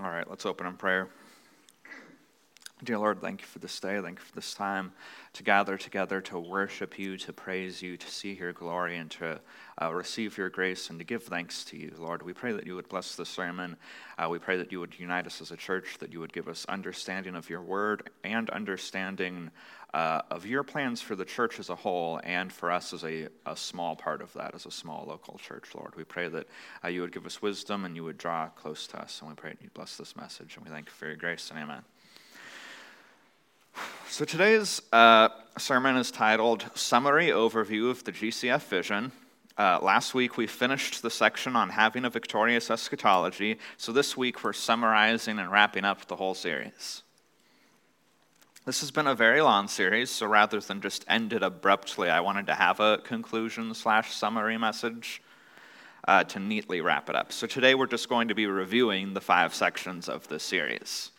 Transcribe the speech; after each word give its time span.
All 0.00 0.08
right, 0.08 0.28
let's 0.28 0.46
open 0.46 0.66
in 0.66 0.78
prayer. 0.78 1.08
Dear 2.82 2.98
Lord, 2.98 3.20
thank 3.20 3.42
you 3.42 3.46
for 3.46 3.58
this 3.58 3.78
day. 3.78 4.00
Thank 4.00 4.20
you 4.20 4.24
for 4.24 4.34
this 4.34 4.54
time 4.54 4.92
to 5.34 5.42
gather 5.42 5.76
together 5.76 6.22
to 6.22 6.40
worship 6.40 6.98
you, 6.98 7.18
to 7.18 7.32
praise 7.32 7.82
you, 7.82 7.98
to 7.98 8.10
see 8.10 8.32
your 8.32 8.54
glory, 8.54 8.96
and 8.96 9.10
to 9.10 9.38
uh, 9.82 9.92
receive 9.92 10.38
your 10.38 10.48
grace 10.48 10.88
and 10.88 10.98
to 10.98 11.04
give 11.04 11.24
thanks 11.24 11.62
to 11.64 11.76
you, 11.76 11.92
Lord. 11.98 12.22
We 12.22 12.32
pray 12.32 12.52
that 12.52 12.66
you 12.66 12.74
would 12.74 12.88
bless 12.88 13.16
the 13.16 13.26
sermon. 13.26 13.76
Uh, 14.16 14.28
we 14.30 14.38
pray 14.38 14.56
that 14.56 14.72
you 14.72 14.80
would 14.80 14.98
unite 14.98 15.26
us 15.26 15.42
as 15.42 15.50
a 15.50 15.56
church, 15.58 15.98
that 16.00 16.10
you 16.10 16.20
would 16.20 16.32
give 16.32 16.48
us 16.48 16.64
understanding 16.70 17.36
of 17.36 17.50
your 17.50 17.60
word 17.60 18.08
and 18.24 18.48
understanding 18.48 19.50
uh, 19.94 20.22
of 20.30 20.46
your 20.46 20.62
plans 20.62 21.02
for 21.02 21.14
the 21.14 21.24
church 21.24 21.58
as 21.58 21.68
a 21.68 21.74
whole 21.74 22.20
and 22.24 22.52
for 22.52 22.70
us 22.70 22.92
as 22.92 23.04
a, 23.04 23.28
a 23.44 23.56
small 23.56 23.94
part 23.94 24.22
of 24.22 24.32
that, 24.32 24.54
as 24.54 24.64
a 24.64 24.70
small 24.70 25.04
local 25.06 25.38
church, 25.38 25.74
Lord. 25.74 25.94
We 25.96 26.04
pray 26.04 26.28
that 26.28 26.46
uh, 26.82 26.88
you 26.88 27.02
would 27.02 27.12
give 27.12 27.26
us 27.26 27.42
wisdom 27.42 27.84
and 27.84 27.94
you 27.94 28.04
would 28.04 28.16
draw 28.16 28.48
close 28.48 28.86
to 28.88 29.00
us. 29.00 29.20
And 29.20 29.28
we 29.28 29.34
pray 29.34 29.50
that 29.50 29.62
you 29.62 29.68
bless 29.74 29.96
this 29.96 30.16
message. 30.16 30.56
And 30.56 30.64
we 30.64 30.70
thank 30.70 30.86
you 30.86 30.92
for 30.92 31.06
your 31.06 31.16
grace 31.16 31.50
and 31.50 31.58
amen. 31.58 31.82
So 34.08 34.26
today's 34.26 34.82
uh, 34.92 35.30
sermon 35.56 35.96
is 35.96 36.10
titled 36.10 36.66
Summary 36.74 37.28
Overview 37.28 37.90
of 37.90 38.04
the 38.04 38.12
GCF 38.12 38.60
Vision. 38.64 39.10
Uh, 39.56 39.78
last 39.80 40.12
week 40.12 40.36
we 40.36 40.46
finished 40.46 41.00
the 41.00 41.10
section 41.10 41.56
on 41.56 41.70
having 41.70 42.04
a 42.04 42.10
victorious 42.10 42.70
eschatology, 42.70 43.58
so 43.78 43.90
this 43.90 44.14
week 44.14 44.44
we're 44.44 44.52
summarizing 44.52 45.38
and 45.38 45.50
wrapping 45.50 45.84
up 45.84 46.06
the 46.08 46.16
whole 46.16 46.34
series. 46.34 47.02
This 48.64 48.78
has 48.78 48.92
been 48.92 49.08
a 49.08 49.14
very 49.16 49.42
long 49.42 49.66
series, 49.66 50.08
so 50.08 50.26
rather 50.26 50.60
than 50.60 50.80
just 50.80 51.04
end 51.08 51.32
it 51.32 51.42
abruptly, 51.42 52.08
I 52.08 52.20
wanted 52.20 52.46
to 52.46 52.54
have 52.54 52.78
a 52.78 52.98
conclusion 52.98 53.74
slash 53.74 54.14
summary 54.14 54.56
message 54.56 55.20
uh, 56.06 56.22
to 56.24 56.38
neatly 56.38 56.80
wrap 56.80 57.10
it 57.10 57.16
up. 57.16 57.32
So 57.32 57.48
today 57.48 57.74
we're 57.74 57.88
just 57.88 58.08
going 58.08 58.28
to 58.28 58.36
be 58.36 58.46
reviewing 58.46 59.14
the 59.14 59.20
five 59.20 59.52
sections 59.52 60.08
of 60.08 60.28
this 60.28 60.44
series. 60.44 61.10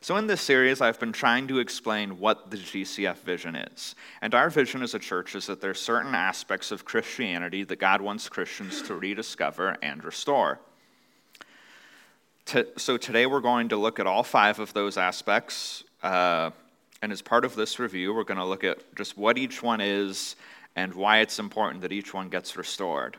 So, 0.00 0.16
in 0.16 0.26
this 0.26 0.40
series, 0.40 0.80
I've 0.80 0.98
been 0.98 1.12
trying 1.12 1.46
to 1.48 1.60
explain 1.60 2.18
what 2.18 2.50
the 2.50 2.56
GCF 2.56 3.18
vision 3.18 3.54
is. 3.54 3.94
And 4.20 4.34
our 4.34 4.50
vision 4.50 4.82
as 4.82 4.94
a 4.94 4.98
church 4.98 5.36
is 5.36 5.46
that 5.46 5.60
there 5.60 5.70
are 5.70 5.74
certain 5.74 6.16
aspects 6.16 6.72
of 6.72 6.84
Christianity 6.84 7.62
that 7.62 7.78
God 7.78 8.00
wants 8.00 8.28
Christians 8.28 8.82
to 8.82 8.96
rediscover 8.96 9.76
and 9.82 10.02
restore. 10.02 10.58
So, 12.76 12.96
today 12.96 13.26
we're 13.26 13.40
going 13.40 13.68
to 13.68 13.76
look 13.76 14.00
at 14.00 14.06
all 14.06 14.22
five 14.22 14.58
of 14.58 14.72
those 14.72 14.96
aspects. 14.96 15.84
Uh, 16.02 16.50
and 17.02 17.12
as 17.12 17.20
part 17.20 17.44
of 17.44 17.54
this 17.54 17.78
review, 17.78 18.14
we're 18.14 18.24
going 18.24 18.38
to 18.38 18.44
look 18.44 18.64
at 18.64 18.78
just 18.96 19.18
what 19.18 19.36
each 19.36 19.62
one 19.62 19.82
is 19.82 20.34
and 20.74 20.94
why 20.94 21.18
it's 21.18 21.38
important 21.38 21.82
that 21.82 21.92
each 21.92 22.14
one 22.14 22.30
gets 22.30 22.56
restored. 22.56 23.18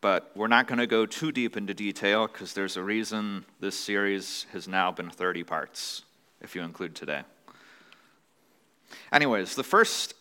But 0.00 0.30
we're 0.34 0.48
not 0.48 0.68
going 0.68 0.78
to 0.78 0.86
go 0.86 1.04
too 1.04 1.32
deep 1.32 1.58
into 1.58 1.74
detail 1.74 2.26
because 2.26 2.54
there's 2.54 2.78
a 2.78 2.82
reason 2.82 3.44
this 3.60 3.78
series 3.78 4.46
has 4.54 4.66
now 4.66 4.90
been 4.90 5.10
30 5.10 5.44
parts 5.44 6.02
if 6.40 6.54
you 6.54 6.62
include 6.62 6.94
today. 6.94 7.24
Anyways, 9.12 9.54
the 9.54 9.62
first 9.62 10.14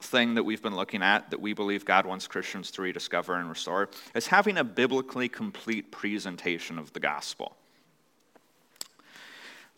thing 0.00 0.34
that 0.36 0.44
we've 0.44 0.62
been 0.62 0.76
looking 0.76 1.02
at 1.02 1.30
that 1.30 1.42
we 1.42 1.52
believe 1.52 1.84
God 1.84 2.06
wants 2.06 2.26
Christians 2.26 2.70
to 2.70 2.82
rediscover 2.82 3.34
and 3.34 3.50
restore 3.50 3.90
is 4.14 4.28
having 4.28 4.56
a 4.56 4.64
biblically 4.64 5.28
complete 5.28 5.90
presentation 5.90 6.78
of 6.78 6.94
the 6.94 7.00
gospel. 7.00 7.54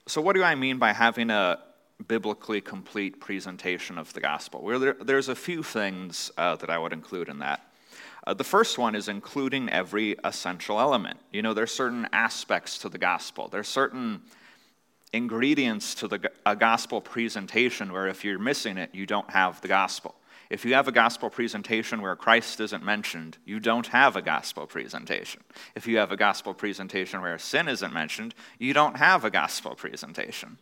So, 0.09 0.23
what 0.23 0.35
do 0.35 0.43
I 0.43 0.55
mean 0.55 0.79
by 0.79 0.95
having 0.95 1.29
a 1.29 1.59
biblically 2.07 2.63
complete 2.63 3.21
presentation 3.21 3.99
of 3.99 4.11
the 4.15 4.21
gospel? 4.21 4.63
Well, 4.63 4.81
there, 4.81 4.97
there's 4.99 5.29
a 5.29 5.35
few 5.35 5.63
things 5.63 6.31
uh, 6.39 6.57
that 6.57 6.71
I 6.71 6.79
would 6.79 6.95
include 6.95 7.29
in 7.29 7.41
that. 7.41 7.71
Uh, 8.27 8.33
the 8.33 8.43
first 8.43 8.79
one 8.79 8.95
is 8.95 9.09
including 9.09 9.69
every 9.69 10.17
essential 10.25 10.81
element. 10.81 11.19
You 11.31 11.43
know, 11.43 11.53
there's 11.53 11.73
certain 11.73 12.09
aspects 12.11 12.79
to 12.79 12.89
the 12.89 12.97
gospel. 12.97 13.49
There's 13.49 13.69
certain 13.69 14.23
ingredients 15.13 15.95
to 15.97 16.09
the, 16.09 16.31
a 16.47 16.57
gospel 16.57 17.03
presentation 17.03 17.93
where 17.93 18.07
if 18.07 18.25
you're 18.25 18.39
missing 18.39 18.79
it, 18.79 18.95
you 18.95 19.05
don't 19.05 19.29
have 19.29 19.61
the 19.61 19.69
gospel. 19.69 20.15
If 20.51 20.65
you 20.65 20.75
have 20.75 20.89
a 20.89 20.93
gospel 20.93 21.29
presentation 21.29 22.01
where 22.01 22.17
Christ 22.17 22.59
isn't 22.61 22.83
mentioned, 22.83 23.37
you 23.45 23.61
don't 23.61 23.87
have 23.89 24.17
a 24.17 24.23
gospel 24.23 24.67
presentation. 24.67 25.43
If 25.75 25.87
you 25.87 25.99
have 25.99 26.11
a 26.11 26.17
gospel 26.17 26.55
presentation 26.55 27.21
where 27.21 27.39
sin 27.39 27.69
isn't 27.69 27.93
mentioned, 27.93 28.35
you 28.59 28.73
don't 28.73 28.97
have 28.97 29.25
a 29.25 29.31
gospel 29.31 29.75
presentation. 29.75 30.57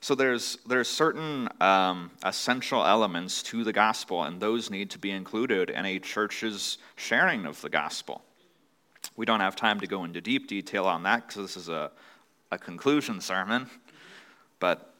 So 0.00 0.14
there's, 0.14 0.58
there's 0.66 0.88
certain 0.88 1.48
um, 1.60 2.12
essential 2.22 2.84
elements 2.84 3.42
to 3.44 3.64
the 3.64 3.72
gospel, 3.72 4.22
and 4.22 4.40
those 4.40 4.70
need 4.70 4.90
to 4.90 4.98
be 4.98 5.10
included 5.10 5.70
in 5.70 5.84
a 5.84 5.98
church's 5.98 6.78
sharing 6.94 7.46
of 7.46 7.60
the 7.62 7.68
gospel. 7.68 8.22
We 9.16 9.26
don't 9.26 9.40
have 9.40 9.56
time 9.56 9.80
to 9.80 9.88
go 9.88 10.04
into 10.04 10.20
deep 10.20 10.46
detail 10.46 10.84
on 10.84 11.02
that 11.02 11.26
because 11.26 11.42
this 11.42 11.56
is 11.56 11.68
a, 11.68 11.90
a 12.52 12.58
conclusion 12.58 13.20
sermon. 13.20 13.68
But 14.60 14.94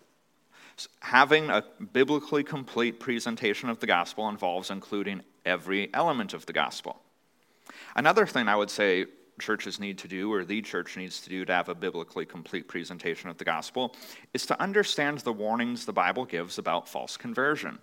having 1.01 1.51
a 1.51 1.65
biblically 1.93 2.45
complete 2.45 3.01
presentation 3.01 3.69
of 3.69 3.81
the 3.81 3.87
gospel 3.87 4.29
involves 4.29 4.71
including 4.71 5.23
every 5.45 5.93
element 5.95 6.35
of 6.35 6.47
the 6.47 6.53
gospel. 6.53 7.01
Another 7.97 8.27
thing 8.27 8.49
I 8.49 8.57
would 8.57 8.71
say 8.71 9.07
churches 9.41 9.81
need 9.81 9.99
to 9.99 10.09
do, 10.09 10.33
or 10.33 10.45
the 10.45 10.61
church 10.63 10.97
needs 10.97 11.21
to 11.23 11.31
do 11.31 11.45
to 11.45 11.53
have 11.53 11.69
a 11.69 11.75
biblically 11.75 12.27
complete 12.27 12.69
presentation 12.69 13.31
of 13.31 13.39
the 13.39 13.45
gospel, 13.45 13.95
is 14.35 14.47
to 14.47 14.61
understand 14.61 15.19
the 15.19 15.33
warnings 15.33 15.87
the 15.87 15.93
Bible 15.93 16.25
gives 16.25 16.59
about 16.59 16.89
false 16.89 17.17
conversion. 17.17 17.79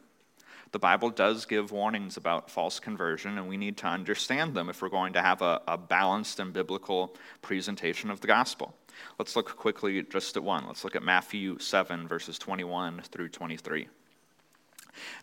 The 0.76 0.80
Bible 0.80 1.10
does 1.10 1.46
give 1.46 1.72
warnings 1.72 2.18
about 2.18 2.52
false 2.52 2.82
conversion, 2.82 3.38
and 3.38 3.48
we 3.48 3.56
need 3.56 3.78
to 3.78 3.88
understand 3.88 4.54
them 4.54 4.68
if 4.68 4.82
we're 4.82 4.90
going 4.90 5.14
to 5.14 5.22
have 5.22 5.42
a, 5.42 5.62
a 5.70 5.78
balanced 5.78 6.42
and 6.42 6.52
biblical 6.52 7.16
presentation 7.42 8.12
of 8.12 8.20
the 8.20 8.28
gospel. 8.28 8.76
Let's 9.18 9.38
look 9.38 9.56
quickly 9.56 10.04
just 10.04 10.36
at 10.36 10.44
one. 10.44 10.68
Let's 10.68 10.84
look 10.84 10.98
at 10.98 11.02
Matthew 11.02 11.60
7, 11.60 12.10
verses 12.10 12.38
21 12.38 13.04
through 13.10 13.30
23. 13.30 13.88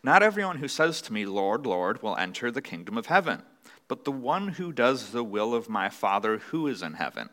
Not 0.02 0.22
everyone 0.22 0.56
who 0.56 0.68
says 0.68 1.02
to 1.02 1.12
me, 1.12 1.26
Lord, 1.26 1.66
Lord, 1.66 2.02
will 2.02 2.16
enter 2.16 2.50
the 2.50 2.62
kingdom 2.62 2.96
of 2.96 3.04
heaven, 3.04 3.42
but 3.88 4.06
the 4.06 4.10
one 4.10 4.48
who 4.48 4.72
does 4.72 5.10
the 5.10 5.22
will 5.22 5.54
of 5.54 5.69
my 5.69 5.90
Father 5.90 6.38
who 6.38 6.66
is 6.66 6.80
in 6.80 6.94
heaven. 6.94 7.28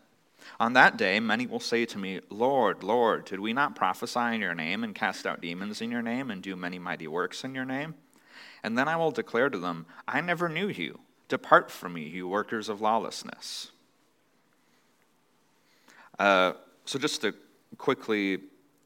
On 0.60 0.74
that 0.74 0.98
day, 0.98 1.22
many 1.22 1.48
will 1.48 1.62
say 1.62 1.86
to 1.86 1.98
me, 1.98 2.20
Lord, 2.30 2.84
Lord, 2.84 3.24
did 3.24 3.40
we 3.40 3.54
not 3.54 3.78
prophesy 3.78 4.36
in 4.36 4.42
your 4.42 4.56
name 4.56 4.84
and 4.84 4.94
cast 4.94 5.26
out 5.26 5.40
demons 5.40 5.82
in 5.82 5.90
your 5.90 6.02
name 6.02 6.30
and 6.30 6.44
do 6.44 6.58
many 6.58 6.80
mighty 6.80 7.08
works 7.08 7.46
in 7.46 7.56
your 7.56 7.64
name? 7.64 7.96
And 8.64 8.78
then 8.78 8.88
I 8.88 8.96
will 8.96 9.12
declare 9.12 9.50
to 9.50 9.58
them, 9.58 9.86
I 10.08 10.22
never 10.22 10.50
knew 10.50 10.68
you. 10.68 11.00
Depart 11.28 11.70
from 11.70 11.94
me, 11.94 12.04
you 12.04 12.28
workers 12.28 12.70
of 12.70 12.82
lawlessness. 12.82 13.72
Uh, 16.18 16.54
so, 16.86 17.00
just 17.00 17.22
to 17.22 17.34
quickly 17.78 18.40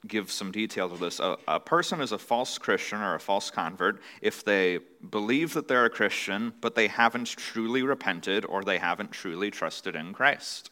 give 0.08 0.32
some 0.32 0.52
details 0.52 0.92
of 0.92 1.00
this 1.00 1.20
a, 1.20 1.38
a, 1.48 1.60
person 1.60 2.02
is 2.02 2.12
a 2.12 2.18
false 2.18 2.58
Christian 2.58 3.00
or 3.00 3.16
a 3.16 3.20
false 3.20 3.50
convert 3.50 4.02
if 4.22 4.44
they 4.44 4.80
believe 5.10 5.54
that 5.54 5.68
they're 5.68 5.86
a 5.86 5.90
Christian, 5.90 6.54
but 6.60 6.76
they 6.76 6.88
haven't 6.88 7.28
truly 7.28 7.84
repented 7.84 8.46
or 8.46 8.64
they 8.64 8.78
haven't 8.78 9.12
truly 9.12 9.50
trusted 9.50 9.96
in 9.96 10.14
Christ. 10.14 10.70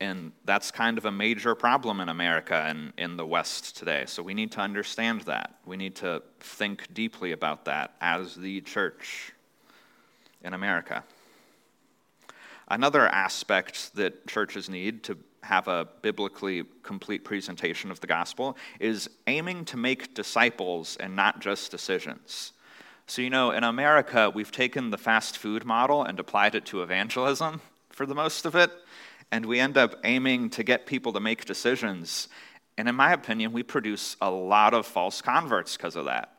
And 0.00 0.32
that's 0.44 0.70
kind 0.70 0.96
of 0.96 1.04
a 1.06 1.10
major 1.10 1.54
problem 1.56 2.00
in 2.00 2.08
America 2.08 2.54
and 2.54 2.92
in 2.96 3.16
the 3.16 3.26
West 3.26 3.76
today. 3.76 4.04
So 4.06 4.22
we 4.22 4.32
need 4.32 4.52
to 4.52 4.60
understand 4.60 5.22
that. 5.22 5.56
We 5.66 5.76
need 5.76 5.96
to 5.96 6.22
think 6.38 6.94
deeply 6.94 7.32
about 7.32 7.64
that 7.64 7.94
as 8.00 8.36
the 8.36 8.60
church 8.60 9.32
in 10.42 10.54
America. 10.54 11.02
Another 12.68 13.08
aspect 13.08 13.94
that 13.96 14.26
churches 14.28 14.68
need 14.68 15.02
to 15.04 15.18
have 15.42 15.66
a 15.66 15.88
biblically 16.02 16.64
complete 16.82 17.24
presentation 17.24 17.90
of 17.90 17.98
the 18.00 18.06
gospel 18.06 18.56
is 18.78 19.08
aiming 19.26 19.64
to 19.64 19.76
make 19.76 20.14
disciples 20.14 20.96
and 21.00 21.16
not 21.16 21.40
just 21.40 21.70
decisions. 21.70 22.52
So, 23.06 23.22
you 23.22 23.30
know, 23.30 23.52
in 23.52 23.64
America, 23.64 24.30
we've 24.32 24.52
taken 24.52 24.90
the 24.90 24.98
fast 24.98 25.38
food 25.38 25.64
model 25.64 26.02
and 26.04 26.20
applied 26.20 26.54
it 26.54 26.66
to 26.66 26.82
evangelism 26.82 27.62
for 27.88 28.04
the 28.04 28.14
most 28.14 28.44
of 28.44 28.54
it 28.54 28.70
and 29.30 29.46
we 29.46 29.60
end 29.60 29.76
up 29.76 29.94
aiming 30.04 30.50
to 30.50 30.62
get 30.62 30.86
people 30.86 31.12
to 31.12 31.20
make 31.20 31.44
decisions. 31.44 32.28
And 32.76 32.88
in 32.88 32.94
my 32.94 33.12
opinion, 33.12 33.52
we 33.52 33.62
produce 33.62 34.16
a 34.20 34.30
lot 34.30 34.74
of 34.74 34.86
false 34.86 35.20
converts 35.20 35.76
because 35.76 35.96
of 35.96 36.06
that. 36.06 36.34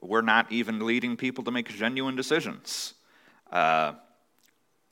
We're 0.00 0.20
not 0.20 0.52
even 0.52 0.84
leading 0.84 1.16
people 1.16 1.44
to 1.44 1.50
make 1.50 1.68
genuine 1.68 2.14
decisions, 2.14 2.94
uh, 3.50 3.94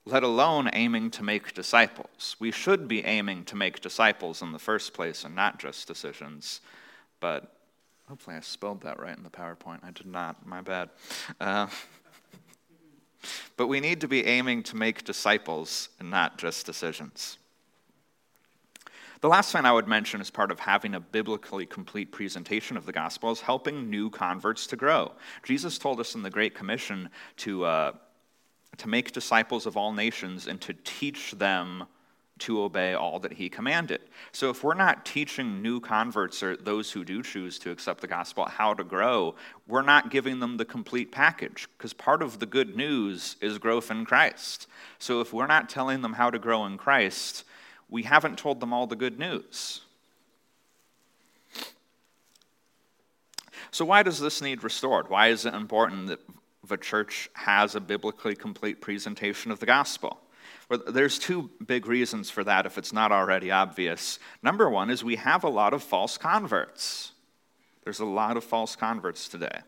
let 0.07 0.23
alone 0.23 0.71
aiming 0.73 1.11
to 1.13 1.23
make 1.23 1.53
disciples. 1.53 2.35
We 2.41 2.51
should 2.51 2.89
be 2.89 3.05
aiming 3.05 3.45
to 3.45 3.57
make 3.57 3.81
disciples 3.81 4.43
in 4.43 4.53
the 4.53 4.59
first 4.59 4.95
place 4.95 5.25
and 5.25 5.35
not 5.35 5.59
just 5.59 5.87
decisions. 5.87 6.61
But 7.21 7.55
hopefully 8.09 8.37
I 8.37 8.41
spelled 8.41 8.83
that 8.83 8.99
right 8.99 9.17
in 9.17 9.23
the 9.23 9.31
PowerPoint. 9.31 9.85
I 9.85 9.91
did 9.91 10.07
not. 10.07 10.47
My 10.47 10.61
bad. 10.61 10.91
Uh, 11.39 11.67
but 13.57 13.67
we 13.67 13.81
need 13.81 14.01
to 14.01 14.09
be 14.09 14.27
aiming 14.27 14.63
to 14.65 14.77
make 14.77 15.05
disciples 15.05 15.89
and 15.99 16.11
not 16.11 16.39
just 16.39 16.67
decisions. 16.67 17.39
The 19.23 19.29
last 19.29 19.53
thing 19.53 19.65
I 19.65 19.73
would 19.73 19.87
mention 19.87 20.21
as 20.21 20.31
part 20.31 20.51
of 20.51 20.59
having 20.59 20.97
a 20.97 21.01
biblically 21.01 21.65
complete 21.65 22.11
presentation 22.11 22.77
of 22.77 22.87
the 22.87 22.93
gospel 22.93 23.31
is 23.31 23.41
helping 23.41 23.89
new 23.89 24.11
converts 24.11 24.67
to 24.67 24.77
grow. 24.77 25.13
Jesus 25.45 25.79
told 25.79 26.01
us 26.01 26.17
in 26.17 26.23
the 26.23 26.31
Great 26.31 26.57
Commission 26.57 27.09
to, 27.37 27.65
uh, 27.65 27.93
to 28.79 28.89
make 28.89 29.13
disciples 29.13 29.65
of 29.65 29.77
all 29.77 29.93
nations 29.93 30.49
and 30.49 30.61
to 30.63 30.75
teach 30.83 31.31
them 31.33 31.85
to 32.39 32.63
obey 32.63 32.95
all 32.95 33.21
that 33.21 33.35
he 33.35 33.49
commanded. 33.49 34.01
So 34.33 34.51
if 34.51 34.65
we're 34.65 34.75
not 34.75 35.05
teaching 35.05 35.63
new 35.63 35.81
converts 35.81 36.43
or 36.43 36.57
those 36.57 36.91
who 36.91 37.05
do 37.05 37.23
choose 37.23 37.59
to 37.61 37.71
accept 37.71 38.01
the 38.01 38.07
gospel 38.07 38.47
how 38.47 38.75
to 38.75 38.85
grow, 38.85 39.35
we're 39.69 39.83
not 39.83 40.11
giving 40.11 40.41
them 40.41 40.57
the 40.57 40.65
complete 40.65 41.13
package 41.13 41.69
because 41.77 41.93
part 41.93 42.23
of 42.23 42.39
the 42.39 42.47
good 42.47 42.77
news 42.77 43.37
is 43.41 43.59
growth 43.59 43.91
in 43.91 44.05
Christ. 44.05 44.67
So 44.99 45.21
if 45.21 45.33
we're 45.33 45.47
not 45.47 45.69
telling 45.69 46.03
them 46.03 46.15
how 46.15 46.31
to 46.31 46.39
grow 46.39 46.67
in 46.67 46.79
Christ, 46.79 47.45
we 47.89 48.03
haven't 48.03 48.39
told 48.39 48.61
them 48.61 48.73
all 48.73 48.87
the 48.87 48.97
good 48.97 49.19
news. 49.19 49.83
So, 53.71 53.87
why 53.87 54.03
does 54.03 54.21
this 54.21 54.43
need 54.43 54.65
restored? 54.65 55.09
Why 55.09 55.29
is 55.29 55.47
it 55.47 55.55
important 55.55 56.09
that 56.09 56.21
the 56.67 56.77
church 56.77 57.31
has 57.33 57.75
a 57.75 57.81
biblically 57.81 58.35
complete 58.35 58.81
presentation 58.83 59.51
of 59.51 59.61
the 59.61 59.67
gospel? 59.67 60.22
Well, 60.69 60.81
there's 60.87 61.19
two 61.19 61.51
big 61.65 61.87
reasons 61.87 62.31
for 62.31 62.45
that 62.45 62.67
if 62.67 62.79
it's 62.79 62.93
not 62.93 63.13
already 63.13 63.51
obvious. 63.51 64.19
Number 64.43 64.69
one 64.69 64.91
is 64.91 65.05
we 65.05 65.17
have 65.17 65.45
a 65.45 65.49
lot 65.49 65.75
of 65.75 65.83
false 65.83 66.19
converts. 66.19 67.13
There's 67.85 68.01
a 68.01 68.05
lot 68.05 68.37
of 68.37 68.45
false 68.45 68.77
converts 68.77 69.29
today. 69.29 69.61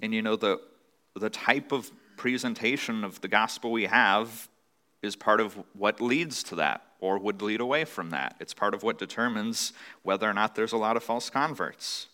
And 0.00 0.14
you 0.14 0.22
know, 0.22 0.36
the, 0.36 0.60
the 1.14 1.30
type 1.30 1.72
of 1.72 1.90
presentation 2.16 3.04
of 3.04 3.20
the 3.20 3.28
gospel 3.28 3.70
we 3.70 3.84
have 3.84 4.48
is 5.02 5.16
part 5.16 5.40
of 5.40 5.56
what 5.72 6.00
leads 6.00 6.42
to 6.44 6.56
that 6.56 6.82
or 7.00 7.18
would 7.18 7.42
lead 7.42 7.60
away 7.60 7.84
from 7.84 8.10
that. 8.10 8.36
It's 8.40 8.54
part 8.54 8.74
of 8.74 8.82
what 8.82 8.98
determines 8.98 9.72
whether 10.02 10.28
or 10.28 10.34
not 10.34 10.54
there's 10.54 10.72
a 10.72 10.76
lot 10.76 10.96
of 10.96 11.02
false 11.02 11.30
converts. 11.30 12.08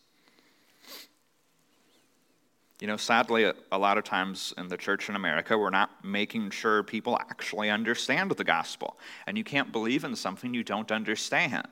You 2.80 2.88
know, 2.88 2.96
sadly, 2.96 3.50
a 3.70 3.78
lot 3.78 3.98
of 3.98 4.04
times 4.04 4.52
in 4.58 4.68
the 4.68 4.76
church 4.76 5.08
in 5.08 5.16
America, 5.16 5.56
we're 5.56 5.70
not 5.70 6.04
making 6.04 6.50
sure 6.50 6.82
people 6.82 7.16
actually 7.18 7.70
understand 7.70 8.32
the 8.32 8.44
gospel. 8.44 8.98
And 9.26 9.38
you 9.38 9.44
can't 9.44 9.70
believe 9.70 10.04
in 10.04 10.16
something 10.16 10.52
you 10.52 10.64
don't 10.64 10.90
understand. 10.90 11.68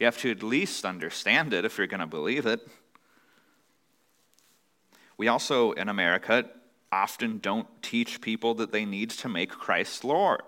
You 0.00 0.06
have 0.06 0.18
to 0.18 0.30
at 0.30 0.42
least 0.42 0.84
understand 0.84 1.52
it 1.52 1.64
if 1.64 1.76
you're 1.78 1.86
going 1.86 2.00
to 2.00 2.06
believe 2.06 2.46
it. 2.46 2.66
We 5.16 5.28
also, 5.28 5.72
in 5.72 5.88
America, 5.88 6.48
often 6.90 7.38
don't 7.38 7.68
teach 7.82 8.20
people 8.20 8.54
that 8.54 8.72
they 8.72 8.84
need 8.84 9.10
to 9.10 9.28
make 9.28 9.50
Christ 9.50 10.02
Lord. 10.02 10.42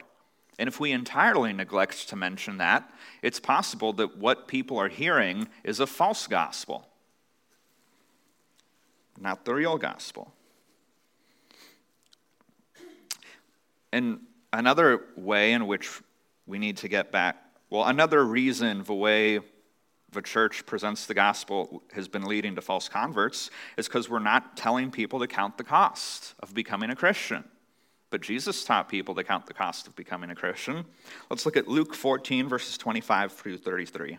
And 0.59 0.69
if 0.69 0.81
we 0.81 0.93
entirely 0.93 1.53
neglect 1.53 2.09
to 2.09 2.17
mention 2.17 2.59
that, 2.59 2.91
it's 3.23 3.41
possible 3.41 3.93
that 3.95 4.19
what 4.19 4.49
people 4.49 4.79
are 4.79 4.89
hearing 4.89 5.49
is 5.63 5.81
a 5.81 5.87
false 5.87 6.27
gospel, 6.27 6.89
not 9.19 9.45
the 9.45 9.55
real 9.55 9.79
gospel. 9.79 10.33
And 13.93 14.21
another 14.53 15.03
way 15.17 15.53
in 15.53 15.67
which 15.67 16.01
we 16.47 16.59
need 16.59 16.79
to 16.79 16.89
get 16.89 17.13
back, 17.13 17.37
well, 17.71 17.85
another 17.85 18.25
reason 18.25 18.83
the 18.83 18.95
way 18.95 19.41
the 20.11 20.23
church 20.23 20.65
presents 20.65 21.07
the 21.07 21.15
gospel 21.15 21.83
has 21.93 22.09
been 22.09 22.25
leading 22.25 22.55
to 22.55 22.61
false 22.61 22.89
converts 22.89 23.51
is 23.77 23.87
because 23.87 24.09
we're 24.09 24.19
not 24.21 24.57
telling 24.57 24.91
people 24.91 25.19
to 25.21 25.27
count 25.27 25.59
the 25.59 25.65
cost 25.65 26.35
of 26.41 26.55
becoming 26.55 26.91
a 26.91 26.97
Christian. 26.97 27.45
But 28.11 28.21
Jesus 28.21 28.65
taught 28.65 28.89
people 28.89 29.15
to 29.17 29.25
count 29.25 29.47
the 29.47 29.55
cost 29.55 29.89
of 29.89 29.97
becoming 29.97 30.31
a 30.31 30.37
Christian. 30.37 30.85
Let's 31.31 31.45
look 31.45 31.57
at 31.57 31.67
Luke 31.67 31.95
14, 31.95 32.49
verses 32.49 32.79
25 32.79 33.33
through 33.33 33.59
33. 33.59 34.19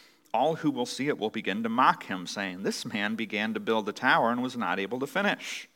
all 0.33 0.55
who 0.55 0.71
will 0.71 0.85
see 0.85 1.07
it 1.07 1.17
will 1.17 1.29
begin 1.29 1.63
to 1.63 1.69
mock 1.69 2.05
him, 2.05 2.25
saying, 2.25 2.63
This 2.63 2.85
man 2.85 3.15
began 3.15 3.53
to 3.53 3.59
build 3.59 3.87
a 3.89 3.93
tower 3.93 4.31
and 4.31 4.41
was 4.41 4.57
not 4.57 4.79
able 4.79 4.99
to 4.99 5.07
finish. 5.07 5.67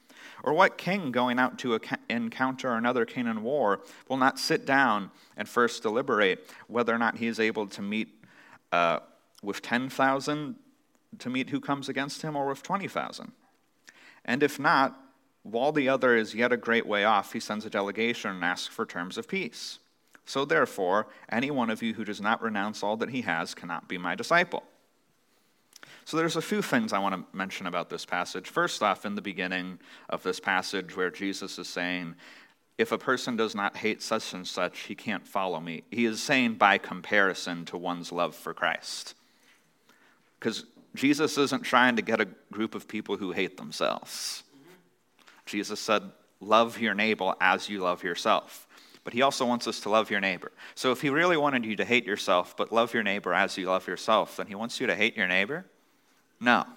Or 0.43 0.53
what 0.53 0.77
king 0.77 1.11
going 1.11 1.39
out 1.39 1.57
to 1.59 1.79
encounter 2.09 2.73
another 2.73 3.05
king 3.05 3.27
in 3.27 3.43
war 3.43 3.81
will 4.07 4.17
not 4.17 4.37
sit 4.39 4.65
down 4.65 5.11
and 5.35 5.49
first 5.49 5.81
deliberate 5.81 6.47
whether 6.67 6.93
or 6.93 6.97
not 6.97 7.17
he 7.17 7.27
is 7.27 7.39
able 7.39 7.67
to 7.67 7.81
meet 7.81 8.09
uh, 8.71 8.99
with 9.41 9.61
10,000 9.61 10.55
to 11.19 11.29
meet 11.29 11.49
who 11.49 11.59
comes 11.59 11.89
against 11.89 12.21
him, 12.21 12.35
or 12.35 12.47
with 12.47 12.61
20,000? 12.61 13.31
And 14.25 14.43
if 14.43 14.59
not, 14.59 14.99
while 15.43 15.71
the 15.71 15.87
other 15.87 16.15
is 16.15 16.33
yet 16.33 16.51
a 16.51 16.57
great 16.57 16.85
way 16.85 17.03
off, 17.03 17.33
he 17.33 17.39
sends 17.39 17.65
a 17.65 17.69
delegation 17.69 18.31
and 18.31 18.43
asks 18.43 18.67
for 18.67 18.85
terms 18.85 19.17
of 19.17 19.27
peace. 19.27 19.79
So 20.25 20.45
therefore, 20.45 21.07
any 21.29 21.51
one 21.51 21.69
of 21.69 21.83
you 21.83 21.93
who 21.93 22.03
does 22.03 22.21
not 22.21 22.41
renounce 22.41 22.83
all 22.83 22.97
that 22.97 23.09
he 23.09 23.21
has 23.21 23.53
cannot 23.53 23.87
be 23.87 23.97
my 23.97 24.15
disciple. 24.15 24.63
So 26.05 26.17
there's 26.17 26.35
a 26.35 26.41
few 26.41 26.61
things 26.61 26.93
I 26.93 26.99
want 26.99 27.15
to 27.15 27.37
mention 27.37 27.67
about 27.67 27.89
this 27.89 28.05
passage. 28.05 28.47
First 28.47 28.83
off, 28.83 29.05
in 29.05 29.15
the 29.15 29.21
beginning 29.21 29.79
of 30.09 30.23
this 30.23 30.39
passage, 30.39 30.95
where 30.95 31.09
Jesus 31.09 31.57
is 31.57 31.67
saying, 31.67 32.15
if 32.77 32.91
a 32.91 32.97
person 32.97 33.35
does 33.35 33.55
not 33.55 33.77
hate 33.77 34.01
such 34.01 34.33
and 34.33 34.45
such, 34.45 34.79
he 34.81 34.95
can't 34.95 35.25
follow 35.25 35.59
me. 35.59 35.83
He 35.91 36.05
is 36.05 36.21
saying 36.21 36.55
by 36.55 36.77
comparison 36.77 37.65
to 37.65 37.77
one's 37.77 38.11
love 38.11 38.35
for 38.35 38.53
Christ. 38.53 39.15
Because 40.39 40.65
Jesus 40.93 41.37
isn't 41.37 41.63
trying 41.63 41.95
to 41.95 42.01
get 42.01 42.21
a 42.21 42.27
group 42.51 42.75
of 42.75 42.87
people 42.87 43.17
who 43.17 43.31
hate 43.31 43.57
themselves. 43.57 44.43
Jesus 45.45 45.79
said, 45.79 46.03
Love 46.41 46.79
your 46.79 46.93
neighbor 46.93 47.33
as 47.39 47.69
you 47.69 47.79
love 47.79 48.03
yourself. 48.03 48.64
But 49.05 49.13
he 49.13 49.21
also 49.21 49.45
wants 49.45 49.67
us 49.67 49.79
to 49.81 49.89
love 49.89 50.09
your 50.09 50.19
neighbor. 50.19 50.51
So 50.73 50.91
if 50.91 50.99
he 50.99 51.09
really 51.09 51.37
wanted 51.37 51.63
you 51.63 51.75
to 51.77 51.85
hate 51.85 52.05
yourself, 52.05 52.57
but 52.57 52.73
love 52.73 52.93
your 52.93 53.03
neighbor 53.03 53.33
as 53.33 53.55
you 53.55 53.67
love 53.67 53.87
yourself, 53.87 54.35
then 54.35 54.47
he 54.47 54.55
wants 54.55 54.81
you 54.81 54.87
to 54.87 54.95
hate 54.95 55.15
your 55.15 55.27
neighbor? 55.27 55.65
No. 56.41 56.65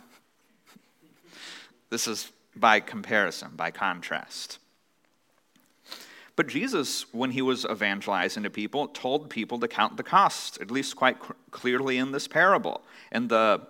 This 1.90 2.06
is 2.06 2.30
by 2.54 2.80
comparison, 2.80 3.52
by 3.56 3.70
contrast. 3.70 4.58
But 6.36 6.46
Jesus, 6.46 7.12
when 7.12 7.31
he 7.31 7.41
was 7.41 7.64
evangelizing 7.64 8.43
to 8.43 8.50
people, 8.50 8.88
told 8.88 9.31
people 9.31 9.58
to 9.58 9.67
count 9.67 9.96
the 9.96 10.03
cost, 10.03 10.60
at 10.60 10.70
least 10.70 10.96
quite 10.96 11.17
clearly 11.50 11.96
in 11.96 12.12
this 12.12 12.29
parable. 12.29 12.82
And 13.10 13.29
the, 13.29 13.67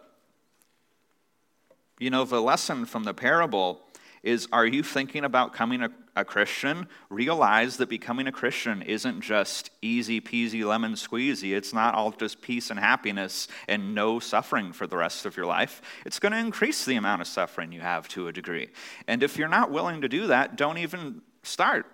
you 1.98 2.10
know, 2.10 2.24
the 2.24 2.42
lesson 2.42 2.84
from 2.86 3.04
the 3.04 3.14
parable 3.14 3.80
is 4.22 4.48
are 4.52 4.66
you 4.66 4.82
thinking 4.82 5.24
about 5.24 5.52
becoming 5.52 5.82
a, 5.82 5.90
a 6.16 6.24
Christian? 6.24 6.88
Realize 7.10 7.76
that 7.76 7.88
becoming 7.88 8.26
a 8.26 8.32
Christian 8.32 8.82
isn't 8.82 9.20
just 9.20 9.70
easy 9.82 10.20
peasy 10.20 10.64
lemon 10.64 10.94
squeezy. 10.94 11.56
It's 11.56 11.72
not 11.72 11.94
all 11.94 12.10
just 12.10 12.40
peace 12.42 12.70
and 12.70 12.78
happiness 12.78 13.48
and 13.68 13.94
no 13.94 14.18
suffering 14.18 14.72
for 14.72 14.86
the 14.86 14.96
rest 14.96 15.26
of 15.26 15.36
your 15.36 15.46
life. 15.46 15.82
It's 16.04 16.18
going 16.18 16.32
to 16.32 16.38
increase 16.38 16.84
the 16.84 16.96
amount 16.96 17.22
of 17.22 17.28
suffering 17.28 17.72
you 17.72 17.80
have 17.80 18.08
to 18.08 18.28
a 18.28 18.32
degree. 18.32 18.68
And 19.06 19.22
if 19.22 19.36
you're 19.36 19.48
not 19.48 19.70
willing 19.70 20.00
to 20.02 20.08
do 20.08 20.28
that, 20.28 20.56
don't 20.56 20.78
even 20.78 21.22
start. 21.42 21.86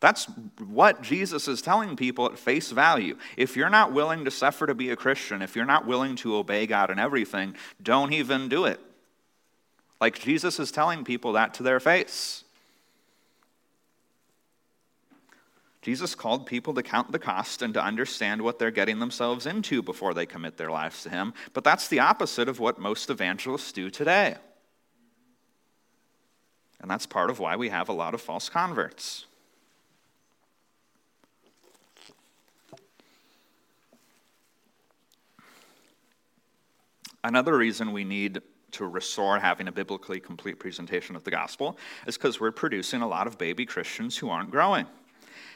That's 0.00 0.26
what 0.58 1.02
Jesus 1.02 1.48
is 1.48 1.62
telling 1.62 1.96
people 1.96 2.26
at 2.26 2.38
face 2.38 2.70
value. 2.70 3.16
If 3.36 3.56
you're 3.56 3.70
not 3.70 3.92
willing 3.92 4.26
to 4.26 4.30
suffer 4.30 4.66
to 4.66 4.74
be 4.74 4.90
a 4.90 4.96
Christian, 4.96 5.40
if 5.40 5.56
you're 5.56 5.64
not 5.64 5.86
willing 5.86 6.16
to 6.16 6.36
obey 6.36 6.66
God 6.66 6.90
in 6.90 6.98
everything, 6.98 7.54
don't 7.82 8.12
even 8.12 8.48
do 8.48 8.66
it. 8.66 8.78
Like 10.00 10.18
Jesus 10.18 10.58
is 10.58 10.70
telling 10.70 11.04
people 11.04 11.32
that 11.32 11.54
to 11.54 11.62
their 11.62 11.80
face. 11.80 12.44
Jesus 15.86 16.16
called 16.16 16.46
people 16.46 16.74
to 16.74 16.82
count 16.82 17.12
the 17.12 17.18
cost 17.18 17.62
and 17.62 17.72
to 17.74 17.80
understand 17.80 18.42
what 18.42 18.58
they're 18.58 18.72
getting 18.72 18.98
themselves 18.98 19.46
into 19.46 19.82
before 19.82 20.14
they 20.14 20.26
commit 20.26 20.56
their 20.56 20.70
lives 20.70 21.04
to 21.04 21.10
Him. 21.10 21.32
But 21.52 21.62
that's 21.62 21.86
the 21.86 22.00
opposite 22.00 22.48
of 22.48 22.58
what 22.58 22.80
most 22.80 23.08
evangelists 23.08 23.70
do 23.70 23.88
today. 23.88 24.34
And 26.80 26.90
that's 26.90 27.06
part 27.06 27.30
of 27.30 27.38
why 27.38 27.54
we 27.54 27.68
have 27.68 27.88
a 27.88 27.92
lot 27.92 28.14
of 28.14 28.20
false 28.20 28.48
converts. 28.48 29.26
Another 37.22 37.56
reason 37.56 37.92
we 37.92 38.04
need 38.04 38.42
to 38.76 38.86
restore 38.86 39.38
having 39.38 39.68
a 39.68 39.72
biblically 39.72 40.20
complete 40.20 40.58
presentation 40.58 41.16
of 41.16 41.24
the 41.24 41.30
gospel 41.30 41.76
is 42.06 42.16
because 42.16 42.40
we're 42.40 42.52
producing 42.52 43.02
a 43.02 43.08
lot 43.08 43.26
of 43.26 43.38
baby 43.38 43.66
Christians 43.66 44.16
who 44.16 44.30
aren't 44.30 44.50
growing. 44.50 44.86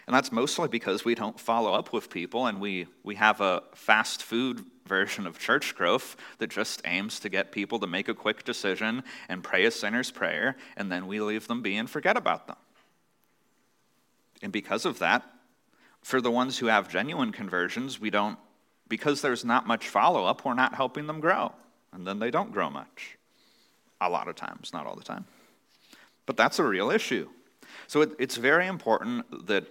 And 0.06 0.16
that's 0.16 0.32
mostly 0.32 0.68
because 0.68 1.04
we 1.04 1.14
don't 1.14 1.38
follow 1.38 1.72
up 1.72 1.92
with 1.92 2.10
people 2.10 2.46
and 2.46 2.60
we, 2.60 2.86
we 3.04 3.14
have 3.14 3.40
a 3.40 3.62
fast 3.74 4.22
food 4.22 4.64
version 4.86 5.26
of 5.26 5.38
church 5.38 5.76
growth 5.76 6.16
that 6.38 6.50
just 6.50 6.82
aims 6.84 7.20
to 7.20 7.28
get 7.28 7.52
people 7.52 7.78
to 7.78 7.86
make 7.86 8.08
a 8.08 8.14
quick 8.14 8.44
decision 8.44 9.04
and 9.28 9.44
pray 9.44 9.64
a 9.64 9.70
sinner's 9.70 10.10
prayer, 10.10 10.56
and 10.76 10.90
then 10.90 11.06
we 11.06 11.20
leave 11.20 11.46
them 11.46 11.62
be 11.62 11.76
and 11.76 11.88
forget 11.88 12.16
about 12.16 12.48
them. 12.48 12.56
And 14.42 14.52
because 14.52 14.84
of 14.84 14.98
that, 14.98 15.22
for 16.02 16.20
the 16.20 16.30
ones 16.30 16.58
who 16.58 16.66
have 16.66 16.88
genuine 16.88 17.30
conversions, 17.30 18.00
we 18.00 18.10
don't, 18.10 18.36
because 18.88 19.22
there's 19.22 19.44
not 19.44 19.66
much 19.66 19.88
follow 19.88 20.24
up, 20.24 20.44
we're 20.44 20.54
not 20.54 20.74
helping 20.74 21.06
them 21.06 21.20
grow. 21.20 21.52
And 21.92 22.06
then 22.06 22.18
they 22.18 22.30
don't 22.30 22.52
grow 22.52 22.70
much. 22.70 23.18
A 24.00 24.08
lot 24.08 24.28
of 24.28 24.36
times, 24.36 24.72
not 24.72 24.86
all 24.86 24.96
the 24.96 25.04
time. 25.04 25.24
But 26.26 26.36
that's 26.36 26.58
a 26.58 26.64
real 26.64 26.90
issue. 26.90 27.28
So 27.86 28.02
it, 28.02 28.12
it's 28.18 28.36
very 28.36 28.66
important 28.66 29.46
that 29.46 29.66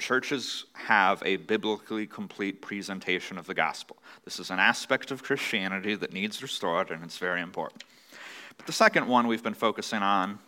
churches 0.00 0.64
have 0.72 1.22
a 1.24 1.36
biblically 1.36 2.06
complete 2.06 2.60
presentation 2.62 3.38
of 3.38 3.46
the 3.46 3.54
gospel. 3.54 3.96
This 4.24 4.38
is 4.38 4.50
an 4.50 4.58
aspect 4.58 5.10
of 5.10 5.22
Christianity 5.22 5.94
that 5.94 6.12
needs 6.12 6.42
restored, 6.42 6.90
and 6.90 7.02
it's 7.04 7.18
very 7.18 7.40
important. 7.40 7.84
But 8.56 8.66
the 8.66 8.72
second 8.72 9.06
one 9.06 9.26
we've 9.26 9.42
been 9.42 9.54
focusing 9.54 10.02
on, 10.02 10.38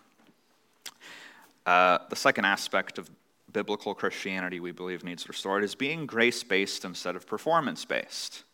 uh, 1.64 1.98
the 2.08 2.16
second 2.16 2.44
aspect 2.44 2.98
of 2.98 3.10
biblical 3.52 3.94
Christianity 3.94 4.60
we 4.60 4.72
believe 4.72 5.04
needs 5.04 5.28
restored, 5.28 5.64
is 5.64 5.74
being 5.74 6.06
grace 6.06 6.42
based 6.42 6.84
instead 6.84 7.16
of 7.16 7.26
performance 7.26 7.84
based. 7.84 8.44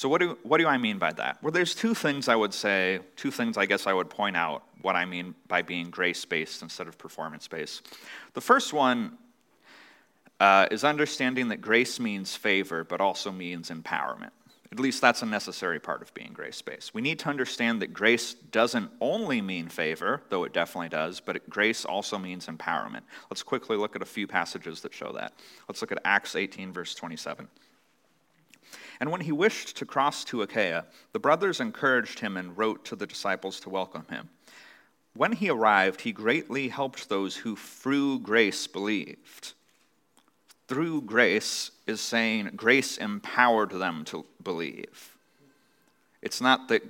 So, 0.00 0.08
what 0.08 0.22
do, 0.22 0.38
what 0.44 0.56
do 0.56 0.66
I 0.66 0.78
mean 0.78 0.96
by 0.96 1.12
that? 1.12 1.36
Well, 1.42 1.52
there's 1.52 1.74
two 1.74 1.92
things 1.92 2.26
I 2.26 2.34
would 2.34 2.54
say, 2.54 3.00
two 3.16 3.30
things 3.30 3.58
I 3.58 3.66
guess 3.66 3.86
I 3.86 3.92
would 3.92 4.08
point 4.08 4.34
out 4.34 4.62
what 4.80 4.96
I 4.96 5.04
mean 5.04 5.34
by 5.46 5.60
being 5.60 5.90
grace 5.90 6.24
based 6.24 6.62
instead 6.62 6.88
of 6.88 6.96
performance 6.96 7.46
based. 7.46 7.86
The 8.32 8.40
first 8.40 8.72
one 8.72 9.18
uh, 10.40 10.68
is 10.70 10.84
understanding 10.84 11.48
that 11.48 11.60
grace 11.60 12.00
means 12.00 12.34
favor, 12.34 12.82
but 12.82 13.02
also 13.02 13.30
means 13.30 13.68
empowerment. 13.68 14.30
At 14.72 14.80
least 14.80 15.02
that's 15.02 15.20
a 15.20 15.26
necessary 15.26 15.78
part 15.78 16.00
of 16.00 16.14
being 16.14 16.32
grace 16.32 16.62
based. 16.62 16.94
We 16.94 17.02
need 17.02 17.18
to 17.18 17.28
understand 17.28 17.82
that 17.82 17.92
grace 17.92 18.32
doesn't 18.32 18.90
only 19.02 19.42
mean 19.42 19.68
favor, 19.68 20.22
though 20.30 20.44
it 20.44 20.54
definitely 20.54 20.88
does, 20.88 21.20
but 21.20 21.46
grace 21.50 21.84
also 21.84 22.16
means 22.16 22.46
empowerment. 22.46 23.02
Let's 23.28 23.42
quickly 23.42 23.76
look 23.76 23.94
at 23.96 24.00
a 24.00 24.06
few 24.06 24.26
passages 24.26 24.80
that 24.80 24.94
show 24.94 25.12
that. 25.12 25.34
Let's 25.68 25.82
look 25.82 25.92
at 25.92 25.98
Acts 26.06 26.36
18, 26.36 26.72
verse 26.72 26.94
27. 26.94 27.48
And 29.00 29.10
when 29.10 29.22
he 29.22 29.32
wished 29.32 29.76
to 29.78 29.86
cross 29.86 30.24
to 30.24 30.42
Achaia, 30.42 30.84
the 31.12 31.18
brothers 31.18 31.58
encouraged 31.58 32.20
him 32.20 32.36
and 32.36 32.56
wrote 32.56 32.84
to 32.84 32.96
the 32.96 33.06
disciples 33.06 33.58
to 33.60 33.70
welcome 33.70 34.04
him. 34.10 34.28
When 35.14 35.32
he 35.32 35.48
arrived, 35.48 36.02
he 36.02 36.12
greatly 36.12 36.68
helped 36.68 37.08
those 37.08 37.36
who 37.36 37.56
through 37.56 38.20
grace 38.20 38.66
believed. 38.66 39.54
Through 40.68 41.02
grace 41.02 41.72
is 41.86 42.00
saying 42.00 42.52
grace 42.54 42.96
empowered 42.96 43.70
them 43.70 44.04
to 44.04 44.24
believe. 44.42 45.16
It's 46.22 46.40
not 46.40 46.68
that 46.68 46.82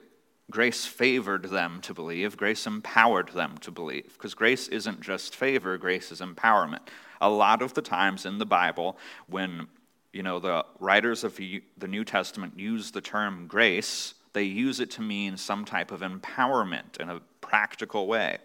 grace 0.50 0.85
favored 0.85 1.45
them 1.45 1.81
to 1.83 1.95
believe, 1.95 2.37
grace 2.37 2.67
empowered 2.67 3.29
them 3.31 3.57
to 3.59 3.71
believe. 3.71 4.12
Because 4.14 4.35
grace 4.35 4.69
isn't 4.69 5.00
just 5.00 5.35
favor, 5.35 5.79
grace 5.79 6.11
is 6.12 6.21
empowerment. 6.21 6.88
A 7.21 7.31
lot 7.31 7.62
of 7.62 7.75
the 7.75 7.83
times 7.83 8.26
in 8.26 8.38
the 8.38 8.47
Bible, 8.47 8.99
when 9.29 9.69
you 10.12 10.23
know, 10.23 10.38
the 10.38 10.64
writers 10.79 11.25
of 11.25 11.37
the 11.37 11.62
New 11.87 12.05
Testament 12.05 12.59
use 12.59 12.90
the 12.90 13.00
term 13.00 13.47
grace, 13.47 14.14
they 14.33 14.43
use 14.43 14.81
it 14.81 14.90
to 14.93 15.02
mean 15.02 15.37
some 15.37 15.64
type 15.64 15.90
of 15.90 16.00
empowerment 16.00 16.99
in 16.99 17.09
a 17.09 17.21
practical 17.40 18.07
way. 18.07 18.38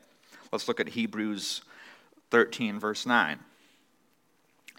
Let's 0.52 0.68
look 0.68 0.80
at 0.80 0.90
Hebrews 0.90 1.62
13, 2.32 2.80
verse 2.80 3.06
9. 3.06 3.40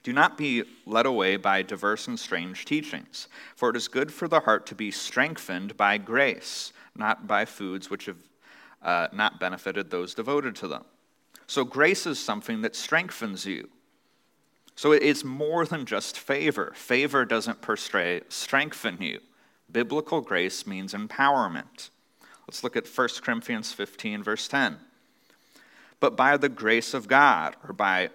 Do 0.02 0.12
not 0.12 0.38
be 0.38 0.62
led 0.84 1.06
away 1.06 1.36
by 1.36 1.62
diverse 1.62 2.06
and 2.06 2.18
strange 2.18 2.64
teachings, 2.64 3.26
for 3.56 3.70
it 3.70 3.76
is 3.76 3.88
good 3.88 4.12
for 4.12 4.28
the 4.28 4.38
heart 4.38 4.64
to 4.66 4.76
be 4.76 4.92
strengthened 4.92 5.76
by 5.76 5.98
grace, 5.98 6.72
not 6.94 7.26
by 7.26 7.44
foods 7.44 7.90
which 7.90 8.06
have 8.06 8.18
uh, 8.82 9.08
not 9.12 9.40
benefited 9.40 9.90
those 9.90 10.14
devoted 10.14 10.54
to 10.56 10.68
them. 10.68 10.84
So, 11.48 11.64
grace 11.64 12.06
is 12.06 12.20
something 12.20 12.62
that 12.62 12.76
strengthens 12.76 13.46
you. 13.46 13.68
So 14.76 14.92
it's 14.92 15.24
more 15.24 15.64
than 15.64 15.86
just 15.86 16.18
favor. 16.18 16.72
Favor 16.76 17.24
doesn't 17.24 17.62
per 17.62 17.76
se 17.76 18.20
strengthen 18.28 19.00
you. 19.00 19.20
Biblical 19.72 20.20
grace 20.20 20.66
means 20.66 20.92
empowerment. 20.92 21.88
Let's 22.46 22.62
look 22.62 22.76
at 22.76 22.86
1 22.86 23.08
Corinthians 23.22 23.72
15, 23.72 24.22
verse 24.22 24.46
10. 24.46 24.76
But 25.98 26.14
by 26.14 26.36
the 26.36 26.50
grace 26.50 26.92
of 26.92 27.08
God, 27.08 27.56
or 27.66 27.72
by 27.72 28.10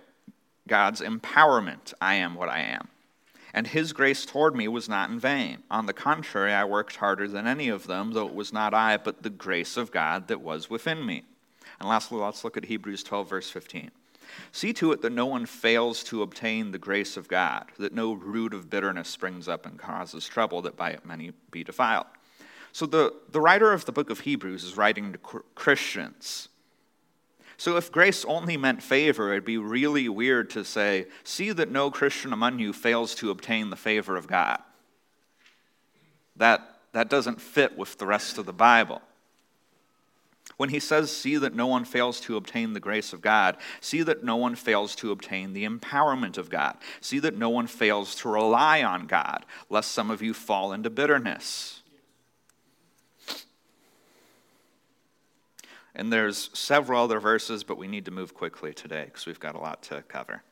God's 0.67 1.01
empowerment, 1.01 1.93
I 1.99 2.15
am 2.15 2.35
what 2.35 2.47
I 2.47 2.59
am. 2.59 2.87
And 3.53 3.67
his 3.67 3.91
grace 3.91 4.25
toward 4.25 4.55
me 4.55 4.67
was 4.67 4.87
not 4.87 5.09
in 5.09 5.19
vain. 5.19 5.63
On 5.69 5.87
the 5.87 5.93
contrary, 5.93 6.53
I 6.53 6.63
worked 6.63 6.97
harder 6.97 7.27
than 7.27 7.47
any 7.47 7.67
of 7.69 7.87
them, 7.87 8.13
though 8.13 8.27
it 8.27 8.35
was 8.35 8.53
not 8.53 8.73
I, 8.73 8.97
but 8.97 9.23
the 9.23 9.29
grace 9.29 9.75
of 9.75 9.91
God 9.91 10.27
that 10.27 10.41
was 10.41 10.69
within 10.69 11.05
me. 11.05 11.23
And 11.79 11.89
lastly, 11.89 12.19
let's 12.19 12.43
look 12.43 12.55
at 12.55 12.65
Hebrews 12.65 13.03
12, 13.03 13.29
verse 13.29 13.49
15. 13.49 13.91
See 14.51 14.73
to 14.73 14.91
it 14.91 15.01
that 15.01 15.11
no 15.11 15.25
one 15.25 15.45
fails 15.45 16.03
to 16.05 16.21
obtain 16.21 16.71
the 16.71 16.77
grace 16.77 17.17
of 17.17 17.27
God, 17.27 17.65
that 17.79 17.93
no 17.93 18.13
root 18.13 18.53
of 18.53 18.69
bitterness 18.69 19.09
springs 19.09 19.47
up 19.47 19.65
and 19.65 19.77
causes 19.77 20.27
trouble, 20.27 20.61
that 20.63 20.75
by 20.75 20.91
it 20.91 21.05
many 21.05 21.31
be 21.51 21.63
defiled. 21.63 22.07
So 22.71 22.85
the, 22.85 23.13
the 23.31 23.41
writer 23.41 23.73
of 23.73 23.85
the 23.85 23.91
book 23.91 24.09
of 24.09 24.21
Hebrews 24.21 24.63
is 24.63 24.77
writing 24.77 25.13
to 25.13 25.17
Christians. 25.55 26.49
So 27.57 27.77
if 27.77 27.91
grace 27.91 28.25
only 28.25 28.57
meant 28.57 28.81
favor, 28.81 29.31
it'd 29.31 29.45
be 29.45 29.57
really 29.57 30.09
weird 30.09 30.49
to 30.51 30.63
say, 30.63 31.05
See 31.23 31.51
that 31.51 31.69
no 31.69 31.91
Christian 31.91 32.33
among 32.33 32.59
you 32.59 32.73
fails 32.73 33.13
to 33.15 33.29
obtain 33.29 33.69
the 33.69 33.75
favor 33.75 34.15
of 34.15 34.27
God. 34.27 34.59
That, 36.37 36.79
that 36.93 37.09
doesn't 37.09 37.39
fit 37.39 37.77
with 37.77 37.97
the 37.97 38.07
rest 38.07 38.37
of 38.37 38.45
the 38.45 38.53
Bible. 38.53 39.01
When 40.61 40.69
he 40.69 40.79
says, 40.79 41.09
See 41.09 41.37
that 41.37 41.55
no 41.55 41.65
one 41.65 41.85
fails 41.85 42.19
to 42.19 42.37
obtain 42.37 42.73
the 42.73 42.79
grace 42.79 43.13
of 43.13 43.21
God, 43.21 43.57
see 43.79 44.03
that 44.03 44.23
no 44.23 44.35
one 44.35 44.53
fails 44.53 44.95
to 44.97 45.09
obtain 45.09 45.53
the 45.53 45.65
empowerment 45.65 46.37
of 46.37 46.51
God, 46.51 46.77
see 46.99 47.17
that 47.17 47.35
no 47.35 47.49
one 47.49 47.65
fails 47.65 48.13
to 48.17 48.29
rely 48.29 48.83
on 48.83 49.07
God, 49.07 49.43
lest 49.71 49.91
some 49.91 50.11
of 50.11 50.21
you 50.21 50.35
fall 50.35 50.71
into 50.71 50.91
bitterness. 50.91 51.81
And 55.95 56.13
there's 56.13 56.51
several 56.53 57.05
other 57.05 57.19
verses, 57.19 57.63
but 57.63 57.79
we 57.79 57.87
need 57.87 58.05
to 58.05 58.11
move 58.11 58.35
quickly 58.35 58.71
today 58.71 59.05
because 59.05 59.25
we've 59.25 59.39
got 59.39 59.55
a 59.55 59.59
lot 59.59 59.81
to 59.81 60.03
cover. 60.03 60.43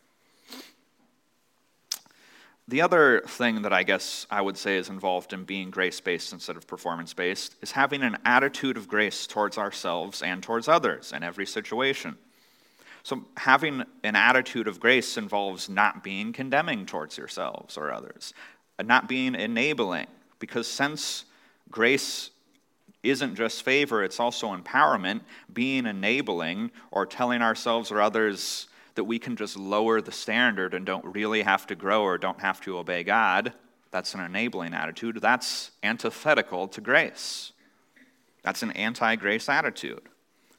The 2.69 2.81
other 2.81 3.21
thing 3.25 3.63
that 3.63 3.73
I 3.73 3.81
guess 3.81 4.27
I 4.29 4.41
would 4.41 4.55
say 4.55 4.77
is 4.77 4.89
involved 4.89 5.33
in 5.33 5.43
being 5.43 5.71
grace 5.71 5.99
based 5.99 6.33
instead 6.33 6.55
of 6.55 6.67
performance 6.67 7.15
based 7.15 7.55
is 7.63 7.71
having 7.71 8.03
an 8.03 8.19
attitude 8.25 8.77
of 8.77 8.87
grace 8.87 9.25
towards 9.25 9.57
ourselves 9.57 10.21
and 10.21 10.43
towards 10.43 10.67
others 10.67 11.11
in 11.11 11.23
every 11.23 11.47
situation. 11.47 12.15
So, 13.01 13.25
having 13.37 13.85
an 14.03 14.15
attitude 14.15 14.67
of 14.67 14.79
grace 14.79 15.17
involves 15.17 15.67
not 15.67 16.03
being 16.03 16.31
condemning 16.31 16.85
towards 16.85 17.17
yourselves 17.17 17.75
or 17.75 17.91
others, 17.91 18.35
not 18.83 19.09
being 19.09 19.33
enabling, 19.33 20.05
because 20.37 20.67
since 20.67 21.25
grace 21.71 22.29
isn't 23.01 23.33
just 23.33 23.63
favor, 23.63 24.03
it's 24.03 24.19
also 24.19 24.55
empowerment, 24.55 25.21
being 25.51 25.87
enabling 25.87 26.69
or 26.91 27.07
telling 27.07 27.41
ourselves 27.41 27.91
or 27.91 27.99
others 27.99 28.67
that 28.95 29.03
we 29.03 29.19
can 29.19 29.35
just 29.35 29.57
lower 29.57 30.01
the 30.01 30.11
standard 30.11 30.73
and 30.73 30.85
don't 30.85 31.05
really 31.05 31.41
have 31.41 31.67
to 31.67 31.75
grow 31.75 32.03
or 32.03 32.17
don't 32.17 32.41
have 32.41 32.61
to 32.61 32.77
obey 32.77 33.03
God, 33.03 33.53
that's 33.91 34.13
an 34.13 34.21
enabling 34.21 34.73
attitude. 34.73 35.19
That's 35.21 35.71
antithetical 35.83 36.67
to 36.69 36.81
grace. 36.81 37.51
That's 38.43 38.63
an 38.63 38.71
anti 38.71 39.15
grace 39.15 39.49
attitude 39.49 40.03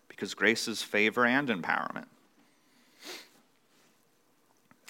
because 0.08 0.34
grace 0.34 0.68
is 0.68 0.82
favor 0.82 1.24
and 1.24 1.48
empowerment. 1.48 2.06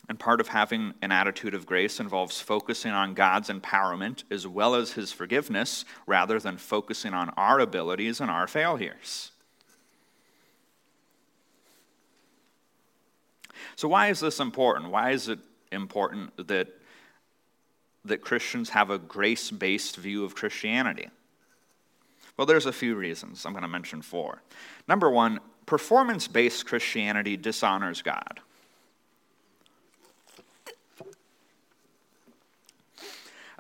And 0.09 0.19
part 0.19 0.41
of 0.41 0.49
having 0.49 0.95
an 1.03 1.13
attitude 1.13 1.55
of 1.55 1.67
grace 1.67 2.01
involves 2.01 2.41
focusing 2.41 2.91
on 2.91 3.15
God's 3.15 3.49
empowerment 3.49 4.25
as 4.29 4.45
well 4.45 4.75
as 4.75 4.93
his 4.93 5.13
forgiveness 5.13 5.85
rather 6.05 6.41
than 6.41 6.57
focusing 6.57 7.15
on 7.15 7.31
our 7.37 7.61
abilities 7.61 8.21
and 8.21 8.29
our 8.29 8.49
failures. 8.49 9.31
So, 13.77 13.89
why 13.89 14.09
is 14.09 14.21
this 14.21 14.41
important? 14.41 14.91
Why 14.91 15.11
is 15.11 15.29
it 15.29 15.39
important 15.73 16.49
that, 16.49 16.69
that 18.05 18.21
Christians 18.21 18.71
have 18.71 18.91
a 18.91 18.99
grace 18.99 19.51
based 19.51 19.97
view 19.97 20.25
of 20.25 20.35
Christianity? 20.35 21.09
Well, 22.37 22.47
there's 22.47 22.67
a 22.67 22.73
few 22.73 22.95
reasons. 22.95 23.45
I'm 23.45 23.53
going 23.53 23.63
to 23.63 23.69
mention 23.69 24.01
four. 24.03 24.43
Number 24.89 25.11
one, 25.11 25.41
performance 25.67 26.27
based 26.27 26.67
Christianity 26.67 27.37
dishonors 27.37 28.03
God. 28.03 28.41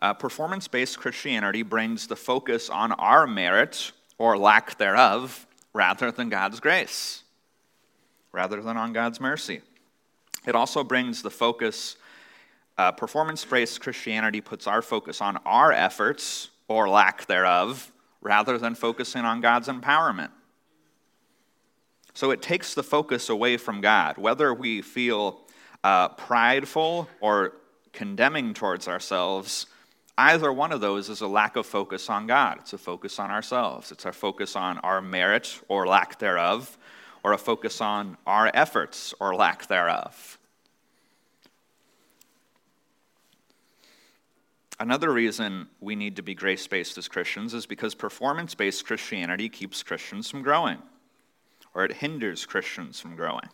Uh, 0.01 0.15
performance 0.15 0.67
based 0.67 0.99
Christianity 0.99 1.63
brings 1.63 2.07
the 2.07 2.17
focus 2.17 2.71
on 2.71 2.93
our 2.93 3.27
merit 3.27 3.93
or 4.17 4.39
lack 4.39 4.79
thereof 4.79 5.47
rather 5.75 6.11
than 6.11 6.31
God's 6.31 6.59
grace, 6.59 7.23
rather 8.33 8.63
than 8.63 8.77
on 8.77 8.93
God's 8.93 9.21
mercy. 9.21 9.61
It 10.47 10.55
also 10.55 10.83
brings 10.85 11.23
the 11.23 11.31
focus, 11.31 11.97
uh, 12.79 12.93
performance 12.93 13.45
based 13.45 13.81
Christianity 13.81 14.41
puts 14.41 14.67
our 14.67 14.83
focus 14.83 15.21
on 15.21 15.37
our 15.45 15.73
efforts 15.73 16.51
or 16.69 16.89
lack 16.89 17.27
thereof 17.27 17.91
rather 18.21 18.59
than 18.59 18.75
focusing 18.75 19.25
on 19.25 19.41
God's 19.41 19.69
empowerment. 19.69 20.31
So 22.15 22.31
it 22.31 22.43
takes 22.43 22.75
the 22.75 22.83
focus 22.83 23.29
away 23.29 23.57
from 23.57 23.81
God. 23.81 24.19
Whether 24.19 24.53
we 24.53 24.83
feel 24.83 25.41
uh, 25.83 26.09
prideful 26.09 27.09
or 27.21 27.55
condemning 27.93 28.53
towards 28.53 28.89
ourselves, 28.89 29.67
either 30.19 30.53
one 30.53 30.73
of 30.73 30.81
those 30.81 31.09
is 31.09 31.21
a 31.21 31.27
lack 31.27 31.57
of 31.57 31.67
focus 31.67 32.11
on 32.11 32.27
God. 32.27 32.59
It's 32.61 32.73
a 32.73 32.79
focus 32.79 33.19
on 33.19 33.31
ourselves, 33.31 33.93
it's 33.93 34.05
a 34.05 34.13
focus 34.13 34.57
on 34.57 34.79
our 34.79 35.01
merit 35.01 35.61
or 35.69 35.87
lack 35.87 36.19
thereof, 36.19 36.77
or 37.23 37.33
a 37.33 37.39
focus 37.39 37.81
on 37.81 38.17
our 38.27 38.51
efforts 38.55 39.15
or 39.21 39.35
lack 39.35 39.67
thereof. 39.67 40.39
Another 44.79 45.13
reason 45.13 45.69
we 45.81 45.95
need 45.95 46.17
to 46.17 46.23
be 46.23 46.35
grace 46.35 46.67
based 46.67 46.97
as 46.97 47.07
Christians 47.07 47.53
is 47.53 47.67
because 47.67 47.95
performance 47.95 48.55
based 48.55 48.87
Christianity 48.87 49.51
keeps 49.51 49.83
Christians 49.83 50.31
from 50.31 50.43
growing, 50.43 50.79
or 51.75 51.85
it 51.85 51.93
hinders 51.93 52.47
Christians 52.47 52.99
from 52.99 53.15
growing. 53.15 53.49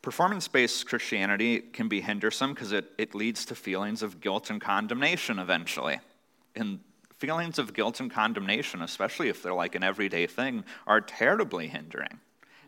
Performance 0.00 0.48
based 0.48 0.86
Christianity 0.86 1.60
can 1.60 1.88
be 1.88 2.00
hindersome 2.00 2.54
because 2.54 2.72
it, 2.72 2.90
it 2.96 3.14
leads 3.14 3.44
to 3.46 3.54
feelings 3.54 4.02
of 4.02 4.20
guilt 4.20 4.48
and 4.48 4.60
condemnation 4.60 5.38
eventually. 5.38 6.00
And 6.56 6.80
feelings 7.18 7.58
of 7.58 7.74
guilt 7.74 8.00
and 8.00 8.10
condemnation, 8.10 8.80
especially 8.82 9.28
if 9.28 9.42
they're 9.42 9.54
like 9.54 9.74
an 9.74 9.82
everyday 9.82 10.26
thing, 10.26 10.64
are 10.86 11.00
terribly 11.00 11.68
hindering 11.68 12.20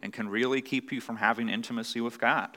and 0.07 0.13
can 0.13 0.29
really 0.29 0.63
keep 0.63 0.93
you 0.93 1.01
from 1.01 1.17
having 1.17 1.49
intimacy 1.49 2.01
with 2.01 2.21
God. 2.21 2.57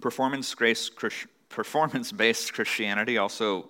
Performance 0.00 0.54
based 0.54 0.94
Christianity 2.54 3.18
also 3.18 3.68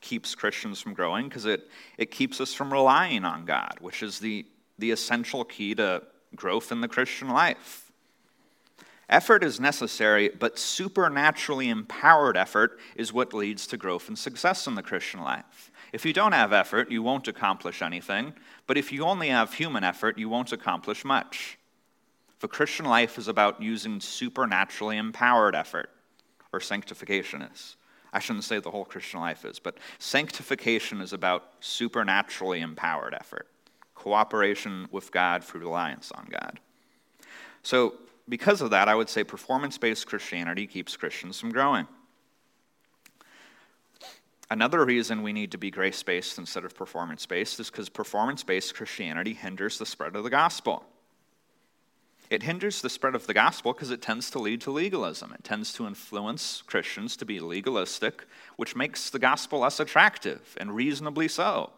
keeps 0.00 0.36
Christians 0.36 0.80
from 0.80 0.94
growing 0.94 1.28
because 1.28 1.46
it, 1.46 1.68
it 1.98 2.12
keeps 2.12 2.40
us 2.40 2.54
from 2.54 2.72
relying 2.72 3.24
on 3.24 3.44
God, 3.44 3.74
which 3.80 4.04
is 4.04 4.20
the 4.20 4.46
the 4.78 4.92
essential 4.92 5.44
key 5.44 5.74
to 5.74 6.02
growth 6.36 6.70
in 6.70 6.80
the 6.80 6.88
Christian 6.88 7.28
life. 7.28 7.90
Effort 9.08 9.44
is 9.44 9.58
necessary, 9.58 10.28
but 10.28 10.58
supernaturally 10.58 11.70
empowered 11.70 12.36
effort 12.36 12.78
is 12.94 13.12
what 13.12 13.32
leads 13.32 13.66
to 13.68 13.76
growth 13.76 14.08
and 14.08 14.18
success 14.18 14.66
in 14.66 14.74
the 14.74 14.82
Christian 14.82 15.20
life. 15.20 15.70
If 15.92 16.04
you 16.04 16.12
don't 16.12 16.32
have 16.32 16.52
effort, 16.52 16.90
you 16.90 17.02
won't 17.02 17.28
accomplish 17.28 17.80
anything, 17.80 18.34
but 18.66 18.76
if 18.76 18.92
you 18.92 19.04
only 19.04 19.28
have 19.28 19.54
human 19.54 19.84
effort, 19.84 20.18
you 20.18 20.28
won't 20.28 20.52
accomplish 20.52 21.04
much. 21.04 21.58
The 22.40 22.48
Christian 22.48 22.86
life 22.86 23.18
is 23.18 23.28
about 23.28 23.62
using 23.62 24.00
supernaturally 24.00 24.98
empowered 24.98 25.54
effort, 25.54 25.90
or 26.52 26.60
sanctification 26.60 27.42
is. 27.42 27.76
I 28.12 28.18
shouldn't 28.18 28.44
say 28.44 28.60
the 28.60 28.70
whole 28.70 28.84
Christian 28.84 29.20
life 29.20 29.44
is, 29.44 29.58
but 29.58 29.78
sanctification 29.98 31.00
is 31.00 31.12
about 31.12 31.50
supernaturally 31.60 32.60
empowered 32.60 33.14
effort 33.14 33.48
cooperation 33.96 34.86
with 34.92 35.10
God 35.10 35.42
through 35.42 35.62
reliance 35.62 36.12
on 36.12 36.28
God. 36.30 36.60
So, 37.62 37.94
because 38.28 38.60
of 38.60 38.70
that, 38.70 38.88
I 38.88 38.94
would 38.94 39.08
say 39.08 39.24
performance 39.24 39.78
based 39.78 40.06
Christianity 40.06 40.66
keeps 40.66 40.96
Christians 40.96 41.40
from 41.40 41.50
growing. 41.50 41.88
Another 44.48 44.84
reason 44.84 45.22
we 45.22 45.32
need 45.32 45.50
to 45.52 45.58
be 45.58 45.70
grace 45.70 46.02
based 46.02 46.38
instead 46.38 46.64
of 46.64 46.74
performance 46.74 47.26
based 47.26 47.58
is 47.58 47.70
because 47.70 47.88
performance 47.88 48.44
based 48.44 48.74
Christianity 48.74 49.34
hinders 49.34 49.78
the 49.78 49.86
spread 49.86 50.14
of 50.14 50.22
the 50.22 50.30
gospel. 50.30 50.84
It 52.28 52.42
hinders 52.42 52.80
the 52.82 52.90
spread 52.90 53.14
of 53.14 53.26
the 53.26 53.34
gospel 53.34 53.72
because 53.72 53.90
it 53.90 54.02
tends 54.02 54.30
to 54.30 54.38
lead 54.38 54.60
to 54.62 54.70
legalism. 54.70 55.32
It 55.32 55.44
tends 55.44 55.72
to 55.74 55.86
influence 55.86 56.62
Christians 56.66 57.16
to 57.18 57.24
be 57.24 57.38
legalistic, 57.38 58.24
which 58.56 58.74
makes 58.74 59.10
the 59.10 59.18
gospel 59.18 59.60
less 59.60 59.78
attractive, 59.78 60.56
and 60.56 60.74
reasonably 60.74 61.28
so. 61.28 61.70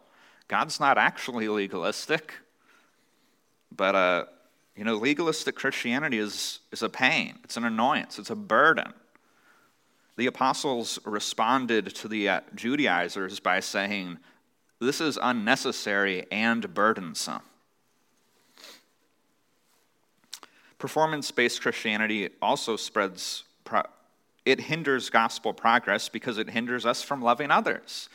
God's 0.47 0.79
not 0.79 0.97
actually 0.97 1.47
legalistic, 1.47 2.33
but 3.71 3.95
uh, 3.95 4.25
you 4.75 4.83
know, 4.83 4.95
legalistic 4.95 5.55
Christianity 5.55 6.17
is, 6.17 6.59
is 6.71 6.81
a 6.81 6.89
pain, 6.89 7.37
it's 7.43 7.57
an 7.57 7.65
annoyance, 7.65 8.17
it's 8.17 8.31
a 8.31 8.35
burden. 8.35 8.93
The 10.19 10.27
apostles 10.27 10.99
responded 11.05 11.95
to 11.95 12.09
the 12.09 12.27
uh, 12.27 12.41
Judaizers 12.53 13.39
by 13.39 13.61
saying, 13.61 14.17
This 14.81 14.99
is 14.99 15.17
unnecessary 15.21 16.25
and 16.29 16.73
burdensome. 16.73 17.39
Performance 20.77 21.31
based 21.31 21.61
Christianity 21.61 22.31
also 22.41 22.75
spreads, 22.75 23.45
it 24.43 24.59
hinders 24.59 25.09
gospel 25.09 25.53
progress 25.53 26.09
because 26.09 26.37
it 26.37 26.49
hinders 26.49 26.85
us 26.85 27.01
from 27.01 27.21
loving 27.21 27.49
others. 27.49 28.09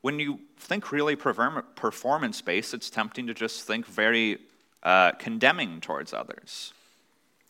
When 0.00 0.20
you 0.20 0.38
think 0.58 0.92
really 0.92 1.16
performance 1.16 2.40
based, 2.40 2.72
it's 2.72 2.88
tempting 2.88 3.26
to 3.26 3.34
just 3.34 3.66
think 3.66 3.84
very 3.84 4.38
uh, 4.84 5.10
condemning 5.18 5.80
towards 5.80 6.12
others. 6.12 6.72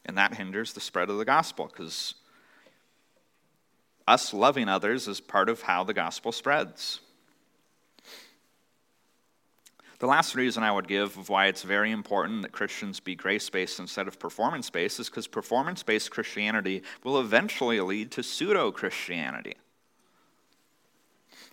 And 0.07 0.17
that 0.17 0.33
hinders 0.33 0.73
the 0.73 0.81
spread 0.81 1.11
of 1.11 1.19
the 1.19 1.27
gospel 1.27 1.67
because 1.67 2.15
us 4.09 4.33
loving 4.33 4.69
others 4.69 5.07
is 5.07 5.21
part 5.21 5.49
of 5.49 5.63
how 5.63 5.85
the 5.85 5.95
gospel 5.95 6.33
spreads. 6.33 7.01
The 9.99 10.07
last 10.07 10.37
reason 10.37 10.63
I 10.63 10.71
would 10.71 10.87
give 10.87 11.19
of 11.19 11.29
why 11.29 11.47
it's 11.47 11.63
very 11.63 11.91
important 11.91 12.43
that 12.43 12.53
Christians 12.53 13.01
be 13.01 13.17
grace 13.17 13.51
based 13.51 13.81
instead 13.81 14.07
of 14.07 14.19
performance 14.19 14.71
based 14.71 15.01
is 15.01 15.09
because 15.09 15.27
performance 15.27 15.83
based 15.83 16.13
Christianity 16.13 16.83
will 17.03 17.21
eventually 17.21 17.81
lead 17.81 18.13
to 18.13 18.23
pseudo 18.23 18.71
Christianity. 18.71 19.55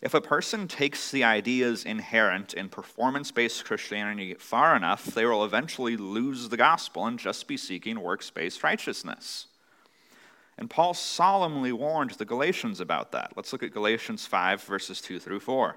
If 0.01 0.13
a 0.13 0.21
person 0.21 0.67
takes 0.67 1.09
the 1.09 1.23
ideas 1.23 1.85
inherent 1.85 2.53
in 2.53 2.69
performance 2.69 3.31
based 3.31 3.65
Christianity 3.65 4.35
far 4.35 4.75
enough, 4.75 5.05
they 5.05 5.25
will 5.25 5.43
eventually 5.43 5.97
lose 5.97 6.49
the 6.49 6.57
gospel 6.57 7.07
and 7.07 7.17
just 7.17 7.47
be 7.47 7.57
seeking 7.57 7.99
works 7.99 8.29
based 8.29 8.63
righteousness. 8.63 9.47
And 10.57 10.69
Paul 10.69 10.93
solemnly 10.93 11.71
warned 11.71 12.11
the 12.11 12.25
Galatians 12.25 12.79
about 12.79 13.11
that. 13.11 13.33
Let's 13.35 13.51
look 13.51 13.63
at 13.63 13.73
Galatians 13.73 14.25
5, 14.25 14.63
verses 14.63 15.01
2 15.01 15.19
through 15.19 15.41
4. 15.41 15.75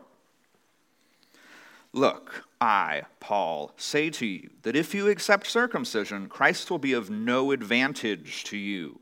Look, 1.92 2.44
I, 2.60 3.02
Paul, 3.18 3.72
say 3.76 4.10
to 4.10 4.26
you 4.26 4.50
that 4.62 4.76
if 4.76 4.94
you 4.94 5.08
accept 5.08 5.46
circumcision, 5.46 6.28
Christ 6.28 6.70
will 6.70 6.78
be 6.78 6.92
of 6.92 7.10
no 7.10 7.50
advantage 7.50 8.44
to 8.44 8.56
you. 8.56 9.00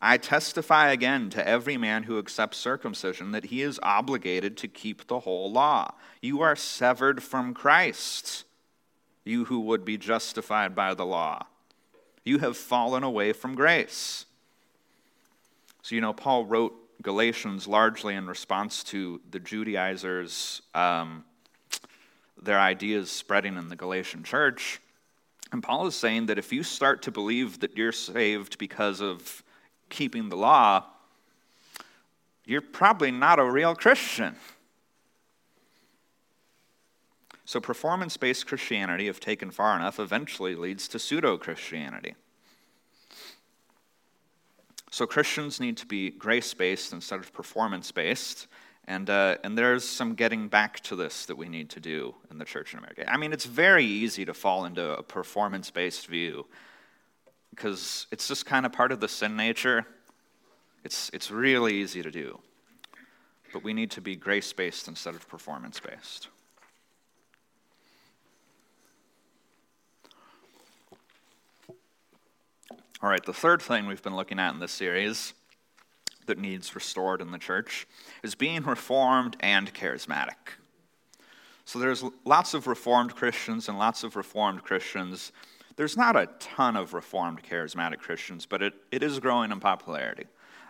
I 0.00 0.16
testify 0.16 0.90
again 0.90 1.28
to 1.30 1.46
every 1.46 1.76
man 1.76 2.04
who 2.04 2.18
accepts 2.18 2.56
circumcision 2.56 3.32
that 3.32 3.46
he 3.46 3.62
is 3.62 3.80
obligated 3.82 4.56
to 4.58 4.68
keep 4.68 5.06
the 5.06 5.20
whole 5.20 5.50
law. 5.50 5.94
You 6.22 6.40
are 6.40 6.54
severed 6.54 7.20
from 7.22 7.52
Christ, 7.52 8.44
you 9.24 9.46
who 9.46 9.58
would 9.60 9.84
be 9.84 9.98
justified 9.98 10.76
by 10.76 10.94
the 10.94 11.06
law. 11.06 11.46
You 12.24 12.38
have 12.38 12.56
fallen 12.56 13.02
away 13.02 13.32
from 13.32 13.56
grace. 13.56 14.26
So, 15.82 15.94
you 15.94 16.00
know, 16.00 16.12
Paul 16.12 16.44
wrote 16.46 16.74
Galatians 17.02 17.66
largely 17.68 18.14
in 18.14 18.26
response 18.26 18.82
to 18.84 19.20
the 19.30 19.38
Judaizers, 19.38 20.62
um, 20.74 21.24
their 22.40 22.58
ideas 22.58 23.10
spreading 23.10 23.56
in 23.56 23.68
the 23.68 23.76
Galatian 23.76 24.24
church. 24.24 24.80
And 25.52 25.62
Paul 25.62 25.86
is 25.86 25.94
saying 25.94 26.26
that 26.26 26.38
if 26.38 26.52
you 26.52 26.62
start 26.62 27.02
to 27.02 27.10
believe 27.10 27.60
that 27.60 27.76
you're 27.76 27.92
saved 27.92 28.58
because 28.58 29.00
of 29.00 29.42
keeping 29.88 30.28
the 30.28 30.36
law, 30.36 30.84
you're 32.44 32.60
probably 32.60 33.10
not 33.10 33.38
a 33.38 33.44
real 33.44 33.74
Christian. 33.74 34.36
So, 37.44 37.60
performance 37.60 38.16
based 38.18 38.46
Christianity, 38.46 39.08
if 39.08 39.20
taken 39.20 39.50
far 39.50 39.74
enough, 39.74 39.98
eventually 39.98 40.54
leads 40.54 40.86
to 40.88 40.98
pseudo 40.98 41.38
Christianity. 41.38 42.14
So, 44.90 45.06
Christians 45.06 45.60
need 45.60 45.76
to 45.78 45.86
be 45.86 46.10
grace 46.10 46.54
based 46.54 46.92
instead 46.92 47.20
of 47.20 47.32
performance 47.32 47.92
based. 47.92 48.46
And, 48.86 49.10
uh, 49.10 49.36
and 49.44 49.56
there's 49.56 49.86
some 49.86 50.14
getting 50.14 50.48
back 50.48 50.80
to 50.84 50.96
this 50.96 51.26
that 51.26 51.36
we 51.36 51.50
need 51.50 51.68
to 51.70 51.80
do 51.80 52.14
in 52.30 52.38
the 52.38 52.46
church 52.46 52.72
in 52.72 52.78
America. 52.78 53.04
I 53.06 53.18
mean, 53.18 53.34
it's 53.34 53.44
very 53.44 53.84
easy 53.84 54.24
to 54.24 54.32
fall 54.32 54.64
into 54.64 54.96
a 54.96 55.02
performance 55.02 55.70
based 55.70 56.06
view 56.06 56.46
because 57.50 58.06
it's 58.10 58.26
just 58.26 58.46
kind 58.46 58.64
of 58.64 58.72
part 58.72 58.90
of 58.90 59.00
the 59.00 59.08
sin 59.08 59.36
nature. 59.36 59.84
It's, 60.84 61.10
it's 61.12 61.30
really 61.30 61.74
easy 61.74 62.02
to 62.02 62.10
do. 62.10 62.38
But 63.52 63.62
we 63.62 63.74
need 63.74 63.90
to 63.92 64.00
be 64.00 64.16
grace 64.16 64.54
based 64.54 64.88
instead 64.88 65.14
of 65.14 65.28
performance 65.28 65.78
based. 65.80 66.28
All 73.02 73.08
right, 73.08 73.24
the 73.24 73.32
third 73.32 73.62
thing 73.62 73.86
we've 73.86 74.02
been 74.02 74.16
looking 74.16 74.38
at 74.38 74.54
in 74.54 74.60
this 74.60 74.72
series 74.72 75.34
that 76.26 76.38
needs 76.38 76.74
restored 76.74 77.20
in 77.20 77.30
the 77.30 77.38
church 77.38 77.86
is 78.22 78.34
being 78.34 78.62
reformed 78.64 79.36
and 79.40 79.72
charismatic. 79.72 80.56
So 81.64 81.78
there's 81.78 82.02
lots 82.24 82.54
of 82.54 82.66
reformed 82.66 83.14
Christians 83.14 83.68
and 83.68 83.78
lots 83.78 84.02
of 84.02 84.16
reformed 84.16 84.64
Christians 84.64 85.32
there's 85.78 85.96
not 85.96 86.16
a 86.16 86.28
ton 86.40 86.74
of 86.74 86.92
Reformed 86.92 87.40
charismatic 87.40 88.00
Christians, 88.00 88.46
but 88.46 88.62
it, 88.62 88.74
it 88.90 89.00
is 89.04 89.20
growing 89.20 89.52
in 89.52 89.60
popularity. 89.60 90.26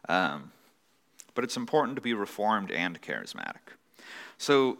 Um, 0.07 0.53
but 1.35 1.45
it's 1.45 1.57
important 1.57 1.97
to 1.97 2.03
be 2.03 2.12
Reformed 2.12 2.71
and 2.71 3.01
charismatic. 3.01 3.73
So, 4.37 4.77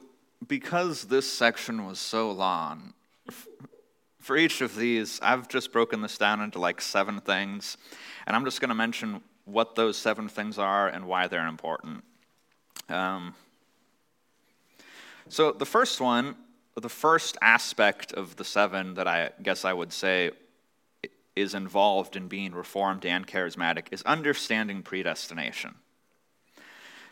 because 0.47 1.05
this 1.05 1.33
section 1.33 1.87
was 1.87 1.99
so 1.99 2.31
long, 2.31 2.93
for 4.29 4.37
each 4.37 4.61
of 4.61 4.77
these, 4.77 5.19
I've 5.23 5.49
just 5.49 5.73
broken 5.73 6.03
this 6.03 6.19
down 6.19 6.43
into 6.43 6.59
like 6.59 6.83
seven 6.83 7.19
things, 7.19 7.79
and 8.27 8.37
I'm 8.37 8.45
just 8.45 8.61
going 8.61 8.69
to 8.69 8.75
mention 8.75 9.23
what 9.47 9.75
those 9.75 9.97
seven 9.97 10.29
things 10.29 10.59
are 10.59 10.87
and 10.87 11.07
why 11.07 11.29
they're 11.29 11.47
important. 11.47 12.05
Um, 12.91 13.35
so, 15.31 15.51
the 15.51 15.65
first 15.65 15.99
one, 15.99 16.37
the 16.75 16.91
first 16.91 17.39
aspect 17.41 18.13
of 18.13 18.37
the 18.37 18.45
seven 18.45 18.93
that 18.95 19.09
I 19.09 19.31
guess 19.43 19.65
I 19.65 19.73
would 19.73 19.95
say 19.95 20.33
is 21.35 21.55
involved 21.55 22.15
in 22.15 22.29
being 22.29 22.53
reformed 22.53 23.07
and 23.07 23.27
charismatic 23.27 23.87
is 23.93 24.03
understanding 24.03 24.83
predestination. 24.83 25.77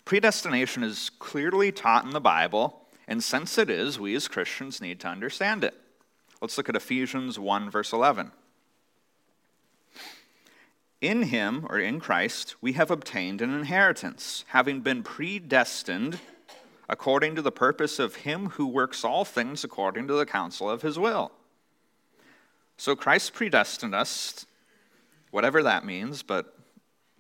Predestination 0.05 0.83
is 0.83 1.11
clearly 1.19 1.73
taught 1.73 2.05
in 2.05 2.11
the 2.11 2.21
Bible, 2.21 2.83
and 3.09 3.25
since 3.25 3.57
it 3.57 3.71
is, 3.71 3.99
we 3.99 4.15
as 4.15 4.29
Christians 4.29 4.83
need 4.83 5.01
to 5.01 5.09
understand 5.09 5.65
it. 5.65 5.81
Let's 6.41 6.59
look 6.59 6.69
at 6.69 6.77
Ephesians 6.77 7.39
1, 7.39 7.71
verse 7.71 7.93
11. 7.93 8.33
In 11.01 11.25
him, 11.25 11.67
or 11.69 11.79
in 11.79 12.01
Christ, 12.01 12.57
we 12.61 12.73
have 12.73 12.91
obtained 12.91 13.41
an 13.41 13.55
inheritance, 13.55 14.45
having 14.49 14.81
been 14.81 15.03
predestined 15.03 16.21
according 16.89 17.35
to 17.35 17.43
the 17.43 17.53
purpose 17.53 17.99
of 17.99 18.17
him 18.17 18.51
who 18.51 18.67
works 18.67 19.05
all 19.05 19.25
things 19.25 19.65
according 19.65 20.07
to 20.09 20.15
the 20.15 20.27
counsel 20.27 20.71
of 20.71 20.83
his 20.83 20.99
will. 20.99 21.33
So 22.77 22.95
Christ 22.95 23.33
predestined 23.33 23.95
us, 23.95 24.47
whatever 25.31 25.63
that 25.63 25.85
means, 25.85 26.23
but, 26.23 26.55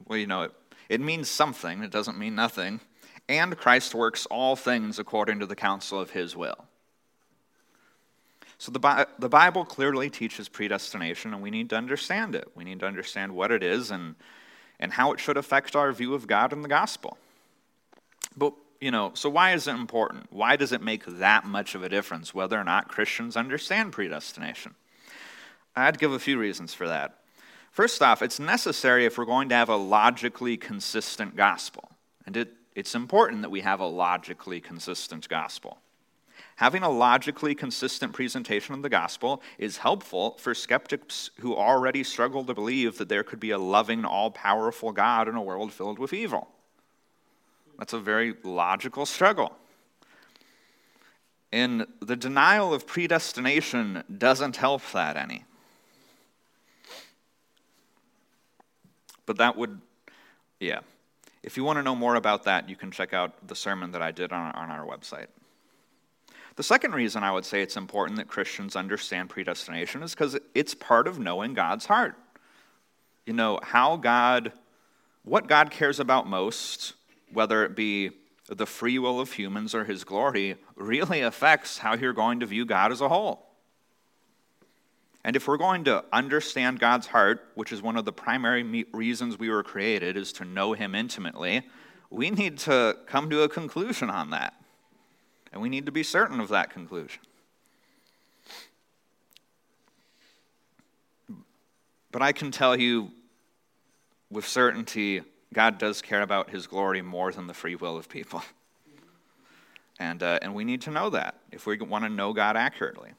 well, 0.07 0.19
you 0.19 0.27
know, 0.27 0.43
it, 0.43 0.53
it 0.89 1.01
means 1.01 1.29
something, 1.29 1.83
it 1.83 1.91
doesn't 1.91 2.19
mean 2.19 2.35
nothing. 2.35 2.81
And 3.29 3.57
Christ 3.57 3.95
works 3.95 4.27
all 4.27 4.57
things 4.57 4.99
according 4.99 5.41
to 5.41 5.47
the 5.47 5.57
counsel 5.57 5.99
of 5.99 6.11
his 6.11 6.37
will. 6.37 6.67
So 8.59 8.73
the, 8.73 9.09
the 9.19 9.29
Bible 9.29 9.64
clearly 9.64 10.09
teaches 10.09 10.49
predestination, 10.49 11.35
and 11.35 11.42
we 11.42 11.51
need 11.51 11.71
to 11.71 11.77
understand 11.77 12.35
it. 12.35 12.49
We 12.55 12.64
need 12.64 12.81
to 12.81 12.87
understand 12.87 13.35
what 13.35 13.51
it 13.51 13.62
is 13.62 13.90
and, 13.90 14.14
and 14.81 14.92
how 14.92 15.12
it 15.12 15.21
should 15.21 15.37
affect 15.37 15.77
our 15.77 15.92
view 15.92 16.14
of 16.14 16.27
God 16.27 16.53
and 16.53 16.64
the 16.64 16.69
gospel. 16.69 17.19
But, 18.37 18.55
you 18.81 18.90
know, 18.90 19.12
so 19.14 19.29
why 19.29 19.53
is 19.53 19.66
it 19.69 19.75
important? 19.75 20.27
Why 20.31 20.57
does 20.57 20.73
it 20.73 20.83
make 20.83 21.05
that 21.07 21.45
much 21.45 21.75
of 21.75 21.83
a 21.83 21.88
difference 21.88 22.35
whether 22.35 22.59
or 22.59 22.64
not 22.64 22.88
Christians 22.88 23.37
understand 23.37 23.92
predestination? 23.92 24.75
I'd 25.75 25.99
give 25.99 26.12
a 26.12 26.19
few 26.19 26.38
reasons 26.38 26.73
for 26.73 26.88
that. 26.88 27.19
First 27.71 28.01
off, 28.01 28.23
it's 28.23 28.40
necessary 28.40 29.05
if 29.05 29.19
we're 29.19 29.27
going 29.27 29.51
to 29.51 29.55
have 29.55 29.69
a 29.69 29.77
logically 29.77 30.57
consistent 30.57 31.37
gospel. 31.37 31.90
And 32.25 32.35
it, 32.35 32.55
it's 32.75 32.95
important 32.95 33.42
that 33.42 33.51
we 33.51 33.61
have 33.61 33.81
a 33.81 33.87
logically 33.87 34.62
consistent 34.62 35.29
gospel. 35.29 35.77
Having 36.57 36.85
a 36.85 36.88
logically 36.88 37.55
consistent 37.55 38.14
presentation 38.14 38.75
of 38.75 38.81
the 38.81 38.88
gospel 38.88 39.42
is 39.59 39.77
helpful 39.77 40.37
for 40.38 40.55
skeptics 40.55 41.31
who 41.40 41.55
already 41.55 42.03
struggle 42.03 42.45
to 42.45 42.55
believe 42.55 42.97
that 42.97 43.11
there 43.11 43.23
could 43.23 43.40
be 43.40 43.51
a 43.51 43.59
loving, 43.59 44.07
all 44.07 44.31
powerful 44.31 44.90
God 44.90 45.29
in 45.29 45.35
a 45.35 45.42
world 45.42 45.71
filled 45.71 45.99
with 45.99 46.14
evil. 46.14 46.49
That's 47.79 47.92
a 47.92 48.01
very 48.01 48.35
logical 48.42 49.05
struggle. 49.05 49.53
And 51.53 51.87
the 52.01 52.16
denial 52.16 52.73
of 52.73 52.87
predestination 52.87 54.03
doesn't 54.16 54.57
help 54.57 54.83
that 54.92 55.16
any. 55.19 55.45
But 59.27 59.37
that 59.38 59.57
would, 59.57 59.81
yeah. 60.59 60.81
If 61.42 61.57
you 61.57 61.64
want 61.64 61.79
to 61.79 61.83
know 61.83 61.95
more 61.95 62.14
about 62.14 62.45
that, 62.45 62.69
you 62.69 62.77
can 62.77 62.90
check 62.90 63.12
out 63.12 63.47
the 63.47 63.55
sermon 63.55 63.92
that 63.92 64.01
I 64.01 64.11
did 64.11 64.33
on, 64.33 64.53
on 64.53 64.71
our 64.71 64.87
website. 64.87 65.27
The 66.57 66.62
second 66.62 66.95
reason 66.95 67.23
I 67.23 67.33
would 67.33 67.45
say 67.45 67.62
it's 67.62 67.77
important 67.77 68.16
that 68.16 68.29
Christians 68.29 68.77
understand 68.77 69.29
predestination 69.29 70.03
is 70.03 70.12
because 70.12 70.38
it's 70.55 70.75
part 70.75 71.07
of 71.07 71.19
knowing 71.19 71.53
God's 71.53 71.85
heart. 71.85 72.16
You 73.27 73.35
know, 73.35 73.61
how 73.62 73.97
God, 73.97 74.53
what 75.23 75.49
God 75.49 75.71
cares 75.71 76.01
about 76.01 76.27
most, 76.27 76.95
whether 77.31 77.64
it 77.64 77.77
be 77.77 78.11
the 78.49 78.66
free 78.66 78.99
will 78.99 79.21
of 79.21 79.33
humans 79.33 79.75
or 79.75 79.85
his 79.85 80.05
glory, 80.05 80.57
really 80.77 81.21
affects 81.21 81.79
how 81.79 81.95
you're 81.95 82.14
going 82.14 82.40
to 82.40 82.47
view 82.47 82.64
God 82.64 82.90
as 82.90 83.03
a 83.03 83.09
whole. 83.09 83.45
And 85.25 85.35
if 85.35 85.49
we're 85.49 85.57
going 85.57 85.85
to 85.85 86.05
understand 86.12 86.79
God's 86.79 87.09
heart, 87.09 87.49
which 87.57 87.73
is 87.73 87.83
one 87.83 87.97
of 87.97 88.05
the 88.05 88.12
primary 88.12 88.87
reasons 88.92 89.38
we 89.38 89.51
were 89.51 89.64
created, 89.64 90.16
is 90.16 90.33
to 90.35 90.45
know 90.45 90.73
him 90.73 90.95
intimately, 90.95 91.62
we 92.11 92.31
need 92.31 92.59
to 92.59 92.97
come 93.07 93.29
to 93.31 93.42
a 93.42 93.49
conclusion 93.49 94.09
on 94.09 94.31
that. 94.31 94.55
And 95.57 95.62
we 95.62 95.71
need 95.71 95.87
to 95.87 95.92
be 95.92 96.03
certain 96.03 96.38
of 96.38 96.51
that 96.51 96.69
conclusion. 96.69 97.23
But 102.12 102.21
I 102.21 102.33
can 102.33 102.51
tell 102.51 102.79
you 102.79 103.11
with 104.31 104.47
certainty, 104.47 105.23
God 105.55 105.79
does 105.79 106.03
care 106.03 106.21
about 106.21 106.51
his 106.51 106.66
glory 106.66 107.01
more 107.01 107.33
than 107.33 107.47
the 107.47 107.55
free 107.55 107.75
will 107.75 107.97
of 107.97 108.07
people. 108.07 108.42
And, 109.99 110.23
uh, 110.23 110.40
and 110.42 110.55
we 110.55 110.62
need 110.62 110.83
to 110.83 110.90
know 110.90 111.09
that 111.09 111.37
if 111.51 111.64
we 111.64 111.79
want 111.79 112.05
to 112.05 112.11
know 112.11 112.35
God 112.35 112.59
accurately. 112.59 113.12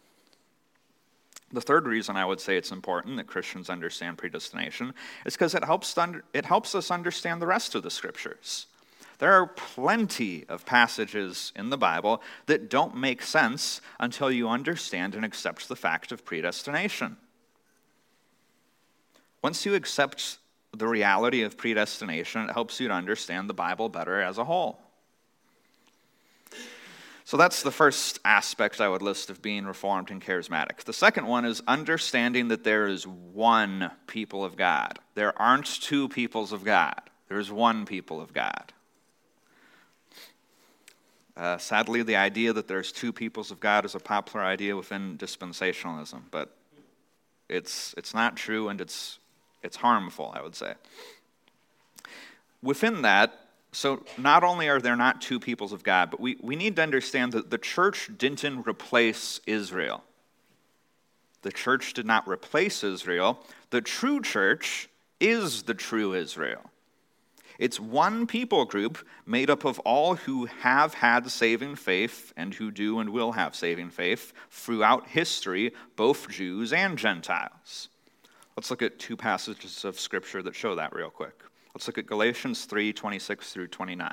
The 1.52 1.60
third 1.60 1.88
reason 1.88 2.18
I 2.18 2.26
would 2.26 2.40
say 2.40 2.56
it's 2.56 2.72
important 2.72 3.18
that 3.18 3.26
Christians 3.26 3.68
understand 3.68 4.20
predestination 4.20 4.94
is 5.26 5.34
because 5.34 5.56
it 5.56 5.64
helps, 5.64 5.96
it 6.36 6.46
helps 6.46 6.76
us 6.76 6.92
understand 6.92 7.42
the 7.42 7.48
rest 7.48 7.74
of 7.74 7.82
the 7.82 7.90
scriptures. 7.90 8.68
There 9.20 9.34
are 9.34 9.48
plenty 9.48 10.46
of 10.48 10.66
passages 10.66 11.52
in 11.56 11.70
the 11.70 11.78
Bible 11.78 12.22
that 12.46 12.70
don't 12.70 12.96
make 12.96 13.24
sense 13.24 13.82
until 14.00 14.32
you 14.32 14.48
understand 14.48 15.16
and 15.16 15.26
accept 15.26 15.68
the 15.68 15.76
fact 15.76 16.12
of 16.12 16.24
predestination. 16.24 17.18
Once 19.42 19.66
you 19.66 19.74
accept 19.74 20.38
the 20.76 20.88
reality 20.88 21.42
of 21.42 21.58
predestination, 21.58 22.50
it 22.50 22.54
helps 22.54 22.80
you 22.80 22.88
to 22.88 22.94
understand 22.94 23.50
the 23.50 23.54
Bible 23.54 23.90
better 23.90 24.22
as 24.22 24.38
a 24.38 24.44
whole. 24.44 24.80
So 27.26 27.36
that's 27.36 27.62
the 27.62 27.72
first 27.72 28.20
aspect 28.24 28.80
I 28.80 28.88
would 28.88 29.02
list 29.02 29.30
of 29.30 29.42
being 29.42 29.66
reformed 29.66 30.12
and 30.12 30.22
charismatic. 30.22 30.78
The 30.86 30.94
second 30.94 31.28
one 31.28 31.44
is 31.44 31.62
understanding 31.68 32.48
that 32.50 32.64
there 32.64 32.88
is 32.88 33.06
one 33.06 33.92
people 34.06 34.46
of 34.46 34.56
God. 34.56 35.00
There 35.16 35.38
aren't 35.42 35.66
two 35.66 36.08
peoples 36.08 36.54
of 36.54 36.64
God, 36.64 37.02
there's 37.28 37.52
one 37.52 37.86
people 37.86 38.22
of 38.22 38.32
God. 38.32 38.72
Uh, 41.38 41.58
sadly, 41.60 42.02
the 42.02 42.16
idea 42.16 42.52
that 42.52 42.68
there's 42.68 42.92
two 42.92 43.14
peoples 43.14 43.52
of 43.52 43.60
God 43.60 43.86
is 43.86 43.94
a 43.94 44.00
popular 44.00 44.44
idea 44.44 44.76
within 44.76 45.18
dispensationalism, 45.20 46.22
but 46.32 46.56
it's, 47.48 47.94
it's 47.96 48.16
not 48.16 48.36
true 48.36 48.70
and 48.70 48.82
it's, 48.82 49.20
it's 49.62 49.78
harmful, 49.78 50.34
I 50.36 50.42
would 50.42 50.56
say. 50.56 50.74
Within 52.64 53.04
that, 53.04 53.40
so 53.72 54.04
not 54.18 54.44
only 54.44 54.68
are 54.68 54.82
there 54.82 54.96
not 54.96 55.22
two 55.22 55.40
peoples 55.40 55.74
of 55.74 55.84
God, 55.84 56.10
but 56.10 56.20
we, 56.20 56.38
we 56.42 56.56
need 56.56 56.76
to 56.78 56.82
understand 56.82 57.34
that 57.34 57.52
the 57.52 57.60
church 57.60 58.10
didn't 58.18 58.68
replace 58.68 59.40
Israel. 59.46 60.04
The 61.44 61.52
church 61.52 61.94
did 61.94 62.08
not 62.08 62.28
replace 62.28 62.84
Israel. 62.84 63.40
The 63.70 63.82
true 63.82 64.22
church 64.22 64.90
is 65.20 65.64
the 65.64 65.76
true 65.76 66.14
Israel. 66.14 66.72
It's 67.60 67.80
one 67.80 68.28
people 68.28 68.66
group 68.66 69.00
made 69.26 69.50
up 69.50 69.66
of 69.66 69.80
all 69.80 70.16
who 70.16 70.46
have 70.46 70.96
had 70.96 71.30
saving 71.32 71.76
faith 71.76 72.32
and 72.38 72.54
who 72.54 72.70
do 72.72 73.00
and 73.00 73.10
will 73.10 73.32
have 73.32 73.56
saving 73.56 73.90
faith 73.90 74.32
throughout 74.52 75.08
history, 75.08 75.74
both 75.96 76.30
Jews 76.30 76.72
and 76.72 76.98
Gentiles. 76.98 77.90
Let's 78.56 78.70
look 78.70 78.82
at 78.82 79.00
two 79.00 79.18
passages 79.18 79.86
of 79.86 80.00
Scripture 80.00 80.42
that 80.44 80.56
show 80.56 80.76
that 80.76 80.94
real 80.94 81.10
quick. 81.10 81.42
Let's 81.74 81.88
look 81.88 81.98
at 81.98 82.06
Galatians 82.08 82.66
3 82.66 82.94
26 82.94 83.54
through 83.54 83.68
29. 83.68 84.12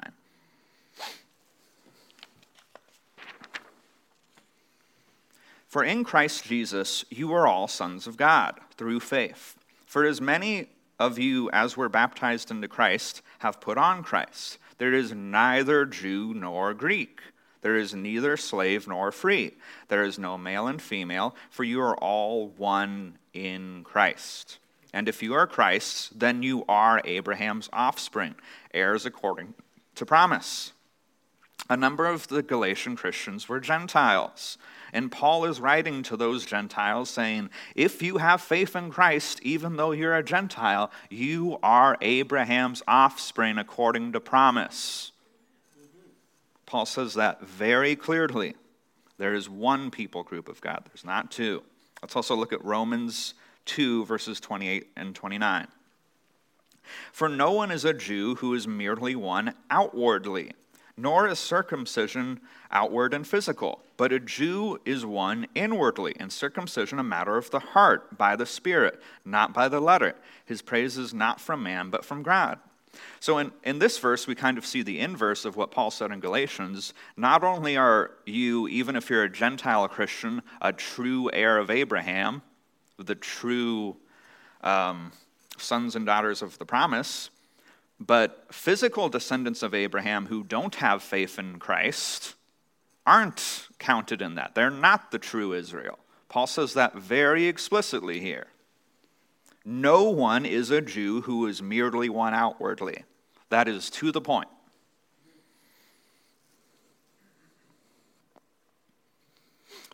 For 5.67 5.83
in 5.83 6.05
Christ 6.05 6.45
Jesus 6.45 7.05
you 7.11 7.33
are 7.33 7.47
all 7.47 7.69
sons 7.69 8.07
of 8.07 8.17
God 8.17 8.61
through 8.77 9.01
faith. 9.01 9.57
For 9.87 10.05
as 10.05 10.21
many 10.21 10.69
of 11.05 11.19
you 11.19 11.51
as 11.51 11.77
were 11.77 11.89
baptized 11.89 12.51
into 12.51 12.69
Christ 12.69 13.23
have 13.41 13.61
put 13.61 13.79
on 13.79 14.03
Christ. 14.03 14.59
There 14.79 14.93
is 14.93 15.13
neither 15.13 15.85
Jew 15.85 16.35
nor 16.35 16.75
Greek. 16.75 17.21
There 17.61 17.77
is 17.77 17.95
neither 17.95 18.37
slave 18.37 18.89
nor 18.89 19.13
free. 19.13 19.55
There 19.89 20.03
is 20.03 20.19
no 20.19 20.37
male 20.37 20.67
and 20.67 20.81
female, 20.81 21.35
for 21.51 21.65
you 21.65 21.81
are 21.81 21.97
all 21.97 22.49
one 22.49 23.19
in 23.33 23.85
Christ. 23.85 24.59
And 24.93 25.09
if 25.09 25.23
you 25.23 25.35
are 25.35 25.47
Christ's, 25.47 26.11
then 26.15 26.43
you 26.43 26.65
are 26.69 27.01
Abraham's 27.05 27.69
offspring, 27.73 28.35
heirs 28.73 29.07
according 29.07 29.55
to 29.95 30.07
promise. 30.07 30.73
a 31.71 31.77
number 31.77 32.07
of 32.07 32.29
the 32.29 32.43
Galatian 32.43 32.97
Christians 32.97 33.49
were 33.49 33.61
Gentiles. 33.61 34.59
And 34.95 35.11
Paul 35.11 35.45
is 35.45 35.61
writing 35.61 36.05
to 36.05 36.17
those 36.17 36.47
Gentiles 36.47 37.11
saying, 37.11 37.51
If 37.75 38.01
you 38.01 38.19
have 38.19 38.41
faith 38.41 38.77
in 38.77 38.91
Christ, 38.91 39.41
even 39.43 39.77
though 39.77 39.91
you're 39.91 40.17
a 40.17 40.23
Gentile, 40.23 40.93
you 41.11 41.59
are 41.65 41.99
Abraham's 42.01 42.81
offspring 42.87 43.59
according 43.59 44.13
to 44.13 44.21
promise. 44.21 45.11
Paul 46.65 46.87
says 46.87 47.15
that 47.15 47.43
very 47.43 47.97
clearly. 47.97 48.55
There 49.19 49.35
is 49.35 49.51
one 49.51 49.91
people 49.91 50.23
group 50.23 50.49
of 50.49 50.61
God, 50.61 50.85
there's 50.87 51.05
not 51.05 51.31
two. 51.31 51.65
Let's 52.01 52.15
also 52.15 52.37
look 52.37 52.53
at 52.53 52.65
Romans 52.65 53.35
2, 53.67 54.05
verses 54.05 54.39
28 54.39 54.91
and 54.97 55.13
29. 55.15 55.67
For 57.11 57.29
no 57.29 57.51
one 57.51 57.73
is 57.73 57.85
a 57.85 57.95
Jew 57.95 58.37
who 58.37 58.55
is 58.55 58.69
merely 58.69 59.17
one 59.17 59.55
outwardly, 59.71 60.53
nor 60.97 61.27
is 61.29 61.39
circumcision 61.39 62.41
outward 62.71 63.15
and 63.15 63.27
physical, 63.27 63.83
but 63.97 64.13
a 64.13 64.21
Jew 64.21 64.81
is 64.85 65.05
one 65.05 65.47
inwardly, 65.55 66.15
and 66.19 66.33
circumcision 66.33 66.99
a 66.99 67.05
matter 67.05 67.37
of 67.37 67.51
the 67.51 67.61
heart, 67.61 68.17
by 68.17 68.37
the 68.37 68.47
Spirit, 68.47 69.01
not 69.25 69.53
by 69.53 69.69
the 69.69 69.81
letter. 69.81 70.15
His 70.45 70.63
praise 70.63 70.97
is 70.97 71.13
not 71.13 71.41
from 71.41 71.63
man, 71.63 71.91
but 71.91 72.05
from 72.05 72.23
God. 72.23 72.59
So, 73.19 73.39
in, 73.39 73.51
in 73.65 73.81
this 73.81 73.99
verse, 73.99 74.27
we 74.27 74.37
kind 74.37 74.57
of 74.57 74.65
see 74.65 74.83
the 74.83 75.01
inverse 75.01 75.45
of 75.45 75.57
what 75.57 75.73
Paul 75.73 75.91
said 75.91 76.13
in 76.13 76.21
Galatians. 76.21 76.95
Not 77.17 77.43
only 77.43 77.77
are 77.77 78.13
you, 78.25 78.69
even 78.69 78.95
if 78.95 79.11
you're 79.11 79.25
a 79.25 79.29
Gentile 79.29 79.89
Christian, 79.89 80.43
a 80.61 80.73
true 80.73 81.29
heir 81.33 81.59
of 81.59 81.71
Abraham, 81.71 82.43
the 82.99 83.17
true 83.17 83.97
um, 84.63 85.11
sons 85.59 85.97
and 85.97 86.07
daughters 86.07 86.43
of 86.43 86.57
the 86.59 86.65
promise, 86.65 87.31
but 88.01 88.47
physical 88.51 89.09
descendants 89.09 89.63
of 89.63 89.75
Abraham 89.75 90.27
who 90.27 90.43
don't 90.43 90.75
have 90.77 91.03
faith 91.03 91.39
in 91.39 91.59
Christ 91.59 92.35
aren't 93.07 93.69
counted 93.79 94.23
in 94.23 94.35
that. 94.37 94.55
They're 94.55 94.71
not 94.71 95.11
the 95.11 95.19
true 95.19 95.53
Israel. 95.53 95.99
Paul 96.29 96.47
says 96.47 96.75
that 96.75 96.95
very 96.95 97.47
explicitly 97.47 98.21
here. 98.21 98.47
No 99.65 100.05
one 100.05 100.45
is 100.45 100.71
a 100.71 100.81
Jew 100.81 101.23
who 101.23 101.47
is 101.47 101.63
merely 101.63 102.09
one 102.09 102.35
outwardly. 102.35 103.05
That 103.49 103.69
is 103.69 103.89
to 103.91 104.13
the 104.13 104.21
point. 104.21 104.49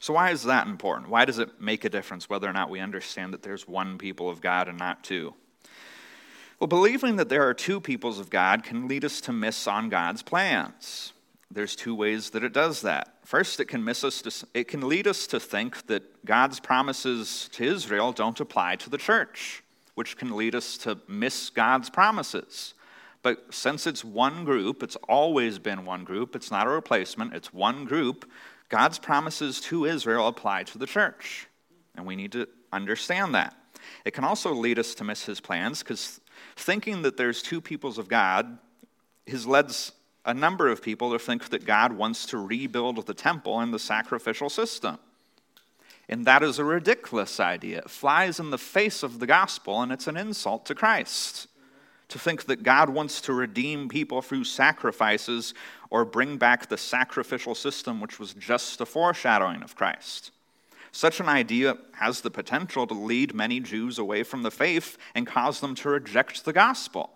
So, 0.00 0.14
why 0.14 0.30
is 0.30 0.44
that 0.44 0.66
important? 0.66 1.10
Why 1.10 1.26
does 1.26 1.38
it 1.38 1.60
make 1.60 1.84
a 1.84 1.90
difference 1.90 2.28
whether 2.28 2.48
or 2.48 2.54
not 2.54 2.70
we 2.70 2.80
understand 2.80 3.34
that 3.34 3.42
there's 3.42 3.68
one 3.68 3.98
people 3.98 4.30
of 4.30 4.40
God 4.40 4.66
and 4.66 4.78
not 4.78 5.04
two? 5.04 5.34
Well, 6.60 6.68
believing 6.68 7.16
that 7.16 7.30
there 7.30 7.48
are 7.48 7.54
two 7.54 7.80
peoples 7.80 8.18
of 8.18 8.28
God 8.28 8.62
can 8.62 8.86
lead 8.86 9.02
us 9.02 9.22
to 9.22 9.32
miss 9.32 9.66
on 9.66 9.88
God's 9.88 10.22
plans. 10.22 11.14
There's 11.50 11.74
two 11.74 11.94
ways 11.94 12.30
that 12.30 12.44
it 12.44 12.52
does 12.52 12.82
that. 12.82 13.14
First, 13.24 13.60
it 13.60 13.64
can 13.64 13.82
miss 13.82 14.04
us 14.04 14.20
to, 14.22 14.46
it 14.52 14.68
can 14.68 14.86
lead 14.86 15.06
us 15.06 15.26
to 15.28 15.40
think 15.40 15.86
that 15.86 16.26
God's 16.26 16.60
promises 16.60 17.48
to 17.52 17.64
Israel 17.64 18.12
don't 18.12 18.38
apply 18.38 18.76
to 18.76 18.90
the 18.90 18.98
church, 18.98 19.62
which 19.94 20.18
can 20.18 20.36
lead 20.36 20.54
us 20.54 20.76
to 20.78 20.98
miss 21.08 21.48
God's 21.48 21.88
promises. 21.88 22.74
But 23.22 23.54
since 23.54 23.86
it's 23.86 24.04
one 24.04 24.44
group, 24.44 24.82
it's 24.82 24.96
always 25.08 25.58
been 25.58 25.86
one 25.86 26.04
group, 26.04 26.36
it's 26.36 26.50
not 26.50 26.66
a 26.66 26.70
replacement, 26.70 27.34
it's 27.34 27.54
one 27.54 27.86
group, 27.86 28.30
God's 28.68 28.98
promises 28.98 29.62
to 29.62 29.86
Israel 29.86 30.28
apply 30.28 30.64
to 30.64 30.78
the 30.78 30.86
church. 30.86 31.48
And 31.96 32.04
we 32.04 32.16
need 32.16 32.32
to 32.32 32.46
understand 32.70 33.34
that. 33.34 33.56
It 34.04 34.12
can 34.12 34.24
also 34.24 34.52
lead 34.52 34.78
us 34.78 34.94
to 34.96 35.04
miss 35.04 35.24
his 35.24 35.40
plans 35.40 35.82
because 35.82 36.20
thinking 36.56 37.02
that 37.02 37.16
there's 37.16 37.42
two 37.42 37.60
peoples 37.60 37.98
of 37.98 38.08
God 38.08 38.58
has 39.26 39.46
led 39.46 39.72
a 40.24 40.34
number 40.34 40.68
of 40.68 40.82
people 40.82 41.12
to 41.12 41.18
think 41.18 41.48
that 41.48 41.64
God 41.64 41.92
wants 41.92 42.26
to 42.26 42.38
rebuild 42.38 43.06
the 43.06 43.14
temple 43.14 43.60
and 43.60 43.72
the 43.72 43.78
sacrificial 43.78 44.50
system. 44.50 44.98
And 46.08 46.26
that 46.26 46.42
is 46.42 46.58
a 46.58 46.64
ridiculous 46.64 47.38
idea. 47.38 47.78
It 47.78 47.90
flies 47.90 48.40
in 48.40 48.50
the 48.50 48.58
face 48.58 49.02
of 49.02 49.20
the 49.20 49.26
gospel, 49.26 49.80
and 49.80 49.92
it's 49.92 50.08
an 50.08 50.16
insult 50.16 50.66
to 50.66 50.74
Christ. 50.74 51.46
To 52.08 52.18
think 52.18 52.46
that 52.46 52.64
God 52.64 52.90
wants 52.90 53.20
to 53.22 53.32
redeem 53.32 53.88
people 53.88 54.20
through 54.20 54.42
sacrifices 54.42 55.54
or 55.88 56.04
bring 56.04 56.36
back 56.36 56.68
the 56.68 56.76
sacrificial 56.76 57.54
system, 57.54 58.00
which 58.00 58.18
was 58.18 58.34
just 58.34 58.80
a 58.80 58.86
foreshadowing 58.86 59.62
of 59.62 59.76
Christ. 59.76 60.32
Such 60.92 61.20
an 61.20 61.28
idea 61.28 61.78
has 61.92 62.20
the 62.20 62.30
potential 62.30 62.86
to 62.86 62.94
lead 62.94 63.34
many 63.34 63.60
Jews 63.60 63.98
away 63.98 64.22
from 64.22 64.42
the 64.42 64.50
faith 64.50 64.98
and 65.14 65.26
cause 65.26 65.60
them 65.60 65.74
to 65.76 65.88
reject 65.88 66.44
the 66.44 66.52
gospel. 66.52 67.10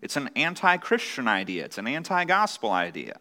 It's 0.00 0.16
an 0.16 0.30
anti 0.36 0.76
Christian 0.76 1.26
idea, 1.26 1.64
it's 1.64 1.78
an 1.78 1.88
anti 1.88 2.24
gospel 2.24 2.70
idea. 2.70 3.18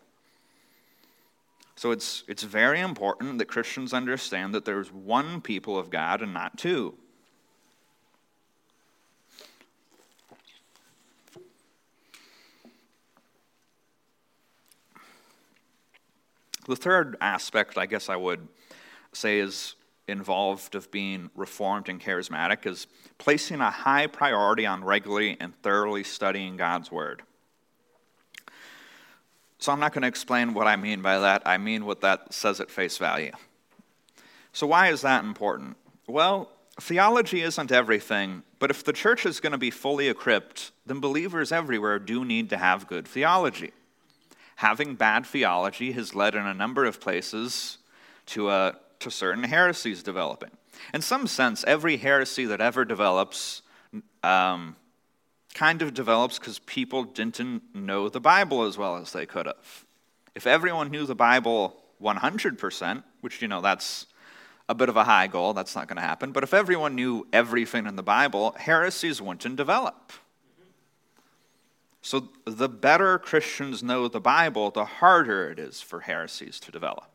So 1.78 1.91
it's, 1.91 2.24
it's 2.28 2.44
very 2.44 2.80
important 2.80 3.38
that 3.39 3.46
Christians 3.46 3.94
understand 3.94 4.54
that 4.54 4.63
there's 4.63 4.91
one 4.94 5.41
people 5.41 5.78
of 5.78 5.89
God 5.89 6.22
and 6.22 6.34
not 6.34 6.58
two. 6.58 6.96
The 16.68 16.76
third 16.76 17.18
aspect, 17.22 17.78
I 17.78 17.86
guess 17.86 18.10
I 18.10 18.15
would 18.15 18.48
say, 19.13 19.39
is 19.39 19.76
involved 20.08 20.76
of 20.76 20.91
being 20.91 21.30
reformed 21.36 21.89
and 21.89 22.00
charismatic 22.02 22.65
is 22.65 22.88
placing 23.18 23.62
a 23.62 23.72
high 23.72 24.08
priority 24.08 24.65
on 24.65 24.84
regularly 24.84 25.38
and 25.39 25.60
thoroughly 25.62 26.04
studying 26.04 26.58
God's 26.58 26.91
Word. 26.91 27.24
So 29.58 29.72
I'm 29.72 29.80
not 29.80 29.94
going 29.94 30.04
to 30.04 30.08
explain 30.08 30.54
what 30.54 30.68
I 30.68 30.76
mean 30.76 31.02
by 31.02 31.20
that. 31.20 31.41
I 31.46 31.58
mean 31.58 31.86
what 31.86 32.02
that 32.02 32.34
says 32.34 32.60
at 32.60 32.70
face 32.70 32.98
value. 32.98 33.32
So, 34.54 34.68
why 34.68 34.89
is 34.89 35.02
that 35.02 35.24
important? 35.24 35.76
Well, 36.08 36.52
theology 36.80 37.41
isn't 37.41 37.72
everything, 37.72 38.44
but 38.60 38.70
if 38.70 38.84
the 38.84 38.94
church 38.94 39.26
is 39.26 39.39
going 39.39 39.52
to 39.52 39.58
be 39.58 39.72
fully 39.72 40.08
equipped, 40.08 40.72
then 40.86 41.00
believers 41.00 41.52
everywhere 41.52 42.00
do 42.00 42.24
need 42.24 42.50
to 42.52 42.58
have 42.58 42.88
good 42.88 43.08
theology. 43.08 43.72
Having 44.58 44.96
bad 44.96 45.26
theology 45.26 45.91
has 45.94 46.15
led 46.15 46.36
in 46.36 46.46
a 46.46 46.54
number 46.54 46.86
of 46.86 47.02
places 47.02 47.80
to 48.28 48.50
a 48.50 48.76
to 48.99 49.12
certain 49.12 49.43
heresies 49.43 50.03
developing. 50.03 50.51
In 50.93 51.01
some 51.01 51.27
sense, 51.27 51.63
every 51.65 51.97
heresy 51.97 52.45
that 52.45 52.62
ever 52.62 52.86
develops 52.86 53.62
um, 54.23 54.75
kind 55.53 55.81
of 55.81 55.93
develops 55.93 56.38
because 56.38 56.60
people 56.60 57.03
didn't 57.03 57.63
know 57.73 58.10
the 58.10 58.19
Bible 58.19 58.63
as 58.63 58.77
well 58.77 58.97
as 58.97 59.13
they 59.13 59.25
could 59.25 59.45
have. 59.45 59.86
If 60.36 60.45
everyone 60.45 60.91
knew 60.91 61.05
the 61.05 61.15
Bible 61.15 61.81
100%, 62.01 63.03
which, 63.21 63.41
you 63.41 63.47
know, 63.47 63.62
that's 63.62 64.05
a 64.67 64.75
bit 64.75 64.89
of 64.89 64.97
a 64.97 65.03
high 65.05 65.27
goal, 65.27 65.53
that's 65.53 65.75
not 65.75 65.88
going 65.88 65.95
to 65.95 66.01
happen, 66.01 66.31
but 66.31 66.43
if 66.43 66.53
everyone 66.53 66.95
knew 66.95 67.25
everything 67.31 67.86
in 67.86 67.95
the 67.95 68.03
Bible, 68.03 68.53
heresies 68.58 69.21
wouldn't 69.21 69.55
develop. 69.55 70.12
So 72.01 72.29
the 72.45 72.69
better 72.69 73.17
Christians 73.17 73.81
know 73.81 74.08
the 74.08 74.19
Bible, 74.19 74.69
the 74.71 74.86
harder 74.86 75.49
it 75.49 75.58
is 75.58 75.81
for 75.81 76.01
heresies 76.01 76.60
to 76.60 76.71
develop. 76.71 77.14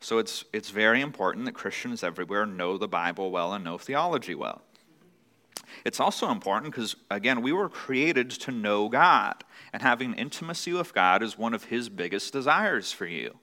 So 0.00 0.18
it's, 0.18 0.44
it's 0.52 0.70
very 0.70 1.00
important 1.00 1.44
that 1.46 1.54
Christians 1.54 2.02
everywhere 2.04 2.46
know 2.46 2.78
the 2.78 2.88
Bible 2.88 3.30
well 3.30 3.52
and 3.52 3.64
know 3.64 3.78
theology 3.78 4.34
well. 4.34 4.62
It's 5.84 6.00
also 6.00 6.30
important 6.30 6.72
because, 6.72 6.96
again, 7.10 7.42
we 7.42 7.52
were 7.52 7.68
created 7.68 8.30
to 8.30 8.50
know 8.50 8.88
God, 8.88 9.44
and 9.72 9.82
having 9.82 10.14
intimacy 10.14 10.72
with 10.72 10.94
God 10.94 11.22
is 11.22 11.36
one 11.36 11.54
of 11.54 11.64
His 11.64 11.88
biggest 11.88 12.32
desires 12.32 12.92
for 12.92 13.06
you. 13.06 13.36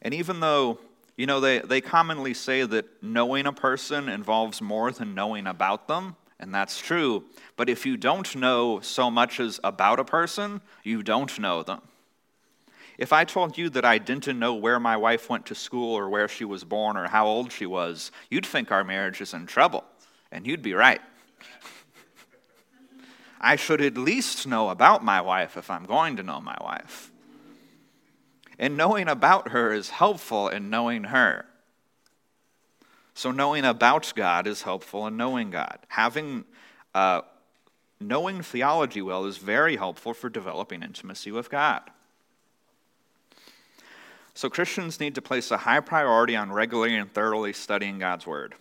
And 0.00 0.14
even 0.14 0.40
though, 0.40 0.78
you 1.16 1.26
know, 1.26 1.40
they, 1.40 1.60
they 1.60 1.80
commonly 1.80 2.34
say 2.34 2.64
that 2.64 3.02
knowing 3.02 3.46
a 3.46 3.52
person 3.52 4.08
involves 4.08 4.60
more 4.60 4.90
than 4.90 5.14
knowing 5.14 5.46
about 5.46 5.88
them, 5.88 6.16
and 6.38 6.54
that's 6.54 6.78
true, 6.78 7.24
but 7.56 7.68
if 7.68 7.86
you 7.86 7.96
don't 7.96 8.34
know 8.36 8.80
so 8.80 9.10
much 9.10 9.40
as 9.40 9.60
about 9.64 10.00
a 10.00 10.04
person, 10.04 10.60
you 10.82 11.02
don't 11.02 11.38
know 11.38 11.62
them. 11.62 11.80
If 12.96 13.12
I 13.12 13.24
told 13.24 13.58
you 13.58 13.68
that 13.70 13.84
I 13.84 13.98
didn't 13.98 14.38
know 14.38 14.54
where 14.54 14.78
my 14.78 14.96
wife 14.96 15.28
went 15.28 15.46
to 15.46 15.54
school 15.54 15.94
or 15.94 16.08
where 16.08 16.28
she 16.28 16.44
was 16.44 16.64
born 16.64 16.96
or 16.96 17.08
how 17.08 17.26
old 17.26 17.50
she 17.50 17.66
was, 17.66 18.12
you'd 18.30 18.46
think 18.46 18.70
our 18.70 18.84
marriage 18.84 19.20
is 19.20 19.34
in 19.34 19.46
trouble, 19.46 19.84
and 20.30 20.46
you'd 20.46 20.62
be 20.62 20.74
right. 20.74 21.00
I 23.40 23.56
should 23.56 23.80
at 23.80 23.98
least 23.98 24.46
know 24.46 24.70
about 24.70 25.04
my 25.04 25.20
wife 25.20 25.56
if 25.56 25.70
I'm 25.70 25.84
going 25.84 26.16
to 26.16 26.22
know 26.22 26.40
my 26.40 26.56
wife. 26.60 27.10
And 28.58 28.76
knowing 28.76 29.08
about 29.08 29.48
her 29.48 29.72
is 29.72 29.90
helpful 29.90 30.48
in 30.48 30.70
knowing 30.70 31.04
her. 31.04 31.46
So, 33.14 33.30
knowing 33.30 33.64
about 33.64 34.12
God 34.14 34.46
is 34.46 34.62
helpful 34.62 35.06
in 35.06 35.16
knowing 35.16 35.50
God. 35.50 35.78
Having 35.88 36.44
uh, 36.94 37.22
knowing 38.00 38.42
theology 38.42 39.02
well 39.02 39.24
is 39.24 39.38
very 39.38 39.76
helpful 39.76 40.14
for 40.14 40.28
developing 40.28 40.82
intimacy 40.82 41.30
with 41.30 41.50
God. 41.50 41.82
So 44.34 44.50
Christians 44.50 44.98
need 44.98 45.14
to 45.14 45.22
place 45.22 45.50
a 45.50 45.58
high 45.58 45.80
priority 45.80 46.34
on 46.34 46.52
regularly 46.52 46.96
and 46.96 47.12
thoroughly 47.12 47.52
studying 47.52 48.00
God's 48.00 48.26
Word. 48.26 48.54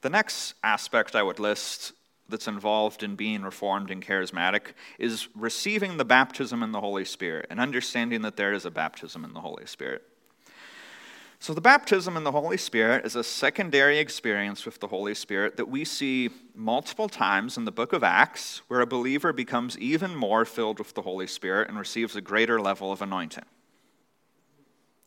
The 0.00 0.10
next 0.10 0.54
aspect 0.64 1.14
I 1.14 1.22
would 1.22 1.38
list 1.38 1.92
that's 2.28 2.48
involved 2.48 3.04
in 3.04 3.14
being 3.14 3.42
reformed 3.42 3.90
and 3.90 4.04
charismatic 4.04 4.72
is 4.98 5.28
receiving 5.36 5.96
the 5.96 6.04
baptism 6.04 6.62
in 6.62 6.72
the 6.72 6.80
Holy 6.80 7.04
Spirit 7.04 7.46
and 7.50 7.60
understanding 7.60 8.22
that 8.22 8.36
there 8.36 8.52
is 8.52 8.64
a 8.64 8.70
baptism 8.70 9.24
in 9.24 9.32
the 9.34 9.40
Holy 9.40 9.66
Spirit. 9.66 10.02
So, 11.38 11.52
the 11.52 11.60
baptism 11.60 12.16
in 12.16 12.22
the 12.22 12.30
Holy 12.30 12.56
Spirit 12.56 13.04
is 13.04 13.16
a 13.16 13.24
secondary 13.24 13.98
experience 13.98 14.64
with 14.64 14.78
the 14.78 14.86
Holy 14.86 15.14
Spirit 15.14 15.56
that 15.56 15.68
we 15.68 15.84
see 15.84 16.30
multiple 16.54 17.08
times 17.08 17.56
in 17.56 17.64
the 17.64 17.72
book 17.72 17.92
of 17.92 18.04
Acts, 18.04 18.62
where 18.68 18.80
a 18.80 18.86
believer 18.86 19.32
becomes 19.32 19.76
even 19.78 20.14
more 20.14 20.44
filled 20.44 20.78
with 20.78 20.94
the 20.94 21.02
Holy 21.02 21.26
Spirit 21.26 21.68
and 21.68 21.76
receives 21.76 22.14
a 22.14 22.20
greater 22.20 22.60
level 22.60 22.92
of 22.92 23.02
anointing. 23.02 23.44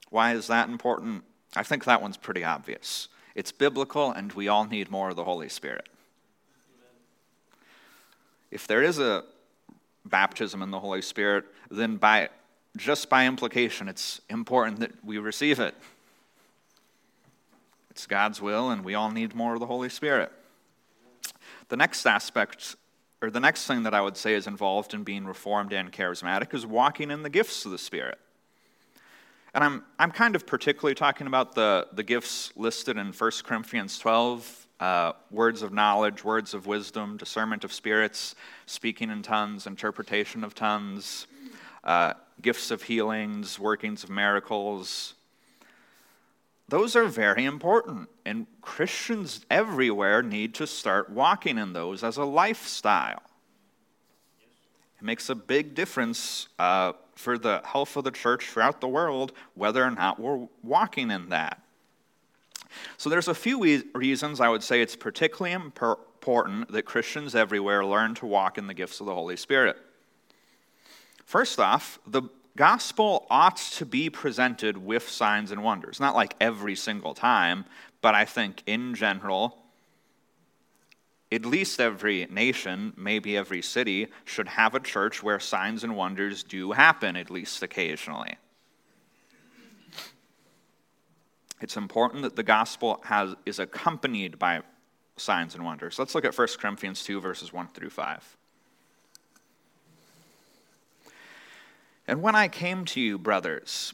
Why 0.09 0.33
is 0.33 0.47
that 0.47 0.69
important? 0.69 1.23
I 1.55 1.63
think 1.63 1.85
that 1.85 2.01
one's 2.01 2.17
pretty 2.17 2.43
obvious. 2.43 3.07
It's 3.33 3.51
biblical, 3.51 4.11
and 4.11 4.31
we 4.33 4.47
all 4.47 4.65
need 4.65 4.89
more 4.89 5.09
of 5.09 5.15
the 5.15 5.23
Holy 5.23 5.49
Spirit. 5.49 5.89
If 8.51 8.67
there 8.67 8.81
is 8.81 8.99
a 8.99 9.23
baptism 10.05 10.61
in 10.61 10.71
the 10.71 10.79
Holy 10.79 11.01
Spirit, 11.01 11.45
then 11.69 11.97
by 11.97 12.29
just 12.77 13.09
by 13.09 13.25
implication, 13.25 13.87
it's 13.87 14.21
important 14.29 14.79
that 14.79 14.91
we 15.03 15.17
receive 15.17 15.59
it. 15.59 15.75
It's 17.89 18.05
God's 18.05 18.41
will, 18.41 18.69
and 18.69 18.83
we 18.83 18.93
all 18.93 19.11
need 19.11 19.33
more 19.33 19.53
of 19.53 19.59
the 19.59 19.65
Holy 19.65 19.89
Spirit. 19.89 20.31
The 21.69 21.77
next 21.77 22.05
aspect, 22.05 22.75
or 23.21 23.31
the 23.31 23.39
next 23.39 23.65
thing 23.65 23.83
that 23.83 23.93
I 23.93 24.01
would 24.01 24.17
say 24.17 24.33
is 24.33 24.47
involved 24.47 24.93
in 24.93 25.03
being 25.03 25.25
reformed 25.25 25.71
and 25.71 25.91
charismatic, 25.91 26.53
is 26.53 26.65
walking 26.65 27.09
in 27.09 27.23
the 27.23 27.29
gifts 27.29 27.65
of 27.65 27.71
the 27.71 27.77
Spirit. 27.77 28.19
And 29.55 29.63
I'm, 29.63 29.83
I'm 29.97 30.11
kind 30.11 30.35
of 30.35 30.45
particularly 30.45 30.93
talking 30.95 31.27
about 31.27 31.55
the, 31.55 31.87
the 31.93 32.03
gifts 32.03 32.51
listed 32.57 32.97
in 32.97 33.13
1 33.13 33.31
Corinthians 33.45 33.97
12 33.97 34.67
uh, 34.81 35.13
words 35.31 35.61
of 35.61 35.71
knowledge, 35.71 36.25
words 36.25 36.53
of 36.53 36.67
wisdom, 36.67 37.15
discernment 37.15 37.63
of 37.63 37.71
spirits, 37.71 38.35
speaking 38.65 39.09
in 39.09 39.23
tongues, 39.23 39.65
interpretation 39.65 40.43
of 40.43 40.53
tongues, 40.53 41.25
uh, 41.85 42.13
gifts 42.41 42.69
of 42.69 42.83
healings, 42.83 43.57
workings 43.57 44.03
of 44.03 44.09
miracles, 44.09 45.15
those 46.67 46.95
are 46.95 47.05
very 47.05 47.45
important, 47.45 48.09
and 48.25 48.47
Christians 48.61 49.45
everywhere 49.51 50.23
need 50.23 50.55
to 50.55 50.67
start 50.67 51.09
walking 51.09 51.57
in 51.57 51.73
those 51.73 52.03
as 52.03 52.17
a 52.17 52.25
lifestyle. 52.25 53.21
It 54.99 55.03
makes 55.03 55.29
a 55.29 55.35
big 55.35 55.75
difference 55.75 56.47
uh, 56.57 56.93
for 57.15 57.37
the 57.37 57.61
health 57.65 57.95
of 57.95 58.03
the 58.03 58.11
church 58.11 58.45
throughout 58.49 58.81
the 58.81 58.87
world 58.87 59.31
whether 59.53 59.83
or 59.83 59.91
not 59.91 60.19
we're 60.19 60.47
walking 60.61 61.11
in 61.11 61.29
that. 61.29 61.61
So, 62.97 63.09
there's 63.09 63.29
a 63.29 63.33
few 63.33 63.83
reasons 63.93 64.41
I 64.41 64.49
would 64.49 64.63
say 64.63 64.81
it's 64.81 64.97
particularly 64.97 65.53
important 65.53 66.71
that 66.71 66.83
Christians 66.83 67.33
everywhere 67.33 67.85
learn 67.85 68.15
to 68.15 68.25
walk 68.25 68.57
in 68.57 68.67
the 68.67 68.73
gifts 68.73 68.99
of 68.99 69.05
the 69.05 69.13
Holy 69.13 69.37
Spirit. 69.37 69.77
First 71.25 71.59
off, 71.59 71.99
the 72.05 72.23
gospel 72.57 73.27
ought 73.29 73.57
to 73.57 73.85
be 73.85 74.09
presented 74.09 74.77
with 74.77 75.07
signs 75.07 75.51
and 75.51 75.63
wonders. 75.63 75.99
Not 75.99 76.15
like 76.15 76.35
every 76.39 76.75
single 76.75 77.13
time, 77.13 77.65
but 78.01 78.15
I 78.15 78.25
think 78.25 78.63
in 78.65 78.93
general, 78.95 79.64
at 81.35 81.45
least 81.45 81.79
every 81.79 82.25
nation, 82.31 82.93
maybe 82.95 83.35
every 83.35 83.61
city, 83.61 84.07
should 84.23 84.47
have 84.47 84.73
a 84.73 84.79
church 84.79 85.21
where 85.21 85.39
signs 85.39 85.83
and 85.83 85.95
wonders 85.95 86.43
do 86.43 86.71
happen, 86.71 87.15
at 87.15 87.29
least 87.29 87.61
occasionally. 87.61 88.37
It's 91.61 91.77
important 91.77 92.23
that 92.23 92.35
the 92.35 92.43
gospel 92.43 93.01
has, 93.05 93.35
is 93.45 93.59
accompanied 93.59 94.39
by 94.39 94.61
signs 95.17 95.55
and 95.55 95.63
wonders. 95.63 95.97
Let's 95.99 96.15
look 96.15 96.25
at 96.25 96.37
1 96.37 96.47
Corinthians 96.59 97.03
2, 97.03 97.19
verses 97.21 97.51
1 97.53 97.67
through 97.69 97.89
5. 97.89 98.37
And 102.07 102.21
when 102.21 102.35
I 102.35 102.47
came 102.47 102.85
to 102.85 103.01
you, 103.01 103.17
brothers, 103.17 103.93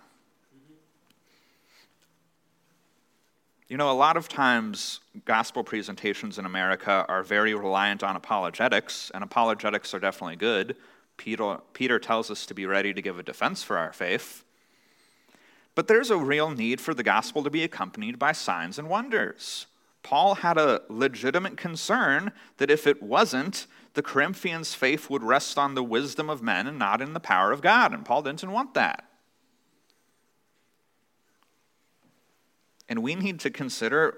You 3.71 3.77
know, 3.77 3.89
a 3.89 3.93
lot 3.93 4.17
of 4.17 4.27
times 4.27 4.99
gospel 5.23 5.63
presentations 5.63 6.37
in 6.37 6.45
America 6.45 7.05
are 7.07 7.23
very 7.23 7.53
reliant 7.53 8.03
on 8.03 8.17
apologetics, 8.17 9.09
and 9.13 9.23
apologetics 9.23 9.93
are 9.93 9.99
definitely 10.01 10.35
good. 10.35 10.75
Peter, 11.15 11.57
Peter 11.71 11.97
tells 11.97 12.29
us 12.29 12.45
to 12.47 12.53
be 12.53 12.65
ready 12.65 12.93
to 12.93 13.01
give 13.01 13.17
a 13.17 13.23
defense 13.23 13.63
for 13.63 13.77
our 13.77 13.93
faith. 13.93 14.43
But 15.73 15.87
there's 15.87 16.09
a 16.09 16.17
real 16.17 16.49
need 16.49 16.81
for 16.81 16.93
the 16.93 17.01
gospel 17.01 17.43
to 17.43 17.49
be 17.49 17.63
accompanied 17.63 18.19
by 18.19 18.33
signs 18.33 18.77
and 18.77 18.89
wonders. 18.89 19.67
Paul 20.03 20.35
had 20.35 20.57
a 20.57 20.81
legitimate 20.89 21.55
concern 21.55 22.33
that 22.57 22.69
if 22.69 22.85
it 22.85 23.01
wasn't, 23.01 23.67
the 23.93 24.03
Corinthians' 24.03 24.73
faith 24.73 25.09
would 25.09 25.23
rest 25.23 25.57
on 25.57 25.75
the 25.75 25.83
wisdom 25.83 26.29
of 26.29 26.43
men 26.43 26.67
and 26.67 26.77
not 26.77 27.01
in 27.01 27.13
the 27.13 27.21
power 27.21 27.53
of 27.53 27.61
God. 27.61 27.93
And 27.93 28.03
Paul 28.03 28.23
didn't 28.23 28.51
want 28.51 28.73
that. 28.73 29.05
And 32.91 33.01
we 33.01 33.15
need 33.15 33.39
to 33.39 33.49
consider, 33.49 34.17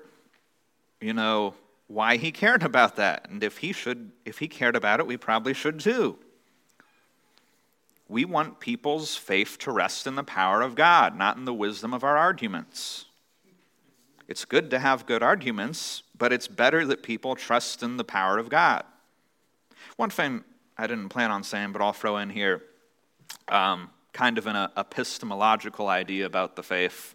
you 1.00 1.14
know, 1.14 1.54
why 1.86 2.18
he 2.18 2.32
cared 2.32 2.64
about 2.64 2.96
that. 2.96 3.30
And 3.30 3.44
if 3.44 3.60
he 3.60 3.72
should 3.72 4.12
if 4.26 4.40
he 4.40 4.48
cared 4.48 4.76
about 4.76 5.00
it, 5.00 5.06
we 5.06 5.16
probably 5.16 5.54
should 5.54 5.80
too. 5.80 6.18
We 8.08 8.26
want 8.26 8.60
people's 8.60 9.16
faith 9.16 9.60
to 9.60 9.72
rest 9.72 10.08
in 10.08 10.16
the 10.16 10.24
power 10.24 10.64
of 10.64 10.74
God, 10.74 11.16
not 11.16 11.38
in 11.38 11.46
the 11.46 11.54
wisdom 11.54 11.94
of 11.94 12.04
our 12.04 12.18
arguments. 12.18 13.06
It's 14.28 14.44
good 14.44 14.72
to 14.72 14.80
have 14.80 15.06
good 15.06 15.22
arguments, 15.22 16.02
but 16.18 16.34
it's 16.34 16.48
better 16.48 16.84
that 16.88 17.04
people 17.04 17.36
trust 17.36 17.84
in 17.84 17.98
the 17.98 18.04
power 18.04 18.40
of 18.40 18.50
God. 18.50 18.86
One 19.98 20.10
thing 20.10 20.44
I 20.80 20.88
didn't 20.88 21.10
plan 21.10 21.30
on 21.30 21.44
saying, 21.44 21.74
but 21.74 21.84
I'll 21.84 21.94
throw 21.94 22.18
in 22.18 22.32
here 22.32 22.64
um, 23.50 23.92
kind 24.14 24.40
of 24.40 24.48
an 24.48 24.70
epistemological 24.76 25.90
idea 25.90 26.26
about 26.26 26.56
the 26.56 26.64
faith. 26.64 27.14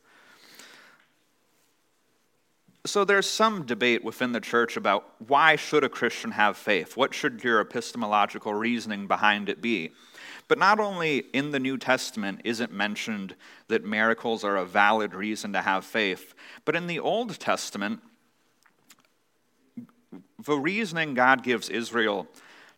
So 2.84 3.04
there's 3.04 3.28
some 3.28 3.66
debate 3.66 4.04
within 4.04 4.32
the 4.32 4.40
church 4.40 4.76
about 4.76 5.04
why 5.26 5.56
should 5.56 5.84
a 5.84 5.88
Christian 5.88 6.30
have 6.32 6.56
faith? 6.56 6.96
What 6.96 7.12
should 7.12 7.44
your 7.44 7.60
epistemological 7.60 8.54
reasoning 8.54 9.06
behind 9.06 9.48
it 9.48 9.60
be? 9.60 9.92
But 10.46 10.58
not 10.58 10.80
only 10.80 11.18
in 11.32 11.50
the 11.50 11.60
New 11.60 11.76
Testament 11.76 12.40
is 12.44 12.60
it 12.60 12.72
mentioned 12.72 13.34
that 13.68 13.84
miracles 13.84 14.44
are 14.44 14.56
a 14.56 14.64
valid 14.64 15.14
reason 15.14 15.52
to 15.52 15.60
have 15.60 15.84
faith, 15.84 16.34
but 16.64 16.74
in 16.74 16.86
the 16.86 16.98
Old 16.98 17.38
Testament, 17.38 18.00
the 20.44 20.56
reasoning 20.56 21.14
God 21.14 21.42
gives 21.42 21.68
Israel 21.68 22.26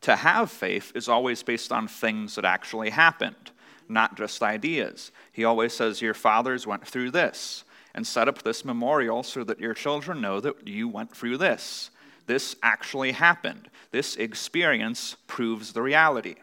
to 0.00 0.16
have 0.16 0.50
faith 0.50 0.92
is 0.94 1.08
always 1.08 1.42
based 1.42 1.70
on 1.70 1.86
things 1.86 2.34
that 2.34 2.44
actually 2.44 2.90
happened, 2.90 3.50
not 3.88 4.16
just 4.16 4.42
ideas. 4.42 5.12
He 5.30 5.44
always 5.44 5.72
says, 5.72 6.02
Your 6.02 6.14
fathers 6.14 6.66
went 6.66 6.86
through 6.86 7.10
this, 7.10 7.64
and 7.94 8.06
set 8.06 8.28
up 8.28 8.42
this 8.42 8.64
memorial 8.64 9.22
so 9.22 9.44
that 9.44 9.60
your 9.60 9.74
children 9.74 10.20
know 10.20 10.40
that 10.40 10.66
you 10.66 10.88
went 10.88 11.14
through 11.14 11.38
this. 11.38 11.90
This 12.26 12.56
actually 12.62 13.12
happened. 13.12 13.68
This 13.90 14.16
experience 14.16 15.16
proves 15.26 15.72
the 15.72 15.82
reality. 15.82 16.36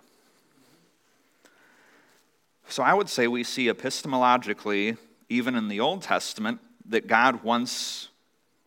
So 2.67 2.83
I 2.83 2.93
would 2.93 3.07
say 3.07 3.27
we 3.27 3.43
see 3.43 3.67
epistemologically, 3.67 4.97
even 5.29 5.55
in 5.55 5.69
the 5.69 5.79
Old 5.79 6.01
Testament, 6.01 6.60
that 6.89 7.07
God 7.07 7.43
wants 7.43 8.10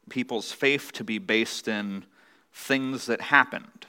people's 0.08 0.52
faith 0.52 0.92
to 0.92 1.04
be 1.04 1.18
based 1.18 1.68
in 1.68 2.04
things 2.52 3.06
that 3.06 3.20
happened. 3.20 3.79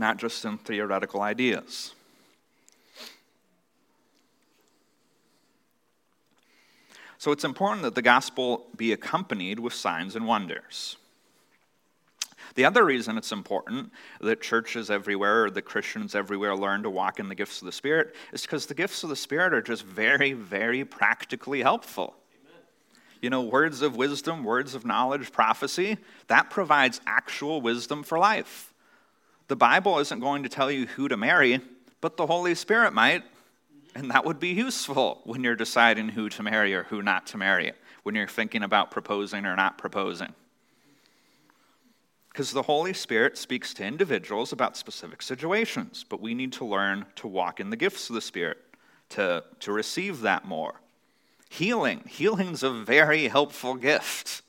Not 0.00 0.16
just 0.16 0.42
in 0.46 0.56
theoretical 0.56 1.20
ideas. 1.20 1.92
So 7.18 7.32
it's 7.32 7.44
important 7.44 7.82
that 7.82 7.94
the 7.94 8.00
gospel 8.00 8.64
be 8.74 8.94
accompanied 8.94 9.60
with 9.60 9.74
signs 9.74 10.16
and 10.16 10.26
wonders. 10.26 10.96
The 12.54 12.64
other 12.64 12.82
reason 12.82 13.18
it's 13.18 13.30
important 13.30 13.92
that 14.22 14.40
churches 14.40 14.90
everywhere 14.90 15.44
or 15.44 15.50
that 15.50 15.62
Christians 15.66 16.14
everywhere 16.14 16.56
learn 16.56 16.82
to 16.84 16.88
walk 16.88 17.20
in 17.20 17.28
the 17.28 17.34
gifts 17.34 17.60
of 17.60 17.66
the 17.66 17.72
Spirit 17.72 18.14
is 18.32 18.40
because 18.40 18.64
the 18.64 18.74
gifts 18.74 19.02
of 19.02 19.10
the 19.10 19.16
Spirit 19.16 19.52
are 19.52 19.60
just 19.60 19.84
very, 19.84 20.32
very 20.32 20.82
practically 20.82 21.60
helpful. 21.60 22.14
Amen. 22.42 22.62
You 23.20 23.28
know, 23.28 23.42
words 23.42 23.82
of 23.82 23.96
wisdom, 23.96 24.44
words 24.44 24.74
of 24.74 24.86
knowledge, 24.86 25.30
prophecy, 25.30 25.98
that 26.28 26.48
provides 26.48 27.02
actual 27.06 27.60
wisdom 27.60 28.02
for 28.02 28.18
life. 28.18 28.69
The 29.50 29.56
Bible 29.56 29.98
isn't 29.98 30.20
going 30.20 30.44
to 30.44 30.48
tell 30.48 30.70
you 30.70 30.86
who 30.86 31.08
to 31.08 31.16
marry, 31.16 31.60
but 32.00 32.16
the 32.16 32.28
Holy 32.28 32.54
Spirit 32.54 32.92
might. 32.92 33.24
And 33.96 34.08
that 34.12 34.24
would 34.24 34.38
be 34.38 34.50
useful 34.50 35.22
when 35.24 35.42
you're 35.42 35.56
deciding 35.56 36.10
who 36.10 36.28
to 36.28 36.44
marry 36.44 36.72
or 36.72 36.84
who 36.84 37.02
not 37.02 37.26
to 37.26 37.36
marry, 37.36 37.72
when 38.04 38.14
you're 38.14 38.28
thinking 38.28 38.62
about 38.62 38.92
proposing 38.92 39.44
or 39.44 39.56
not 39.56 39.76
proposing. 39.76 40.32
Because 42.28 42.52
the 42.52 42.62
Holy 42.62 42.92
Spirit 42.92 43.36
speaks 43.36 43.74
to 43.74 43.84
individuals 43.84 44.52
about 44.52 44.76
specific 44.76 45.20
situations, 45.20 46.04
but 46.08 46.20
we 46.20 46.32
need 46.32 46.52
to 46.52 46.64
learn 46.64 47.06
to 47.16 47.26
walk 47.26 47.58
in 47.58 47.70
the 47.70 47.76
gifts 47.76 48.08
of 48.08 48.14
the 48.14 48.20
Spirit, 48.20 48.58
to, 49.08 49.42
to 49.58 49.72
receive 49.72 50.20
that 50.20 50.44
more. 50.44 50.74
Healing. 51.48 52.04
Healing's 52.06 52.62
a 52.62 52.70
very 52.70 53.26
helpful 53.26 53.74
gift. 53.74 54.42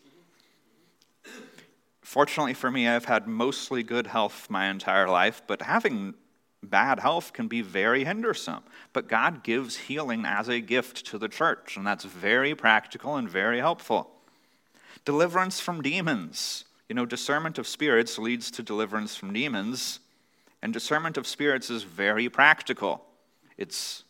Fortunately 2.11 2.53
for 2.53 2.69
me, 2.69 2.89
I've 2.89 3.05
had 3.05 3.25
mostly 3.25 3.83
good 3.83 4.07
health 4.07 4.49
my 4.49 4.65
entire 4.65 5.07
life, 5.07 5.41
but 5.47 5.61
having 5.61 6.13
bad 6.61 6.99
health 6.99 7.31
can 7.31 7.47
be 7.47 7.61
very 7.61 8.03
hindersome. 8.03 8.63
But 8.91 9.07
God 9.07 9.45
gives 9.45 9.77
healing 9.77 10.25
as 10.25 10.49
a 10.49 10.59
gift 10.59 11.05
to 11.05 11.17
the 11.17 11.29
church, 11.29 11.77
and 11.77 11.87
that's 11.87 12.03
very 12.03 12.53
practical 12.53 13.15
and 13.15 13.29
very 13.29 13.59
helpful. 13.59 14.11
Deliverance 15.05 15.61
from 15.61 15.81
demons. 15.81 16.65
You 16.89 16.95
know, 16.95 17.05
discernment 17.05 17.57
of 17.57 17.65
spirits 17.65 18.19
leads 18.19 18.51
to 18.51 18.61
deliverance 18.61 19.15
from 19.15 19.31
demons, 19.31 20.01
and 20.61 20.73
discernment 20.73 21.15
of 21.15 21.25
spirits 21.25 21.69
is 21.69 21.83
very 21.83 22.27
practical. 22.27 23.05
It's, 23.57 24.03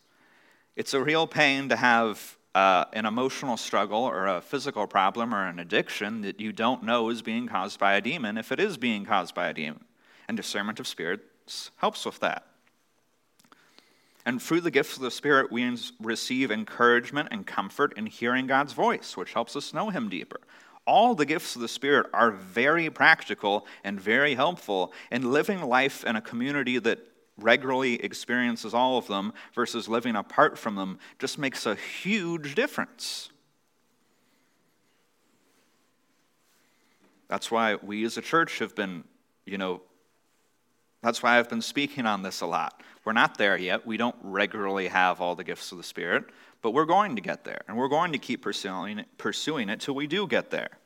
it's 0.74 0.92
a 0.92 1.00
real 1.00 1.28
pain 1.28 1.68
to 1.68 1.76
have 1.76 2.36
uh, 2.54 2.84
an 2.92 3.06
emotional 3.06 3.56
struggle 3.56 4.02
or 4.02 4.26
a 4.26 4.40
physical 4.40 4.86
problem 4.86 5.34
or 5.34 5.46
an 5.46 5.58
addiction 5.58 6.20
that 6.22 6.40
you 6.40 6.52
don't 6.52 6.82
know 6.82 7.08
is 7.08 7.22
being 7.22 7.48
caused 7.48 7.78
by 7.78 7.94
a 7.94 8.00
demon 8.00 8.36
if 8.36 8.52
it 8.52 8.60
is 8.60 8.76
being 8.76 9.04
caused 9.04 9.34
by 9.34 9.48
a 9.48 9.54
demon. 9.54 9.84
And 10.28 10.36
discernment 10.36 10.78
of 10.78 10.86
spirits 10.86 11.70
helps 11.76 12.04
with 12.04 12.20
that. 12.20 12.46
And 14.24 14.40
through 14.40 14.60
the 14.60 14.70
gifts 14.70 14.96
of 14.96 15.02
the 15.02 15.10
Spirit, 15.10 15.50
we 15.50 15.76
receive 16.00 16.50
encouragement 16.50 17.28
and 17.32 17.46
comfort 17.46 17.94
in 17.96 18.06
hearing 18.06 18.46
God's 18.46 18.72
voice, 18.72 19.16
which 19.16 19.32
helps 19.32 19.56
us 19.56 19.74
know 19.74 19.90
Him 19.90 20.08
deeper. 20.08 20.40
All 20.86 21.14
the 21.14 21.26
gifts 21.26 21.56
of 21.56 21.62
the 21.62 21.68
Spirit 21.68 22.06
are 22.12 22.30
very 22.30 22.88
practical 22.88 23.66
and 23.82 24.00
very 24.00 24.34
helpful 24.34 24.92
in 25.10 25.32
living 25.32 25.60
life 25.62 26.04
in 26.04 26.14
a 26.16 26.20
community 26.20 26.78
that 26.78 27.00
regularly 27.38 27.94
experiences 28.02 28.74
all 28.74 28.98
of 28.98 29.06
them 29.06 29.32
versus 29.54 29.88
living 29.88 30.16
apart 30.16 30.58
from 30.58 30.74
them 30.74 30.98
just 31.18 31.38
makes 31.38 31.66
a 31.66 31.74
huge 31.74 32.54
difference. 32.54 33.30
That's 37.28 37.50
why 37.50 37.76
we 37.76 38.04
as 38.04 38.16
a 38.18 38.22
church 38.22 38.58
have 38.58 38.74
been, 38.74 39.04
you 39.46 39.56
know, 39.56 39.80
that's 41.02 41.22
why 41.22 41.38
I've 41.38 41.48
been 41.48 41.62
speaking 41.62 42.06
on 42.06 42.22
this 42.22 42.42
a 42.42 42.46
lot. 42.46 42.82
We're 43.04 43.12
not 43.12 43.38
there 43.38 43.56
yet. 43.56 43.86
We 43.86 43.96
don't 43.96 44.16
regularly 44.22 44.88
have 44.88 45.20
all 45.20 45.34
the 45.34 45.42
gifts 45.42 45.72
of 45.72 45.78
the 45.78 45.84
Spirit, 45.84 46.26
but 46.60 46.70
we're 46.72 46.84
going 46.84 47.16
to 47.16 47.22
get 47.22 47.42
there, 47.44 47.62
and 47.66 47.76
we're 47.76 47.88
going 47.88 48.12
to 48.12 48.18
keep 48.18 48.42
pursuing 48.42 49.00
it, 49.00 49.06
pursuing 49.18 49.68
it 49.68 49.80
till 49.80 49.94
we 49.94 50.06
do 50.06 50.26
get 50.28 50.50
there. 50.50 50.78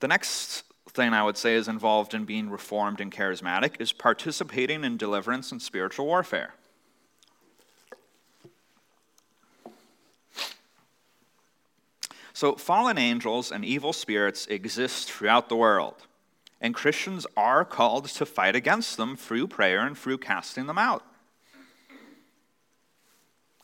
The 0.00 0.08
next 0.08 0.64
thing 0.90 1.12
I 1.12 1.22
would 1.22 1.36
say 1.36 1.54
is 1.54 1.68
involved 1.68 2.14
in 2.14 2.24
being 2.24 2.50
reformed 2.50 3.00
and 3.00 3.12
charismatic 3.12 3.80
is 3.80 3.92
participating 3.92 4.84
in 4.84 4.96
deliverance 4.96 5.52
and 5.52 5.60
spiritual 5.60 6.06
warfare. 6.06 6.54
So, 12.32 12.54
fallen 12.54 12.96
angels 12.96 13.52
and 13.52 13.64
evil 13.64 13.92
spirits 13.92 14.46
exist 14.46 15.12
throughout 15.12 15.48
the 15.48 15.56
world, 15.56 16.06
and 16.60 16.74
Christians 16.74 17.26
are 17.36 17.66
called 17.66 18.06
to 18.06 18.24
fight 18.24 18.56
against 18.56 18.96
them 18.96 19.14
through 19.16 19.48
prayer 19.48 19.80
and 19.80 19.96
through 19.96 20.18
casting 20.18 20.66
them 20.66 20.78
out. 20.78 21.04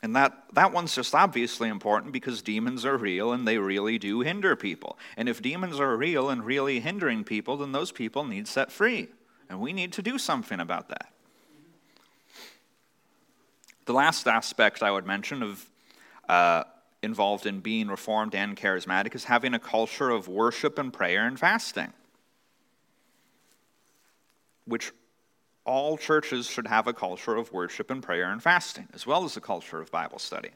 And 0.07 0.15
that, 0.15 0.45
that 0.53 0.71
one's 0.71 0.95
just 0.95 1.13
obviously 1.13 1.67
important 1.67 2.13
because 2.13 2.41
demons 2.41 2.85
are 2.85 2.95
real 2.95 3.33
and 3.33 3.45
they 3.45 3.57
really 3.57 3.97
do 3.97 4.21
hinder 4.21 4.55
people. 4.55 4.97
And 5.17 5.27
if 5.27 5.41
demons 5.41 5.81
are 5.81 5.97
real 5.97 6.29
and 6.29 6.45
really 6.45 6.79
hindering 6.79 7.25
people, 7.25 7.57
then 7.57 7.73
those 7.73 7.91
people 7.91 8.23
need 8.23 8.47
set 8.47 8.71
free. 8.71 9.09
And 9.49 9.59
we 9.59 9.73
need 9.73 9.91
to 9.91 10.01
do 10.01 10.17
something 10.17 10.61
about 10.61 10.87
that. 10.87 11.11
The 13.83 13.91
last 13.91 14.29
aspect 14.29 14.81
I 14.81 14.91
would 14.91 15.05
mention 15.05 15.43
of 15.43 15.65
uh, 16.29 16.63
involved 17.03 17.45
in 17.45 17.59
being 17.59 17.89
reformed 17.89 18.33
and 18.33 18.55
charismatic 18.55 19.13
is 19.13 19.25
having 19.25 19.53
a 19.53 19.59
culture 19.59 20.09
of 20.09 20.29
worship 20.29 20.79
and 20.79 20.93
prayer 20.93 21.27
and 21.27 21.37
fasting, 21.37 21.91
which 24.63 24.93
all 25.67 25.97
churches 25.97 26.47
should 26.47 26.65
have 26.65 26.87
a 26.87 26.93
culture 26.93 27.35
of 27.35 27.51
worship 27.51 27.91
and 27.91 28.01
prayer 28.01 28.31
and 28.31 28.41
fasting, 28.41 28.87
as 28.93 29.05
well 29.05 29.25
as 29.25 29.37
a 29.37 29.41
culture 29.41 29.79
of 29.79 29.91
Bible 29.91 30.17
study. 30.17 30.49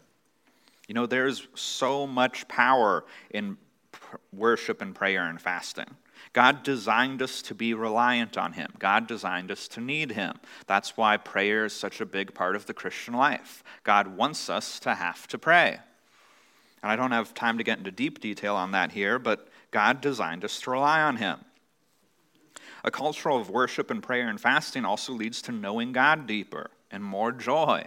You 0.88 0.96
know, 0.96 1.06
there's 1.06 1.48
so 1.54 2.08
much 2.08 2.48
power 2.48 3.04
in 3.30 3.58
worship 4.34 4.82
and 4.82 4.96
prayer 4.96 5.28
and 5.28 5.40
fasting. 5.40 5.86
God 6.34 6.64
designed 6.64 7.22
us 7.22 7.42
to 7.44 7.56
be 7.56 7.74
reliant 7.74 8.38
on 8.38 8.54
Him. 8.54 8.72
God 8.80 9.06
designed 9.06 9.52
us 9.52 9.68
to 9.70 9.82
need 9.82 10.12
Him. 10.12 10.40
That's 10.66 10.96
why 10.96 11.18
prayer 11.18 11.66
is 11.66 11.74
such 11.74 12.00
a 12.00 12.06
big 12.06 12.34
part 12.34 12.56
of 12.56 12.66
the 12.66 12.74
Christian 12.74 13.14
life. 13.14 13.64
God 13.84 14.16
wants 14.16 14.50
us 14.50 14.80
to 14.82 14.96
have 14.96 15.28
to 15.28 15.38
pray. 15.38 15.80
And 16.82 16.92
I 16.92 16.96
don't 16.96 17.12
have 17.12 17.34
time 17.34 17.58
to 17.58 17.64
get 17.64 17.80
into 17.80 17.92
deep 17.92 18.22
detail 18.22 18.56
on 18.56 18.72
that 18.72 18.94
here, 18.94 19.20
but 19.20 19.50
God 19.72 20.00
designed 20.00 20.46
us 20.46 20.60
to 20.62 20.72
rely 20.72 21.02
on 21.02 21.18
Him. 21.18 21.40
A 22.84 22.92
culture 22.92 23.32
of 23.32 23.50
worship 23.50 23.92
and 23.92 24.02
prayer 24.02 24.28
and 24.28 24.40
fasting 24.40 24.86
also 24.86 25.14
leads 25.14 25.42
to 25.44 25.52
knowing 25.52 25.92
God 25.92 26.26
deeper 26.26 26.72
and 26.90 27.04
more 27.04 27.32
joy. 27.32 27.86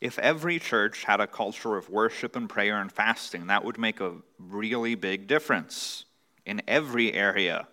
If 0.00 0.18
every 0.18 0.58
church 0.58 1.04
had 1.04 1.20
a 1.20 1.26
culture 1.26 1.76
of 1.76 1.88
worship 1.88 2.34
and 2.34 2.48
prayer 2.48 2.80
and 2.80 2.90
fasting, 2.90 3.46
that 3.46 3.64
would 3.64 3.78
make 3.78 4.00
a 4.00 4.16
really 4.38 4.94
big 4.94 5.26
difference 5.26 6.04
in 6.44 6.60
every 6.66 7.12
area. 7.12 7.68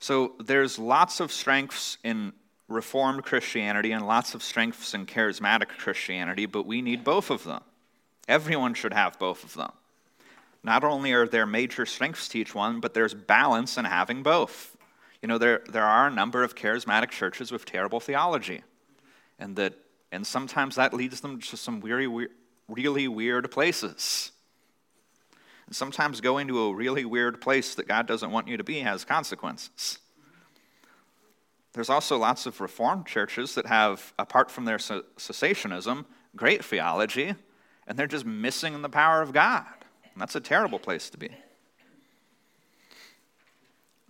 So 0.00 0.32
there's 0.40 0.78
lots 0.78 1.20
of 1.20 1.30
strengths 1.30 1.98
in 2.02 2.32
Reformed 2.66 3.24
Christianity 3.24 3.92
and 3.92 4.06
lots 4.06 4.34
of 4.34 4.42
strengths 4.42 4.94
in 4.94 5.04
charismatic 5.04 5.68
Christianity, 5.68 6.46
but 6.46 6.66
we 6.66 6.80
need 6.80 7.04
both 7.04 7.30
of 7.30 7.44
them. 7.44 7.62
Everyone 8.28 8.74
should 8.74 8.92
have 8.92 9.18
both 9.18 9.42
of 9.42 9.54
them. 9.54 9.72
Not 10.62 10.84
only 10.84 11.12
are 11.12 11.26
there 11.26 11.46
major 11.46 11.86
strengths 11.86 12.28
to 12.28 12.38
each 12.38 12.54
one, 12.54 12.78
but 12.78 12.92
there's 12.92 13.14
balance 13.14 13.78
in 13.78 13.86
having 13.86 14.22
both. 14.22 14.76
You 15.22 15.28
know, 15.28 15.38
there, 15.38 15.62
there 15.70 15.84
are 15.84 16.08
a 16.08 16.10
number 16.10 16.44
of 16.44 16.54
charismatic 16.54 17.10
churches 17.10 17.50
with 17.50 17.64
terrible 17.64 18.00
theology, 18.00 18.62
and, 19.38 19.56
that, 19.56 19.74
and 20.12 20.26
sometimes 20.26 20.74
that 20.76 20.92
leads 20.92 21.20
them 21.20 21.40
to 21.40 21.56
some 21.56 21.80
really, 21.80 22.28
really 22.68 23.08
weird 23.08 23.50
places. 23.50 24.32
And 25.66 25.74
sometimes 25.74 26.20
going 26.20 26.48
to 26.48 26.60
a 26.66 26.74
really 26.74 27.04
weird 27.04 27.40
place 27.40 27.74
that 27.76 27.88
God 27.88 28.06
doesn't 28.06 28.30
want 28.30 28.46
you 28.46 28.58
to 28.58 28.64
be 28.64 28.80
has 28.80 29.04
consequences. 29.04 29.98
There's 31.72 31.90
also 31.90 32.18
lots 32.18 32.46
of 32.46 32.60
Reformed 32.60 33.06
churches 33.06 33.54
that 33.54 33.66
have, 33.66 34.12
apart 34.18 34.50
from 34.50 34.64
their 34.64 34.78
cessationism, 34.78 36.04
great 36.36 36.64
theology 36.64 37.34
and 37.88 37.98
they're 37.98 38.06
just 38.06 38.26
missing 38.26 38.80
the 38.82 38.88
power 38.88 39.22
of 39.22 39.32
God. 39.32 39.64
And 40.12 40.20
that's 40.20 40.36
a 40.36 40.40
terrible 40.40 40.78
place 40.78 41.10
to 41.10 41.18
be. 41.18 41.30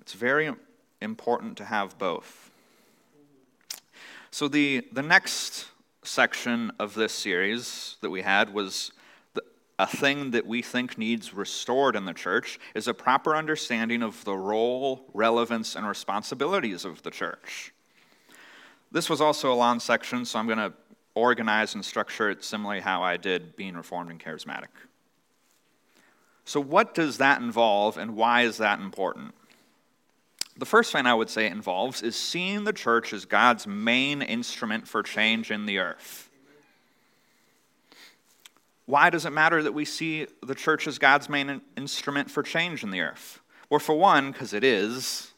It's 0.01 0.13
very 0.13 0.53
important 1.01 1.57
to 1.59 1.65
have 1.65 1.97
both. 1.97 2.51
So, 4.31 4.49
the, 4.49 4.87
the 4.93 5.03
next 5.03 5.67
section 6.03 6.73
of 6.79 6.95
this 6.95 7.13
series 7.13 7.97
that 8.01 8.11
we 8.11 8.23
had 8.23 8.53
was 8.53 8.93
the, 9.35 9.43
a 9.79 9.87
thing 9.87 10.33
that 10.33 10.47
we 10.47 10.61
think 10.61 10.99
needs 10.99 11.33
restored 11.33 11.95
in 11.95 12.05
the 12.05 12.13
church 12.13 12.59
is 12.75 12.89
a 12.89 12.95
proper 12.95 13.37
understanding 13.37 14.03
of 14.03 14.25
the 14.25 14.35
role, 14.35 15.05
relevance, 15.15 15.77
and 15.77 15.87
responsibilities 15.87 16.85
of 16.85 17.03
the 17.03 17.11
church. 17.11 17.73
This 18.91 19.09
was 19.09 19.21
also 19.21 19.53
a 19.53 19.55
long 19.55 19.81
section, 19.81 20.25
so 20.25 20.39
I'm 20.39 20.47
going 20.47 20.59
to 20.59 20.73
organize 21.19 21.75
and 21.75 21.85
structure 21.85 22.31
it 22.31 22.45
similarly 22.45 22.81
how 22.81 23.03
I 23.03 23.17
did 23.17 23.57
being 23.57 23.75
reformed 23.75 24.11
and 24.11 24.21
charismatic. 24.21 24.69
So, 26.45 26.61
what 26.61 26.95
does 26.95 27.19
that 27.19 27.41
involve, 27.41 27.99
and 27.99 28.17
why 28.17 28.43
is 28.43 28.59
that 28.59 28.81
important? 28.81 29.35
The 30.57 30.67
first 30.67 30.91
thing 30.93 31.07
I 31.07 31.15
would 31.15 31.31
say 31.31 31.47
it 31.47 31.53
involves 31.53 32.03
is 32.03 32.17
seeing 32.17 32.65
the 32.65 32.73
church 32.73 33.13
as 33.13 33.25
God's 33.25 33.67
main 33.67 34.23
instrument 34.23 34.89
for 34.89 35.03
change 35.03 35.51
in 35.51 35.67
the 35.67 35.79
earth. 35.79 36.29
Why 38.87 39.11
does 39.11 39.27
it 39.27 39.31
matter 39.31 39.63
that 39.63 39.75
we 39.75 39.85
see 39.85 40.27
the 40.43 40.55
church 40.55 40.89
as 40.89 40.99
God's 40.99 41.29
main 41.29 41.61
instrument 41.77 42.31
for 42.31 42.43
change 42.43 42.83
in 42.83 42.91
the 42.91 43.03
earth? 43.03 43.41
Well, 43.69 43.79
for 43.79 43.97
one, 43.97 44.33
because 44.33 44.55
it 44.55 44.65
is. 44.65 45.33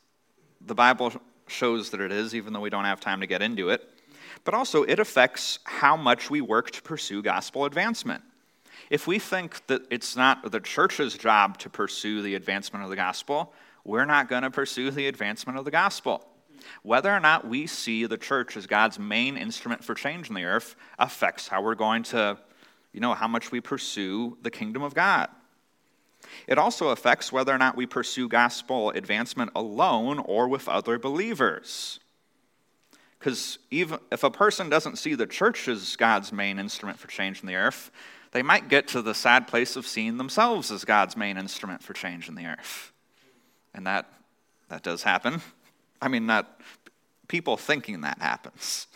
The 0.60 0.76
Bible 0.76 1.12
shows 1.48 1.90
that 1.90 2.00
it 2.00 2.12
is, 2.12 2.34
even 2.34 2.52
though 2.52 2.60
we 2.60 2.70
don't 2.70 2.84
have 2.84 3.00
time 3.00 3.20
to 3.20 3.26
get 3.26 3.42
into 3.42 3.70
it. 3.70 3.89
But 4.44 4.54
also, 4.54 4.82
it 4.82 4.98
affects 4.98 5.58
how 5.64 5.96
much 5.96 6.30
we 6.30 6.40
work 6.40 6.70
to 6.72 6.82
pursue 6.82 7.22
gospel 7.22 7.64
advancement. 7.64 8.22
If 8.88 9.06
we 9.06 9.18
think 9.18 9.66
that 9.68 9.82
it's 9.90 10.16
not 10.16 10.50
the 10.50 10.60
church's 10.60 11.14
job 11.16 11.58
to 11.58 11.70
pursue 11.70 12.22
the 12.22 12.34
advancement 12.34 12.82
of 12.82 12.90
the 12.90 12.96
gospel, 12.96 13.52
we're 13.84 14.04
not 14.04 14.28
going 14.28 14.42
to 14.42 14.50
pursue 14.50 14.90
the 14.90 15.06
advancement 15.06 15.58
of 15.58 15.64
the 15.64 15.70
gospel. 15.70 16.26
Whether 16.82 17.14
or 17.14 17.20
not 17.20 17.46
we 17.46 17.66
see 17.66 18.06
the 18.06 18.18
church 18.18 18.56
as 18.56 18.66
God's 18.66 18.98
main 18.98 19.36
instrument 19.36 19.84
for 19.84 19.94
change 19.94 20.28
in 20.28 20.34
the 20.34 20.44
earth 20.44 20.74
affects 20.98 21.48
how 21.48 21.62
we're 21.62 21.74
going 21.74 22.02
to, 22.04 22.38
you 22.92 23.00
know, 23.00 23.14
how 23.14 23.28
much 23.28 23.52
we 23.52 23.60
pursue 23.60 24.36
the 24.42 24.50
kingdom 24.50 24.82
of 24.82 24.94
God. 24.94 25.28
It 26.46 26.58
also 26.58 26.88
affects 26.88 27.32
whether 27.32 27.54
or 27.54 27.58
not 27.58 27.76
we 27.76 27.86
pursue 27.86 28.28
gospel 28.28 28.90
advancement 28.90 29.52
alone 29.54 30.18
or 30.18 30.48
with 30.48 30.68
other 30.68 30.98
believers. 30.98 31.99
Because 33.20 33.58
even 33.70 33.98
if 34.10 34.24
a 34.24 34.30
person 34.30 34.70
doesn't 34.70 34.96
see 34.96 35.14
the 35.14 35.26
church 35.26 35.68
as 35.68 35.94
God's 35.94 36.32
main 36.32 36.58
instrument 36.58 36.98
for 36.98 37.06
change 37.06 37.42
in 37.42 37.46
the 37.46 37.54
earth, 37.54 37.90
they 38.32 38.42
might 38.42 38.68
get 38.68 38.88
to 38.88 39.02
the 39.02 39.14
sad 39.14 39.46
place 39.46 39.76
of 39.76 39.86
seeing 39.86 40.16
themselves 40.16 40.70
as 40.70 40.84
God's 40.86 41.16
main 41.16 41.36
instrument 41.36 41.82
for 41.82 41.92
change 41.92 42.28
in 42.28 42.34
the 42.34 42.46
earth. 42.46 42.92
And 43.74 43.86
that, 43.86 44.10
that 44.70 44.82
does 44.82 45.02
happen. 45.02 45.42
I 46.00 46.08
mean, 46.08 46.24
not 46.24 46.60
people 47.28 47.58
thinking 47.58 48.00
that 48.00 48.18
happens. 48.20 48.86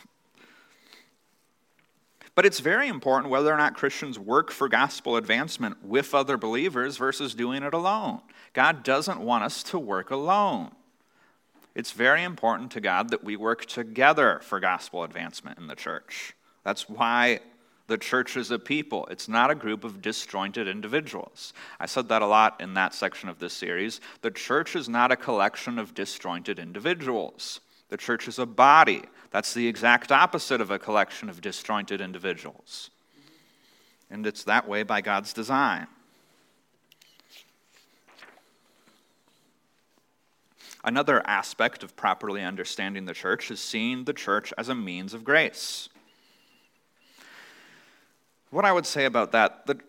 But 2.35 2.47
it's 2.47 2.61
very 2.61 2.89
important 2.89 3.31
whether 3.31 3.53
or 3.53 3.59
not 3.59 3.77
Christians 3.77 4.19
work 4.19 4.51
for 4.51 4.69
gospel 4.69 5.17
advancement 5.17 5.85
with 5.85 6.15
other 6.15 6.37
believers 6.37 6.97
versus 6.97 7.35
doing 7.35 7.63
it 7.63 7.75
alone. 7.75 8.23
God 8.55 8.83
doesn't 8.83 9.21
want 9.21 9.45
us 9.45 9.63
to 9.65 9.79
work 9.79 10.11
alone. 10.11 10.73
It's 11.75 11.93
very 11.93 12.23
important 12.23 12.71
to 12.73 12.81
God 12.81 13.11
that 13.11 13.25
we 13.25 13.37
work 13.37 13.67
together 13.67 14.41
for 14.43 14.61
gospel 14.61 15.03
advancement 15.03 15.59
in 15.59 15.67
the 15.67 15.75
church. 15.75 16.35
That's 16.63 16.89
why 16.89 17.41
the 17.87 17.99
church 17.99 18.37
is 18.37 18.51
a 18.51 18.59
people. 18.59 19.07
It's 19.11 19.29
not 19.29 19.51
a 19.51 19.55
group 19.55 19.85
of 19.85 20.01
disjointed 20.01 20.69
individuals. 20.69 21.53
I 21.79 21.87
said 21.87 22.09
that 22.09 22.23
a 22.23 22.27
lot 22.27 22.61
in 22.61 22.75
that 22.75 22.95
section 22.95 23.29
of 23.29 23.39
this 23.39 23.53
series. 23.53 24.01
The 24.23 24.31
church 24.31 24.75
is 24.77 24.89
not 24.89 25.13
a 25.13 25.17
collection 25.17 25.79
of 25.79 25.95
disjointed 25.95 26.59
individuals. 26.59 27.61
The 27.91 27.97
church 27.97 28.29
is 28.29 28.39
a 28.39 28.47
body. 28.47 29.03
That's 29.31 29.53
the 29.53 29.67
exact 29.67 30.13
opposite 30.13 30.61
of 30.61 30.71
a 30.71 30.79
collection 30.79 31.29
of 31.29 31.41
disjointed 31.41 32.01
individuals. 32.01 32.91
And 34.11 34.27
it's 34.27 34.45
that 34.45 34.69
way 34.69 34.85
by 34.85 35.01
God's 35.01 35.33
design. 35.33 35.89
Another 40.85 41.27
aspect 41.27 41.83
of 41.83 41.97
properly 41.97 42.43
understanding 42.43 43.07
the 43.07 43.15
church 43.15 43.51
is 43.51 43.59
seeing 43.59 44.05
the 44.05 44.13
church 44.13 44.53
as 44.59 44.69
a 44.69 44.75
means 44.75 45.15
of 45.15 45.25
grace. 45.25 45.89
What 48.51 48.67
I 48.67 48.73
would 48.73 48.85
say 48.85 49.07
about 49.07 49.33
that, 49.33 49.67
the, 49.67 49.81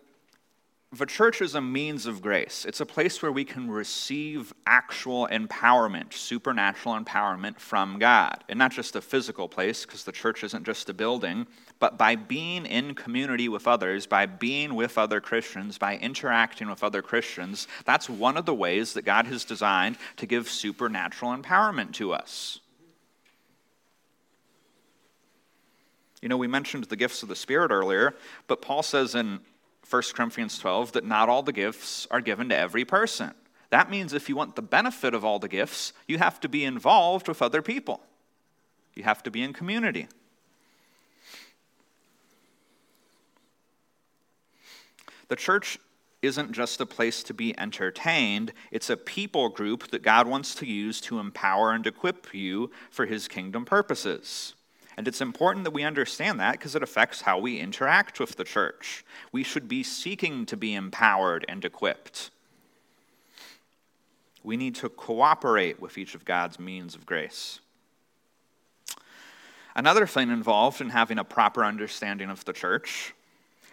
the 0.98 1.06
church 1.06 1.40
is 1.40 1.54
a 1.54 1.60
means 1.60 2.06
of 2.06 2.22
grace. 2.22 2.64
It's 2.66 2.80
a 2.80 2.86
place 2.86 3.20
where 3.20 3.32
we 3.32 3.44
can 3.44 3.70
receive 3.70 4.52
actual 4.66 5.26
empowerment, 5.28 6.12
supernatural 6.12 6.98
empowerment 6.98 7.58
from 7.58 7.98
God. 7.98 8.44
And 8.48 8.58
not 8.58 8.72
just 8.72 8.94
a 8.94 9.00
physical 9.00 9.48
place, 9.48 9.84
because 9.84 10.04
the 10.04 10.12
church 10.12 10.44
isn't 10.44 10.64
just 10.64 10.88
a 10.88 10.94
building, 10.94 11.46
but 11.78 11.98
by 11.98 12.16
being 12.16 12.66
in 12.66 12.94
community 12.94 13.48
with 13.48 13.66
others, 13.66 14.06
by 14.06 14.26
being 14.26 14.74
with 14.74 14.96
other 14.96 15.20
Christians, 15.20 15.78
by 15.78 15.96
interacting 15.96 16.68
with 16.68 16.84
other 16.84 17.02
Christians, 17.02 17.66
that's 17.84 18.08
one 18.08 18.36
of 18.36 18.46
the 18.46 18.54
ways 18.54 18.92
that 18.94 19.04
God 19.04 19.26
has 19.26 19.44
designed 19.44 19.96
to 20.16 20.26
give 20.26 20.48
supernatural 20.48 21.36
empowerment 21.36 21.92
to 21.94 22.12
us. 22.12 22.60
You 26.22 26.28
know, 26.28 26.36
we 26.36 26.48
mentioned 26.48 26.84
the 26.84 26.96
gifts 26.96 27.22
of 27.22 27.28
the 27.28 27.36
Spirit 27.36 27.70
earlier, 27.70 28.14
but 28.46 28.62
Paul 28.62 28.82
says 28.82 29.14
in 29.14 29.40
1 29.88 30.02
Corinthians 30.14 30.58
12 30.58 30.92
that 30.92 31.04
not 31.04 31.28
all 31.28 31.42
the 31.42 31.52
gifts 31.52 32.06
are 32.10 32.20
given 32.20 32.48
to 32.48 32.56
every 32.56 32.84
person. 32.84 33.32
That 33.70 33.90
means 33.90 34.12
if 34.12 34.28
you 34.28 34.36
want 34.36 34.56
the 34.56 34.62
benefit 34.62 35.14
of 35.14 35.24
all 35.24 35.38
the 35.38 35.48
gifts, 35.48 35.92
you 36.06 36.18
have 36.18 36.40
to 36.40 36.48
be 36.48 36.64
involved 36.64 37.28
with 37.28 37.42
other 37.42 37.62
people. 37.62 38.00
You 38.94 39.04
have 39.04 39.22
to 39.24 39.30
be 39.30 39.42
in 39.42 39.52
community. 39.52 40.08
The 45.28 45.36
church 45.36 45.78
isn't 46.22 46.52
just 46.52 46.80
a 46.80 46.86
place 46.86 47.22
to 47.24 47.34
be 47.34 47.58
entertained, 47.58 48.52
it's 48.70 48.90
a 48.90 48.96
people 48.96 49.48
group 49.48 49.90
that 49.90 50.02
God 50.02 50.26
wants 50.26 50.54
to 50.56 50.66
use 50.66 51.00
to 51.02 51.18
empower 51.18 51.72
and 51.72 51.86
equip 51.86 52.32
you 52.34 52.70
for 52.90 53.06
his 53.06 53.28
kingdom 53.28 53.64
purposes. 53.64 54.54
And 54.96 55.06
it's 55.06 55.20
important 55.20 55.64
that 55.64 55.72
we 55.72 55.82
understand 55.82 56.40
that 56.40 56.52
because 56.52 56.74
it 56.74 56.82
affects 56.82 57.22
how 57.22 57.38
we 57.38 57.58
interact 57.58 58.18
with 58.18 58.36
the 58.36 58.44
church. 58.44 59.04
We 59.30 59.42
should 59.42 59.68
be 59.68 59.82
seeking 59.82 60.46
to 60.46 60.56
be 60.56 60.74
empowered 60.74 61.44
and 61.48 61.64
equipped. 61.64 62.30
We 64.42 64.56
need 64.56 64.74
to 64.76 64.88
cooperate 64.88 65.80
with 65.80 65.98
each 65.98 66.14
of 66.14 66.24
God's 66.24 66.58
means 66.58 66.94
of 66.94 67.04
grace. 67.04 67.60
Another 69.74 70.06
thing 70.06 70.30
involved 70.30 70.80
in 70.80 70.88
having 70.90 71.18
a 71.18 71.24
proper 71.24 71.62
understanding 71.62 72.30
of 72.30 72.44
the 72.46 72.54
church 72.54 73.12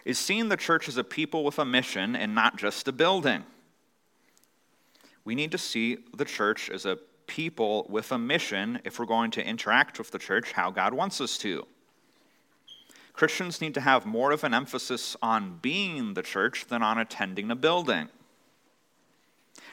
is 0.04 0.18
seeing 0.18 0.50
the 0.50 0.56
church 0.56 0.86
as 0.86 0.98
a 0.98 1.04
people 1.04 1.44
with 1.44 1.58
a 1.58 1.64
mission 1.64 2.14
and 2.14 2.34
not 2.34 2.58
just 2.58 2.86
a 2.88 2.92
building. 2.92 3.44
We 5.24 5.34
need 5.34 5.52
to 5.52 5.58
see 5.58 5.98
the 6.14 6.26
church 6.26 6.68
as 6.68 6.84
a 6.84 6.98
people 7.26 7.86
with 7.88 8.12
a 8.12 8.18
mission 8.18 8.80
if 8.84 8.98
we're 8.98 9.06
going 9.06 9.30
to 9.32 9.46
interact 9.46 9.98
with 9.98 10.10
the 10.10 10.18
church 10.18 10.52
how 10.52 10.70
God 10.70 10.94
wants 10.94 11.20
us 11.20 11.38
to. 11.38 11.66
Christians 13.12 13.60
need 13.60 13.74
to 13.74 13.80
have 13.80 14.04
more 14.04 14.32
of 14.32 14.42
an 14.42 14.52
emphasis 14.52 15.16
on 15.22 15.58
being 15.62 16.14
the 16.14 16.22
church 16.22 16.66
than 16.66 16.82
on 16.82 16.98
attending 16.98 17.50
a 17.50 17.56
building. 17.56 18.08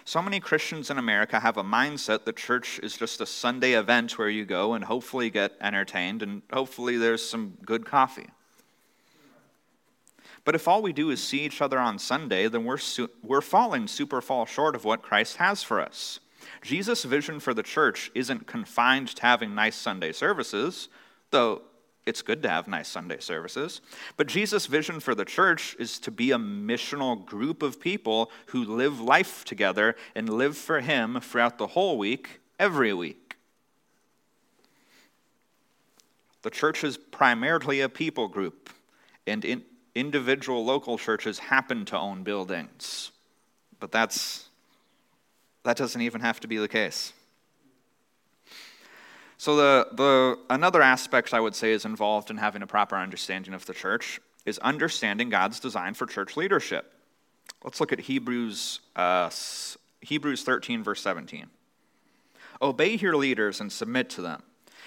So 0.05 0.21
many 0.21 0.39
Christians 0.39 0.89
in 0.89 0.97
America 0.97 1.39
have 1.39 1.57
a 1.57 1.63
mindset 1.63 2.25
that 2.25 2.35
church 2.35 2.79
is 2.83 2.97
just 2.97 3.21
a 3.21 3.25
Sunday 3.25 3.73
event 3.73 4.17
where 4.17 4.29
you 4.29 4.45
go 4.45 4.73
and 4.73 4.83
hopefully 4.83 5.29
get 5.29 5.53
entertained 5.61 6.21
and 6.21 6.41
hopefully 6.51 6.97
there's 6.97 7.27
some 7.27 7.57
good 7.65 7.85
coffee. 7.85 8.29
But 10.43 10.55
if 10.55 10.67
all 10.67 10.81
we 10.81 10.93
do 10.93 11.11
is 11.11 11.23
see 11.23 11.41
each 11.41 11.61
other 11.61 11.77
on 11.77 11.99
Sunday, 11.99 12.47
then 12.47 12.65
we're, 12.65 12.77
su- 12.77 13.11
we're 13.21 13.41
falling 13.41 13.87
super 13.87 14.21
fall 14.21 14.45
short 14.45 14.75
of 14.75 14.85
what 14.85 15.03
Christ 15.03 15.37
has 15.37 15.61
for 15.61 15.79
us. 15.79 16.19
Jesus' 16.61 17.03
vision 17.03 17.39
for 17.39 17.53
the 17.53 17.63
church 17.63 18.11
isn't 18.13 18.47
confined 18.47 19.09
to 19.09 19.21
having 19.21 19.55
nice 19.55 19.75
Sunday 19.75 20.11
services, 20.11 20.89
though 21.31 21.63
it's 22.05 22.21
good 22.21 22.41
to 22.43 22.49
have 22.49 22.67
nice 22.67 22.87
Sunday 22.87 23.19
services. 23.19 23.81
But 24.17 24.27
Jesus' 24.27 24.65
vision 24.65 24.99
for 24.99 25.13
the 25.13 25.25
church 25.25 25.75
is 25.79 25.99
to 25.99 26.11
be 26.11 26.31
a 26.31 26.37
missional 26.37 27.23
group 27.23 27.61
of 27.61 27.79
people 27.79 28.31
who 28.47 28.63
live 28.63 28.99
life 28.99 29.45
together 29.45 29.95
and 30.15 30.29
live 30.29 30.57
for 30.57 30.81
Him 30.81 31.19
throughout 31.21 31.57
the 31.57 31.67
whole 31.67 31.97
week, 31.97 32.39
every 32.59 32.93
week. 32.93 33.35
The 36.41 36.49
church 36.49 36.83
is 36.83 36.97
primarily 36.97 37.81
a 37.81 37.89
people 37.89 38.27
group, 38.27 38.71
and 39.27 39.45
in, 39.45 39.63
individual 39.93 40.65
local 40.65 40.97
churches 40.97 41.37
happen 41.37 41.85
to 41.85 41.97
own 41.97 42.23
buildings. 42.23 43.11
But 43.79 43.91
that's, 43.91 44.49
that 45.63 45.77
doesn't 45.77 46.01
even 46.01 46.21
have 46.21 46.39
to 46.41 46.47
be 46.47 46.57
the 46.57 46.67
case. 46.67 47.13
So, 49.37 49.55
the, 49.55 49.87
the, 49.93 50.39
another 50.51 50.81
aspect 50.81 51.33
I 51.33 51.39
would 51.39 51.55
say 51.55 51.71
is 51.71 51.83
involved 51.83 52.29
in 52.29 52.37
having 52.37 52.61
a 52.61 52.67
proper 52.67 52.95
understanding 52.95 53.53
of 53.53 53.65
the 53.65 53.73
church 53.73 54.21
is 54.45 54.59
understanding 54.59 55.29
God's 55.29 55.59
design 55.59 55.93
for 55.93 56.05
church 56.05 56.37
leadership. 56.37 56.93
Let's 57.63 57.79
look 57.79 57.91
at 57.91 57.99
Hebrews, 57.99 58.79
uh, 58.95 59.29
Hebrews 60.01 60.43
13, 60.43 60.83
verse 60.83 61.01
17. 61.01 61.47
Obey 62.61 62.95
your 62.95 63.15
leaders 63.15 63.59
and 63.61 63.71
submit 63.71 64.09
to 64.11 64.21
them, 64.21 64.43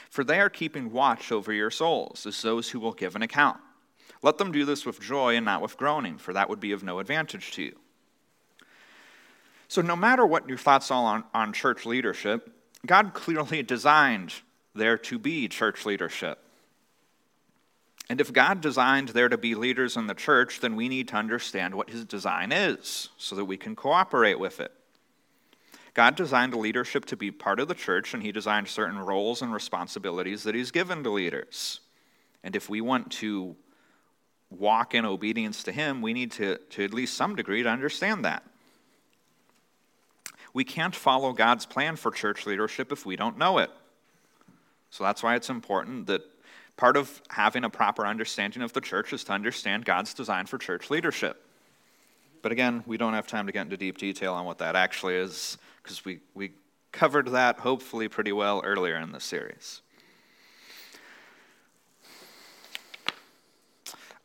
for 0.08 0.22
they 0.22 0.38
are 0.40 0.50
keeping 0.50 0.92
watch 0.92 1.32
over 1.32 1.52
your 1.52 1.70
souls 1.70 2.24
as 2.26 2.40
those 2.42 2.70
who 2.70 2.78
will 2.78 2.92
give 2.92 3.16
an 3.16 3.22
account. 3.22 3.58
Let 4.22 4.38
them 4.38 4.52
do 4.52 4.64
this 4.64 4.86
with 4.86 5.00
joy 5.00 5.36
and 5.36 5.44
not 5.44 5.62
with 5.62 5.76
groaning, 5.76 6.16
for 6.16 6.32
that 6.32 6.48
would 6.48 6.60
be 6.60 6.72
of 6.72 6.82
no 6.82 6.98
advantage 6.98 7.50
to 7.52 7.62
you. 7.62 7.76
So, 9.74 9.82
no 9.82 9.96
matter 9.96 10.24
what 10.24 10.48
your 10.48 10.56
thoughts 10.56 10.92
are 10.92 11.16
on, 11.16 11.24
on 11.34 11.52
church 11.52 11.84
leadership, 11.84 12.48
God 12.86 13.12
clearly 13.12 13.60
designed 13.64 14.32
there 14.72 14.96
to 14.98 15.18
be 15.18 15.48
church 15.48 15.84
leadership. 15.84 16.38
And 18.08 18.20
if 18.20 18.32
God 18.32 18.60
designed 18.60 19.08
there 19.08 19.28
to 19.28 19.36
be 19.36 19.56
leaders 19.56 19.96
in 19.96 20.06
the 20.06 20.14
church, 20.14 20.60
then 20.60 20.76
we 20.76 20.88
need 20.88 21.08
to 21.08 21.16
understand 21.16 21.74
what 21.74 21.90
his 21.90 22.04
design 22.04 22.52
is 22.52 23.08
so 23.18 23.34
that 23.34 23.46
we 23.46 23.56
can 23.56 23.74
cooperate 23.74 24.38
with 24.38 24.60
it. 24.60 24.70
God 25.92 26.14
designed 26.14 26.52
the 26.52 26.58
leadership 26.58 27.04
to 27.06 27.16
be 27.16 27.32
part 27.32 27.58
of 27.58 27.66
the 27.66 27.74
church, 27.74 28.14
and 28.14 28.22
he 28.22 28.30
designed 28.30 28.68
certain 28.68 29.00
roles 29.00 29.42
and 29.42 29.52
responsibilities 29.52 30.44
that 30.44 30.54
he's 30.54 30.70
given 30.70 31.02
to 31.02 31.10
leaders. 31.10 31.80
And 32.44 32.54
if 32.54 32.70
we 32.70 32.80
want 32.80 33.10
to 33.14 33.56
walk 34.50 34.94
in 34.94 35.04
obedience 35.04 35.64
to 35.64 35.72
Him, 35.72 36.00
we 36.00 36.12
need 36.12 36.30
to, 36.32 36.58
to 36.58 36.84
at 36.84 36.94
least 36.94 37.14
some 37.14 37.34
degree 37.34 37.64
to 37.64 37.68
understand 37.68 38.24
that. 38.24 38.44
We 40.54 40.64
can't 40.64 40.94
follow 40.94 41.32
God's 41.32 41.66
plan 41.66 41.96
for 41.96 42.10
church 42.10 42.46
leadership 42.46 42.92
if 42.92 43.04
we 43.04 43.16
don't 43.16 43.36
know 43.36 43.58
it. 43.58 43.70
So 44.90 45.04
that's 45.04 45.22
why 45.22 45.34
it's 45.34 45.50
important 45.50 46.06
that 46.06 46.22
part 46.76 46.96
of 46.96 47.20
having 47.28 47.64
a 47.64 47.70
proper 47.70 48.06
understanding 48.06 48.62
of 48.62 48.72
the 48.72 48.80
church 48.80 49.12
is 49.12 49.24
to 49.24 49.32
understand 49.32 49.84
God's 49.84 50.14
design 50.14 50.46
for 50.46 50.56
church 50.56 50.88
leadership. 50.90 51.44
But 52.42 52.52
again, 52.52 52.84
we 52.86 52.96
don't 52.96 53.14
have 53.14 53.26
time 53.26 53.46
to 53.46 53.52
get 53.52 53.62
into 53.62 53.76
deep 53.76 53.98
detail 53.98 54.34
on 54.34 54.44
what 54.44 54.58
that 54.58 54.76
actually 54.76 55.16
is 55.16 55.58
because 55.82 56.04
we, 56.04 56.20
we 56.34 56.52
covered 56.92 57.28
that 57.28 57.58
hopefully 57.58 58.06
pretty 58.08 58.32
well 58.32 58.62
earlier 58.64 58.96
in 58.96 59.12
the 59.12 59.20
series. 59.20 59.82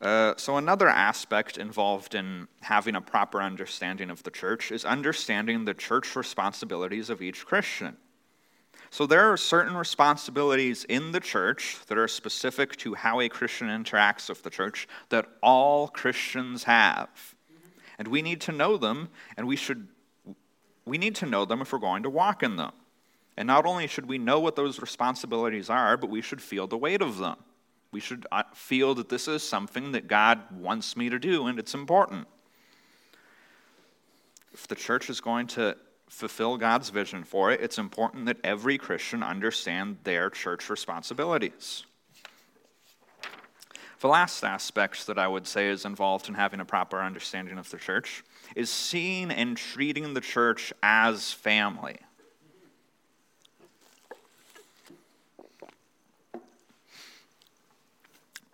Uh, 0.00 0.32
so, 0.38 0.56
another 0.56 0.88
aspect 0.88 1.58
involved 1.58 2.14
in 2.14 2.48
having 2.62 2.94
a 2.94 3.00
proper 3.00 3.42
understanding 3.42 4.08
of 4.08 4.22
the 4.22 4.30
church 4.30 4.72
is 4.72 4.84
understanding 4.84 5.66
the 5.66 5.74
church 5.74 6.16
responsibilities 6.16 7.10
of 7.10 7.20
each 7.20 7.44
Christian. 7.44 7.98
So, 8.88 9.06
there 9.06 9.30
are 9.30 9.36
certain 9.36 9.76
responsibilities 9.76 10.84
in 10.84 11.12
the 11.12 11.20
church 11.20 11.76
that 11.88 11.98
are 11.98 12.08
specific 12.08 12.76
to 12.78 12.94
how 12.94 13.20
a 13.20 13.28
Christian 13.28 13.68
interacts 13.68 14.30
with 14.30 14.42
the 14.42 14.48
church 14.48 14.88
that 15.10 15.26
all 15.42 15.88
Christians 15.88 16.64
have. 16.64 17.34
And 17.98 18.08
we 18.08 18.22
need 18.22 18.40
to 18.42 18.52
know 18.52 18.78
them, 18.78 19.10
and 19.36 19.46
we 19.46 19.56
should 19.56 19.86
we 20.86 20.96
need 20.96 21.14
to 21.16 21.26
know 21.26 21.44
them 21.44 21.60
if 21.60 21.72
we're 21.74 21.78
going 21.78 22.02
to 22.04 22.10
walk 22.10 22.42
in 22.42 22.56
them. 22.56 22.72
And 23.36 23.46
not 23.46 23.66
only 23.66 23.86
should 23.86 24.08
we 24.08 24.18
know 24.18 24.40
what 24.40 24.56
those 24.56 24.80
responsibilities 24.80 25.68
are, 25.68 25.96
but 25.98 26.10
we 26.10 26.22
should 26.22 26.40
feel 26.40 26.66
the 26.66 26.78
weight 26.78 27.02
of 27.02 27.18
them. 27.18 27.36
We 27.92 28.00
should 28.00 28.26
uh, 28.30 28.44
feel 28.54 28.94
that 28.94 29.08
this 29.08 29.26
is 29.26 29.42
something 29.42 29.92
that 29.92 30.06
God 30.06 30.40
wants 30.52 30.96
me 30.96 31.08
to 31.08 31.18
do 31.18 31.46
and 31.46 31.58
it's 31.58 31.74
important. 31.74 32.28
If 34.52 34.68
the 34.68 34.74
church 34.74 35.10
is 35.10 35.20
going 35.20 35.46
to 35.48 35.76
fulfill 36.08 36.56
God's 36.56 36.90
vision 36.90 37.24
for 37.24 37.52
it, 37.52 37.60
it's 37.60 37.78
important 37.78 38.26
that 38.26 38.38
every 38.42 38.78
Christian 38.78 39.22
understand 39.22 39.98
their 40.04 40.28
church 40.28 40.68
responsibilities. 40.68 41.84
The 44.00 44.08
last 44.08 44.42
aspect 44.44 45.06
that 45.06 45.18
I 45.18 45.28
would 45.28 45.46
say 45.46 45.68
is 45.68 45.84
involved 45.84 46.28
in 46.28 46.34
having 46.34 46.60
a 46.60 46.64
proper 46.64 47.00
understanding 47.00 47.58
of 47.58 47.70
the 47.70 47.76
church 47.76 48.24
is 48.56 48.70
seeing 48.70 49.30
and 49.30 49.56
treating 49.56 50.14
the 50.14 50.20
church 50.20 50.72
as 50.82 51.32
family. 51.32 51.98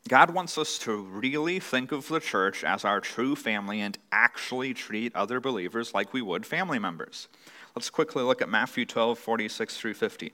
God 0.08 0.30
wants 0.30 0.56
us 0.56 0.78
to 0.80 0.94
really 0.96 1.58
think 1.58 1.90
of 1.90 2.06
the 2.06 2.20
church 2.20 2.62
as 2.62 2.84
our 2.84 3.00
true 3.00 3.34
family 3.34 3.80
and 3.80 3.98
actually 4.12 4.72
treat 4.72 5.14
other 5.16 5.40
believers 5.40 5.94
like 5.94 6.12
we 6.12 6.22
would 6.22 6.46
family 6.46 6.78
members. 6.78 7.26
Let's 7.74 7.90
quickly 7.90 8.22
look 8.22 8.40
at 8.40 8.48
Matthew 8.48 8.86
12, 8.86 9.18
46 9.18 9.76
through 9.76 9.94
50. 9.94 10.32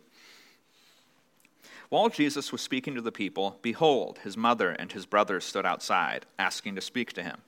While 1.89 2.09
Jesus 2.11 2.53
was 2.53 2.61
speaking 2.61 2.95
to 2.95 3.01
the 3.01 3.12
people, 3.12 3.59
behold, 3.62 4.18
his 4.25 4.37
mother 4.37 4.70
and 4.70 4.93
his 4.93 5.07
brothers 5.07 5.45
stood 5.45 5.66
outside, 5.66 6.27
asking 6.39 6.75
to 6.75 6.81
speak 6.81 7.12
to 7.14 7.23
him. 7.23 7.39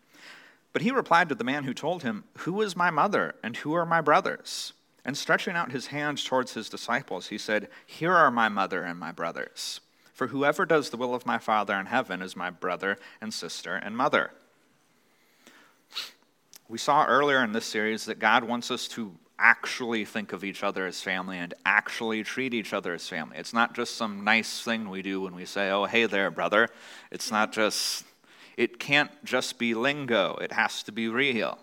But 0.72 0.82
he 0.82 0.90
replied 0.90 1.28
to 1.28 1.34
the 1.34 1.44
man 1.44 1.64
who 1.64 1.74
told 1.74 2.02
him, 2.02 2.24
Who 2.38 2.60
is 2.60 2.76
my 2.76 2.90
mother, 2.90 3.36
and 3.42 3.56
who 3.56 3.74
are 3.74 3.86
my 3.86 4.00
brothers? 4.00 4.72
And 5.04 5.16
stretching 5.16 5.54
out 5.54 5.72
his 5.72 5.88
hands 5.88 6.24
towards 6.24 6.54
his 6.54 6.68
disciples, 6.68 7.28
he 7.28 7.38
said, 7.38 7.68
Here 7.86 8.12
are 8.12 8.30
my 8.30 8.48
mother 8.48 8.82
and 8.82 8.98
my 8.98 9.12
brothers. 9.12 9.80
For 10.14 10.28
whoever 10.28 10.64
does 10.64 10.90
the 10.90 10.96
will 10.96 11.12
of 11.12 11.26
my 11.26 11.38
Father 11.38 11.74
in 11.74 11.86
heaven 11.86 12.22
is 12.22 12.36
my 12.36 12.48
brother 12.48 12.98
and 13.20 13.34
sister 13.34 13.74
and 13.74 13.96
mother. 13.96 14.30
We 16.68 16.78
saw 16.78 17.04
earlier 17.04 17.42
in 17.42 17.52
this 17.52 17.66
series 17.66 18.04
that 18.06 18.20
God 18.20 18.44
wants 18.44 18.70
us 18.70 18.86
to 18.88 19.16
actually 19.40 20.04
think 20.04 20.32
of 20.32 20.44
each 20.44 20.62
other 20.62 20.86
as 20.86 21.00
family 21.00 21.38
and 21.38 21.52
actually 21.66 22.22
treat 22.22 22.54
each 22.54 22.72
other 22.72 22.94
as 22.94 23.08
family. 23.08 23.36
It's 23.38 23.52
not 23.52 23.74
just 23.74 23.96
some 23.96 24.22
nice 24.22 24.62
thing 24.62 24.88
we 24.88 25.02
do 25.02 25.20
when 25.20 25.34
we 25.34 25.44
say, 25.44 25.70
oh, 25.70 25.84
hey 25.86 26.06
there, 26.06 26.30
brother. 26.30 26.68
It's 27.10 27.32
not 27.32 27.52
just, 27.52 28.04
it 28.56 28.78
can't 28.78 29.10
just 29.24 29.58
be 29.58 29.74
lingo, 29.74 30.36
it 30.36 30.52
has 30.52 30.84
to 30.84 30.92
be 30.92 31.08
real. 31.08 31.58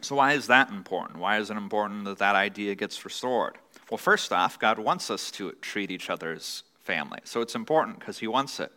So, 0.00 0.14
why 0.14 0.32
is 0.32 0.46
that 0.46 0.70
important? 0.70 1.18
Why 1.18 1.38
is 1.38 1.50
it 1.50 1.56
important 1.56 2.04
that 2.04 2.18
that 2.18 2.36
idea 2.36 2.74
gets 2.74 3.04
restored? 3.04 3.58
Well, 3.90 3.98
first 3.98 4.32
off, 4.32 4.58
God 4.58 4.78
wants 4.78 5.10
us 5.10 5.30
to 5.32 5.52
treat 5.62 5.90
each 5.90 6.10
other 6.10 6.32
as 6.32 6.62
family. 6.80 7.20
So 7.24 7.40
it's 7.40 7.54
important 7.54 7.98
because 7.98 8.18
He 8.18 8.26
wants 8.26 8.60
it. 8.60 8.72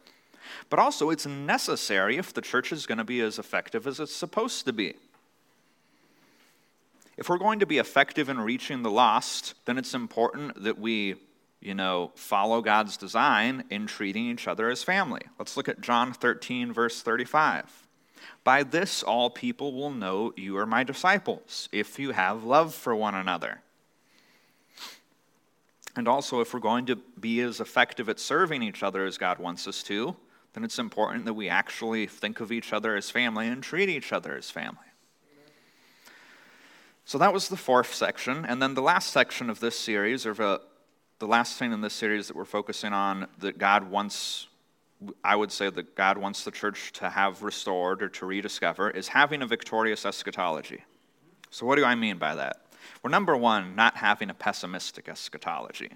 But 0.70 0.80
also, 0.80 1.10
it's 1.10 1.26
necessary 1.26 2.18
if 2.18 2.34
the 2.34 2.42
church 2.42 2.72
is 2.72 2.86
going 2.86 2.98
to 2.98 3.04
be 3.04 3.22
as 3.22 3.40
effective 3.40 3.88
as 3.88 4.00
it's 4.00 4.16
supposed 4.16 4.66
to 4.66 4.74
be. 4.74 4.96
If 7.18 7.30
we're 7.30 7.38
going 7.38 7.60
to 7.60 7.66
be 7.66 7.78
effective 7.78 8.30
in 8.30 8.40
reaching 8.40 8.82
the 8.82 8.92
lost, 8.92 9.54
then 9.66 9.78
it's 9.78 9.94
important 9.94 10.64
that 10.64 10.80
we, 10.80 11.16
you 11.60 11.76
know, 11.76 12.12
follow 12.16 12.62
God's 12.62 12.98
design 12.98 13.66
in 13.70 13.86
treating 13.86 14.26
each 14.26 14.48
other 14.48 14.70
as 14.70 14.84
family. 14.84 15.22
Let's 15.38 15.56
look 15.56 15.70
at 15.70 15.82
John 15.82 16.14
13, 16.14 16.74
verse 16.74 17.02
35. 17.02 17.88
By 18.44 18.64
this, 18.64 19.04
all 19.04 19.30
people 19.30 19.74
will 19.74 19.92
know 19.92 20.34
you 20.36 20.58
are 20.58 20.66
my 20.66 20.84
disciples, 20.84 21.70
if 21.72 22.00
you 22.00 22.12
have 22.12 22.44
love 22.44 22.74
for 22.74 22.96
one 22.96 23.14
another. 23.14 23.62
And 25.96 26.08
also, 26.08 26.40
if 26.40 26.54
we're 26.54 26.62
going 26.62 26.86
to 26.86 26.96
be 26.96 27.42
as 27.42 27.60
effective 27.60 28.08
at 28.08 28.20
serving 28.20 28.64
each 28.64 28.82
other 28.82 29.06
as 29.06 29.18
God 29.18 29.40
wants 29.40 29.68
us 29.68 29.84
to, 29.84 30.16
then 30.54 30.64
it's 30.64 30.80
important 30.80 31.26
that 31.26 31.34
we 31.34 31.50
actually 31.50 32.08
think 32.08 32.40
of 32.40 32.52
each 32.52 32.74
other 32.74 32.96
as 32.96 33.10
family 33.10 33.48
and 33.48 33.62
treat 33.62 33.90
each 33.90 34.12
other 34.12 34.36
as 34.36 34.50
family. 34.50 34.78
So 37.06 37.18
that 37.18 37.34
was 37.34 37.50
the 37.50 37.58
fourth 37.58 37.94
section. 37.94 38.46
And 38.46 38.62
then 38.62 38.74
the 38.74 38.82
last 38.82 39.12
section 39.12 39.50
of 39.50 39.60
this 39.60 39.78
series, 39.78 40.26
or 40.26 40.34
the, 40.34 40.62
last 41.20 41.58
thing 41.58 41.72
in 41.72 41.82
this 41.82 41.94
series 41.94 42.28
that 42.28 42.36
we're 42.36 42.46
focusing 42.46 42.94
on 42.94 43.28
that 43.40 43.58
God 43.58 43.90
wants, 43.90 44.48
I 45.24 45.36
would 45.36 45.52
say 45.52 45.70
that 45.70 45.96
God 45.96 46.18
wants 46.18 46.44
the 46.44 46.52
church 46.52 46.94
to 46.94 47.10
have 47.10 47.44
restored 47.44 48.02
or 48.02 48.10
to 48.10 48.26
rediscover, 48.26 48.90
is 48.90 49.10
having 49.10 49.42
a 49.42 49.46
victorious 49.46 50.06
eschatology. 50.06 50.84
So, 51.50 51.66
what 51.66 51.76
do 51.76 51.84
I 51.84 51.96
mean 51.96 52.18
by 52.18 52.36
that? 52.36 52.62
Well, 53.02 53.12
number 53.12 53.36
one, 53.36 53.76
not 53.76 53.98
having 53.98 54.30
a 54.30 54.34
pessimistic 54.34 55.10
eschatology. 55.10 55.92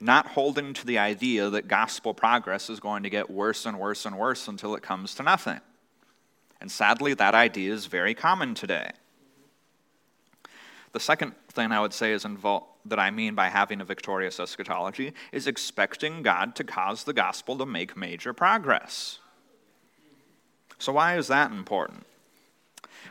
Not 0.00 0.28
holding 0.28 0.74
to 0.74 0.86
the 0.86 0.98
idea 0.98 1.48
that 1.50 1.68
gospel 1.68 2.12
progress 2.12 2.68
is 2.68 2.80
going 2.80 3.02
to 3.02 3.10
get 3.10 3.30
worse 3.30 3.64
and 3.64 3.78
worse 3.78 4.04
and 4.04 4.18
worse 4.18 4.46
until 4.46 4.74
it 4.74 4.82
comes 4.82 5.14
to 5.14 5.22
nothing. 5.22 5.60
And 6.60 6.70
sadly, 6.70 7.14
that 7.14 7.34
idea 7.34 7.72
is 7.72 7.86
very 7.86 8.14
common 8.14 8.54
today. 8.54 8.90
The 10.92 11.00
second 11.00 11.34
thing 11.48 11.72
I 11.72 11.80
would 11.80 11.92
say 11.92 12.12
is 12.12 12.24
involved, 12.24 12.66
that 12.86 12.98
I 12.98 13.10
mean 13.10 13.34
by 13.34 13.48
having 13.48 13.80
a 13.80 13.84
victorious 13.84 14.38
eschatology 14.38 15.12
is 15.32 15.46
expecting 15.46 16.22
God 16.22 16.54
to 16.56 16.64
cause 16.64 17.04
the 17.04 17.12
gospel 17.12 17.58
to 17.58 17.66
make 17.66 17.96
major 17.96 18.32
progress. 18.32 19.18
So, 20.78 20.92
why 20.92 21.16
is 21.16 21.26
that 21.28 21.50
important? 21.50 22.06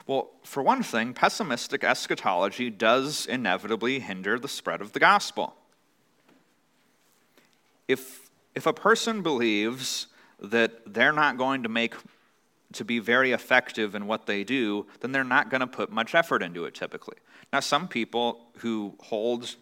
Well, 0.08 0.32
for 0.44 0.62
one 0.62 0.84
thing, 0.84 1.14
pessimistic 1.14 1.84
eschatology 1.84 2.70
does 2.70 3.26
inevitably 3.26 4.00
hinder 4.00 4.38
the 4.40 4.48
spread 4.48 4.82
of 4.82 4.94
the 4.94 5.00
gospel. 5.00 5.56
If, 7.88 8.30
if 8.54 8.66
a 8.66 8.74
person 8.74 9.22
believes 9.22 10.08
that 10.40 10.94
they're 10.94 11.14
not 11.14 11.38
going 11.38 11.64
to 11.64 11.70
make 11.70 11.96
to 12.74 12.84
be 12.84 13.00
very 13.00 13.32
effective 13.32 13.96
in 13.96 14.06
what 14.06 14.26
they 14.26 14.44
do, 14.44 14.86
then 15.00 15.12
they're 15.12 15.24
not 15.24 15.50
going 15.50 15.62
to 15.62 15.68
put 15.68 15.92
much 15.92 16.14
effort 16.14 16.44
into 16.44 16.66
it 16.66 16.74
typically. 16.74 17.16
Now, 17.54 17.60
some 17.62 17.88
people 17.88 18.48
who 18.58 18.96
hold 19.00 19.56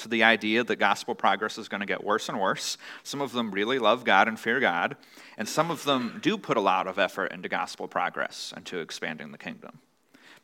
to 0.00 0.08
the 0.08 0.22
idea 0.22 0.64
that 0.64 0.76
gospel 0.76 1.14
progress 1.14 1.58
is 1.58 1.68
going 1.68 1.80
to 1.80 1.86
get 1.86 2.04
worse 2.04 2.28
and 2.28 2.40
worse, 2.40 2.76
some 3.02 3.20
of 3.20 3.32
them 3.32 3.50
really 3.50 3.78
love 3.78 4.04
God 4.04 4.28
and 4.28 4.38
fear 4.38 4.60
God, 4.60 4.96
and 5.38 5.48
some 5.48 5.70
of 5.70 5.84
them 5.84 6.18
do 6.22 6.36
put 6.36 6.56
a 6.56 6.60
lot 6.60 6.86
of 6.86 6.98
effort 6.98 7.32
into 7.32 7.48
gospel 7.48 7.88
progress 7.88 8.52
and 8.54 8.64
to 8.66 8.78
expanding 8.78 9.32
the 9.32 9.38
kingdom. 9.38 9.78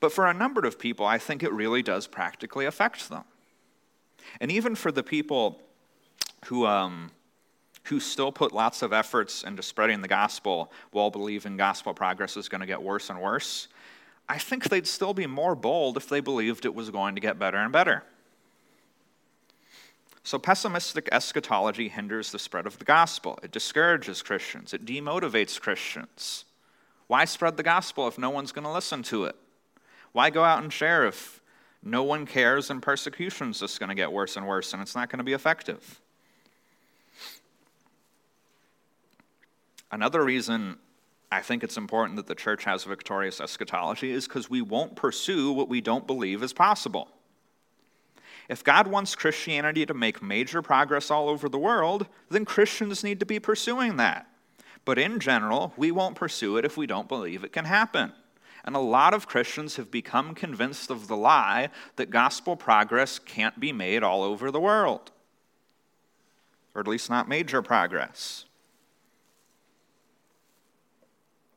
But 0.00 0.12
for 0.12 0.26
a 0.26 0.34
number 0.34 0.66
of 0.66 0.78
people, 0.78 1.06
I 1.06 1.18
think 1.18 1.42
it 1.42 1.52
really 1.52 1.82
does 1.82 2.06
practically 2.06 2.66
affect 2.66 3.08
them. 3.08 3.24
And 4.40 4.50
even 4.50 4.74
for 4.74 4.92
the 4.92 5.02
people 5.02 5.60
who, 6.46 6.66
um, 6.66 7.10
who 7.84 8.00
still 8.00 8.32
put 8.32 8.52
lots 8.52 8.82
of 8.82 8.92
efforts 8.92 9.42
into 9.42 9.62
spreading 9.62 10.02
the 10.02 10.08
gospel 10.08 10.72
while 10.90 11.10
believing 11.10 11.56
gospel 11.56 11.94
progress 11.94 12.36
is 12.36 12.48
going 12.48 12.60
to 12.60 12.66
get 12.66 12.82
worse 12.82 13.10
and 13.10 13.20
worse, 13.20 13.68
I 14.28 14.38
think 14.38 14.64
they'd 14.64 14.86
still 14.86 15.14
be 15.14 15.26
more 15.26 15.54
bold 15.54 15.96
if 15.96 16.08
they 16.08 16.20
believed 16.20 16.64
it 16.64 16.74
was 16.74 16.90
going 16.90 17.14
to 17.14 17.20
get 17.20 17.38
better 17.38 17.58
and 17.58 17.72
better. 17.72 18.02
So, 20.26 20.40
pessimistic 20.40 21.08
eschatology 21.12 21.86
hinders 21.88 22.32
the 22.32 22.40
spread 22.40 22.66
of 22.66 22.80
the 22.80 22.84
gospel. 22.84 23.38
It 23.44 23.52
discourages 23.52 24.22
Christians, 24.22 24.74
it 24.74 24.84
demotivates 24.84 25.60
Christians. 25.60 26.46
Why 27.06 27.24
spread 27.26 27.56
the 27.56 27.62
gospel 27.62 28.08
if 28.08 28.18
no 28.18 28.30
one's 28.30 28.50
going 28.50 28.64
to 28.64 28.72
listen 28.72 29.04
to 29.04 29.26
it? 29.26 29.36
Why 30.10 30.30
go 30.30 30.42
out 30.42 30.64
and 30.64 30.72
share 30.72 31.06
if 31.06 31.40
no 31.80 32.02
one 32.02 32.26
cares 32.26 32.70
and 32.70 32.82
persecution's 32.82 33.60
just 33.60 33.78
going 33.78 33.90
to 33.90 33.94
get 33.94 34.10
worse 34.10 34.36
and 34.36 34.48
worse 34.48 34.72
and 34.72 34.82
it's 34.82 34.96
not 34.96 35.10
going 35.10 35.18
to 35.18 35.24
be 35.24 35.32
effective? 35.32 36.00
Another 39.92 40.24
reason 40.24 40.76
I 41.30 41.40
think 41.40 41.62
it's 41.62 41.76
important 41.76 42.16
that 42.16 42.26
the 42.26 42.34
church 42.34 42.64
has 42.64 42.82
victorious 42.82 43.40
eschatology 43.40 44.10
is 44.10 44.26
because 44.26 44.50
we 44.50 44.60
won't 44.60 44.96
pursue 44.96 45.52
what 45.52 45.68
we 45.68 45.80
don't 45.80 46.04
believe 46.04 46.42
is 46.42 46.52
possible. 46.52 47.12
If 48.48 48.62
God 48.62 48.86
wants 48.86 49.16
Christianity 49.16 49.84
to 49.86 49.94
make 49.94 50.22
major 50.22 50.62
progress 50.62 51.10
all 51.10 51.28
over 51.28 51.48
the 51.48 51.58
world, 51.58 52.06
then 52.30 52.44
Christians 52.44 53.02
need 53.02 53.20
to 53.20 53.26
be 53.26 53.40
pursuing 53.40 53.96
that. 53.96 54.28
But 54.84 54.98
in 54.98 55.18
general, 55.18 55.72
we 55.76 55.90
won't 55.90 56.14
pursue 56.14 56.56
it 56.56 56.64
if 56.64 56.76
we 56.76 56.86
don't 56.86 57.08
believe 57.08 57.42
it 57.42 57.52
can 57.52 57.64
happen. 57.64 58.12
And 58.64 58.76
a 58.76 58.80
lot 58.80 59.14
of 59.14 59.26
Christians 59.28 59.76
have 59.76 59.90
become 59.90 60.34
convinced 60.34 60.90
of 60.90 61.08
the 61.08 61.16
lie 61.16 61.70
that 61.96 62.10
gospel 62.10 62.56
progress 62.56 63.18
can't 63.18 63.58
be 63.58 63.72
made 63.72 64.02
all 64.02 64.22
over 64.22 64.50
the 64.50 64.60
world, 64.60 65.10
or 66.74 66.80
at 66.80 66.88
least 66.88 67.10
not 67.10 67.28
major 67.28 67.62
progress. 67.62 68.44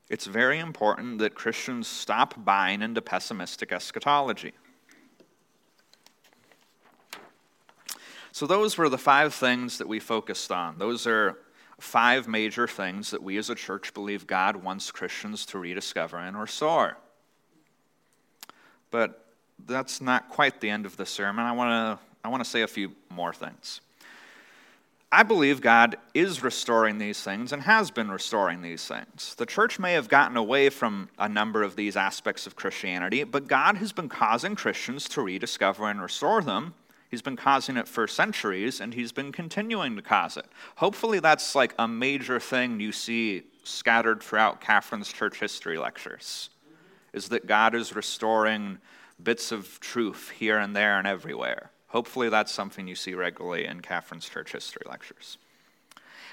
It's 0.10 0.26
very 0.26 0.58
important 0.58 1.20
that 1.20 1.36
Christians 1.36 1.88
stop 1.88 2.44
buying 2.44 2.82
into 2.82 3.02
pessimistic 3.02 3.72
eschatology. 3.72 4.54
So, 8.32 8.46
those 8.46 8.78
were 8.78 8.90
the 8.90 8.98
five 8.98 9.34
things 9.34 9.78
that 9.80 9.88
we 9.88 10.00
focused 10.00 10.52
on. 10.52 10.78
Those 10.78 11.08
are 11.08 11.38
five 11.80 12.28
major 12.28 12.68
things 12.68 13.12
that 13.12 13.24
we 13.24 13.38
as 13.38 13.50
a 13.50 13.56
church 13.56 13.94
believe 13.94 14.28
God 14.28 14.58
wants 14.58 14.92
Christians 14.92 15.46
to 15.48 15.60
rediscover 15.60 16.18
and 16.18 16.40
restore. 16.40 16.98
But 18.92 19.26
that's 19.66 20.02
not 20.02 20.30
quite 20.30 20.62
the 20.62 20.70
end 20.70 20.86
of 20.86 20.98
the 20.98 21.06
sermon. 21.06 21.46
I 21.46 21.52
want 21.52 22.00
to 22.00 22.06
I 22.24 22.28
want 22.30 22.44
to 22.44 22.50
say 22.50 22.62
a 22.62 22.68
few 22.68 22.94
more 23.10 23.34
things. 23.34 23.82
I 25.12 25.24
believe 25.24 25.62
God 25.62 25.96
is 26.14 26.44
restoring 26.44 27.00
these 27.00 27.24
things 27.24 27.52
and 27.52 27.64
has 27.64 27.90
been 27.90 28.12
restoring 28.12 28.62
these 28.62 28.86
things. 28.86 29.34
The 29.36 29.46
church 29.48 29.80
may 29.80 29.94
have 29.94 30.08
gotten 30.08 30.38
away 30.38 30.70
from 30.70 31.10
a 31.18 31.28
number 31.28 31.64
of 31.64 31.76
these 31.76 31.98
aspects 31.98 32.46
of 32.46 32.56
Christianity, 32.56 33.24
but 33.24 33.48
God 33.48 33.78
has 33.78 33.92
been 33.92 34.08
causing 34.08 34.56
Christians 34.56 35.10
to 35.10 35.24
rediscover 35.24 35.90
and 35.90 36.00
restore 36.00 36.44
them 36.44 36.76
He's 37.10 37.22
been 37.24 37.36
causing 37.36 37.76
it 37.76 37.88
for 37.88 38.08
centuries, 38.08 38.80
and 38.80 38.94
he's 38.94 39.12
been 39.12 39.32
continuing 39.32 39.96
to 39.96 40.02
cause 40.02 40.38
it. 40.38 40.46
Hopefully, 40.76 41.20
that's 41.20 41.56
like 41.56 41.74
a 41.80 41.88
major 41.88 42.40
thing 42.40 42.80
you 42.80 42.92
see 42.92 43.44
scattered 43.64 44.22
throughout 44.22 44.62
Catherine's 44.62 45.12
church 45.12 45.40
history 45.40 45.78
lectures, 45.78 46.50
is 47.12 47.30
that 47.30 47.48
God 47.48 47.74
is 47.74 47.96
restoring 47.96 48.78
bits 49.22 49.52
of 49.52 49.80
truth 49.80 50.30
here 50.30 50.60
and 50.60 50.76
there 50.76 50.98
and 51.00 51.08
everywhere. 51.08 51.72
Hopefully, 51.88 52.30
that's 52.30 52.52
something 52.52 52.88
you 52.88 52.96
see 52.96 53.16
regularly 53.16 53.66
in 53.66 53.82
Catherine's 53.82 54.30
church 54.30 54.52
history 54.52 54.84
lectures. 54.88 55.38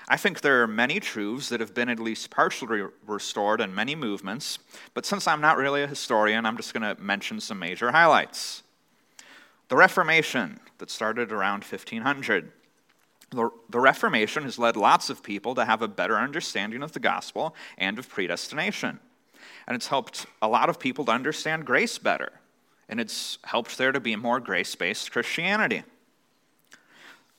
I 0.08 0.16
think 0.16 0.42
there 0.42 0.62
are 0.62 0.68
many 0.68 1.00
truths 1.00 1.48
that 1.48 1.58
have 1.58 1.74
been 1.74 1.88
at 1.88 1.98
least 1.98 2.30
partially 2.30 2.82
restored 3.06 3.60
in 3.60 3.74
many 3.74 3.96
movements, 3.96 4.58
but 4.94 5.04
since 5.04 5.26
I'm 5.26 5.40
not 5.40 5.56
really 5.56 5.82
a 5.82 5.88
historian, 5.88 6.46
I'm 6.46 6.56
just 6.56 6.72
going 6.72 6.94
to 6.94 7.02
mention 7.02 7.40
some 7.40 7.58
major 7.58 7.90
highlights. 7.90 8.62
The 9.68 9.74
Reformation 9.74 10.60
that 10.78 10.90
started 10.90 11.32
around 11.32 11.64
1500. 11.64 12.52
The, 13.30 13.50
Reformation 13.72 14.44
has 14.44 14.58
led 14.58 14.76
lots 14.76 15.10
of 15.10 15.22
people 15.22 15.54
to 15.56 15.64
have 15.64 15.82
a 15.82 15.88
better 15.88 16.16
understanding 16.16 16.82
of 16.82 16.92
the 16.92 17.00
gospel 17.00 17.54
and 17.76 17.98
of 17.98 18.08
predestination. 18.08 19.00
And 19.66 19.74
it's 19.74 19.88
helped 19.88 20.26
a 20.40 20.48
lot 20.48 20.68
of 20.68 20.78
people 20.78 21.04
to 21.06 21.12
understand 21.12 21.64
grace 21.64 21.98
better. 21.98 22.32
And 22.88 23.00
it's 23.00 23.38
helped 23.44 23.78
there 23.78 23.92
to 23.92 24.00
be 24.00 24.14
more 24.14 24.38
grace 24.38 24.74
based 24.74 25.10
Christianity. 25.10 25.82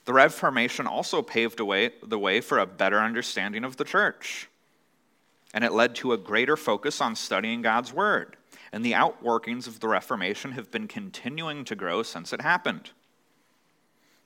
The 0.04 0.12
Reformation 0.12 0.86
also 0.86 1.22
paved 1.22 1.60
way, 1.60 1.90
the 2.02 2.18
way 2.18 2.40
for 2.40 2.58
a 2.58 2.66
better 2.66 2.98
understanding 2.98 3.64
of 3.64 3.76
the 3.76 3.84
church. 3.84 4.48
And 5.54 5.64
it 5.64 5.72
led 5.72 5.94
to 5.96 6.12
a 6.12 6.18
greater 6.18 6.56
focus 6.56 7.00
on 7.00 7.16
studying 7.16 7.62
God's 7.62 7.92
Word 7.92 8.36
and 8.72 8.84
the 8.84 8.92
outworkings 8.92 9.66
of 9.66 9.80
the 9.80 9.88
Reformation 9.88 10.52
have 10.52 10.70
been 10.70 10.88
continuing 10.88 11.64
to 11.64 11.74
grow 11.74 12.02
since 12.02 12.32
it 12.32 12.40
happened. 12.40 12.90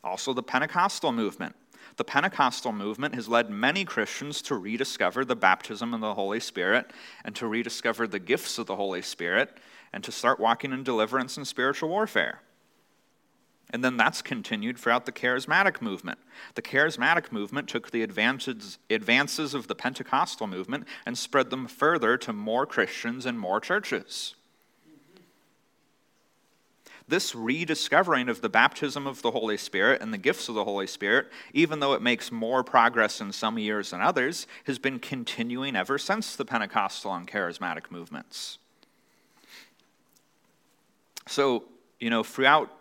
Also, 0.05 0.32
the 0.32 0.42
Pentecostal 0.42 1.12
movement. 1.12 1.55
The 1.96 2.05
Pentecostal 2.05 2.72
movement 2.72 3.14
has 3.14 3.28
led 3.28 3.50
many 3.50 3.84
Christians 3.84 4.40
to 4.42 4.57
rediscover 4.57 5.24
the 5.24 5.36
baptism 5.36 5.92
of 5.92 6.00
the 6.00 6.14
Holy 6.14 6.40
Spirit 6.40 6.90
and 7.24 7.34
to 7.36 7.46
rediscover 7.46 8.07
the 8.07 8.18
gifts 8.18 8.59
of 8.59 8.66
the 8.66 8.76
Holy 8.76 9.03
Spirit 9.03 9.59
and 9.92 10.03
to 10.05 10.12
start 10.12 10.40
walking 10.40 10.72
in 10.72 10.82
deliverance 10.82 11.36
and 11.36 11.46
spiritual 11.46 11.90
warfare. 11.90 12.40
And 13.70 13.82
then 13.82 13.96
that's 13.96 14.22
continued 14.22 14.78
throughout 14.78 15.07
the 15.07 15.12
charismatic 15.12 15.80
movement. 15.80 16.18
The 16.55 16.62
charismatic 16.62 17.32
movement 17.32 17.68
took 17.68 17.90
the 17.90 18.03
advances, 18.03 18.78
of 19.55 19.66
the 19.66 19.74
Pentecostal 19.74 20.46
movement 20.46 20.86
and 21.07 21.16
spread 21.16 21.50
them 21.50 21.66
further 21.66 22.16
to 22.18 22.32
more 22.32 22.66
Christians 22.66 23.24
and 23.24 23.38
more 23.38 23.61
churches. 23.61 24.34
This 27.12 27.34
rediscovering 27.34 28.30
of 28.30 28.40
the 28.40 28.48
baptism 28.48 29.06
of 29.06 29.20
the 29.20 29.32
Holy 29.32 29.58
Spirit 29.58 30.00
and 30.00 30.14
the 30.14 30.18
gifts 30.18 30.48
of 30.48 30.54
the 30.54 30.64
Holy 30.64 30.86
Spirit, 30.86 31.26
even 31.52 31.78
though 31.78 31.92
it 31.92 32.00
makes 32.00 32.32
more 32.32 32.64
progress 32.64 33.20
in 33.20 33.32
some 33.32 33.58
years 33.58 33.90
than 33.90 34.00
others, 34.00 34.46
has 34.64 34.78
been 34.78 34.98
continuing 34.98 35.76
ever 35.76 35.98
since 35.98 36.34
the 36.34 36.46
Pentecostal 36.46 37.12
and 37.12 37.28
charismatic 37.28 37.90
movements. 37.90 38.56
So, 41.28 41.64
you 42.00 42.08
know, 42.08 42.22
throughout 42.22 42.72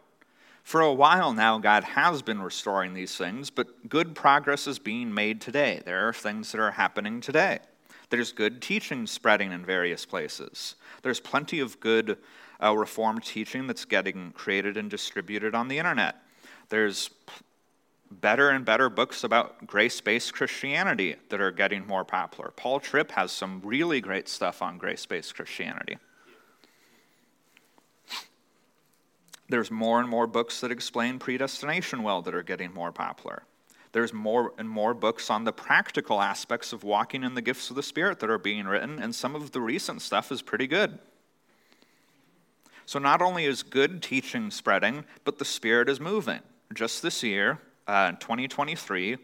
for 0.64 0.80
a 0.80 0.94
while 0.94 1.34
now, 1.34 1.58
God 1.58 1.84
has 1.84 2.22
been 2.22 2.42
restoring 2.42 2.94
these 2.94 3.18
things, 3.18 3.50
but 3.50 3.90
good 3.90 4.16
progress 4.16 4.66
is 4.66 4.80
being 4.80 5.14
made 5.14 5.42
today. 5.42 5.82
There 5.84 6.08
are 6.08 6.14
things 6.14 6.54
that 6.54 6.62
are 6.62 6.72
happening 6.72 7.20
today. 7.20 7.60
There's 8.10 8.32
good 8.32 8.62
teaching 8.62 9.08
spreading 9.08 9.52
in 9.52 9.66
various 9.66 10.06
places. 10.06 10.76
There's 11.02 11.20
plenty 11.20 11.60
of 11.60 11.82
good 11.82 12.18
uh, 12.62 12.76
Reformed 12.76 13.24
teaching 13.24 13.68
that's 13.68 13.86
getting 13.86 14.32
created 14.32 14.78
and 14.78 14.90
distributed 14.90 15.56
on 15.56 15.68
the 15.68 15.78
internet. 15.78 16.16
There's 16.70 17.10
better 18.12 18.50
and 18.50 18.66
better 18.66 18.90
books 18.90 19.24
about 19.24 19.66
grace 19.66 20.02
based 20.02 20.34
Christianity 20.34 21.16
that 21.30 21.40
are 21.42 21.52
getting 21.52 21.88
more 21.88 22.04
popular. 22.04 22.52
Paul 22.56 22.80
Tripp 22.80 23.12
has 23.12 23.32
some 23.32 23.62
really 23.64 24.02
great 24.02 24.28
stuff 24.28 24.62
on 24.62 24.78
grace 24.78 25.06
based 25.06 25.36
Christianity. 25.36 25.98
There's 29.50 29.72
more 29.72 30.00
and 30.00 30.08
more 30.08 30.28
books 30.28 30.62
that 30.62 30.72
explain 30.72 31.20
predestination 31.20 32.04
well 32.04 32.22
that 32.22 32.34
are 32.34 32.44
getting 32.44 32.74
more 32.74 32.92
popular. 32.92 33.44
There's 33.92 34.14
more 34.14 34.54
and 34.58 34.70
more 34.70 34.94
books 34.94 35.30
on 35.30 35.44
the 35.44 35.52
practical 35.52 36.22
aspects 36.22 36.72
of 36.72 36.86
walking 36.86 37.24
in 37.24 37.36
the 37.36 37.42
gifts 37.42 37.70
of 37.70 37.76
the 37.76 37.84
Spirit 37.84 38.20
that 38.20 38.30
are 38.30 38.38
being 38.38 38.66
written, 38.66 39.00
and 39.00 39.14
some 39.14 39.36
of 39.36 39.52
the 39.52 39.60
recent 39.60 40.02
stuff 40.02 40.32
is 40.32 40.42
pretty 40.42 40.68
good. 40.68 41.00
So, 42.86 43.00
not 43.00 43.22
only 43.22 43.46
is 43.46 43.64
good 43.64 44.02
teaching 44.02 44.52
spreading, 44.52 45.06
but 45.24 45.38
the 45.40 45.46
Spirit 45.46 45.90
is 45.90 46.00
moving. 46.00 46.40
Just 46.74 47.02
this 47.02 47.24
year, 47.24 47.60
uh, 47.88 48.12
2023, 48.14 49.18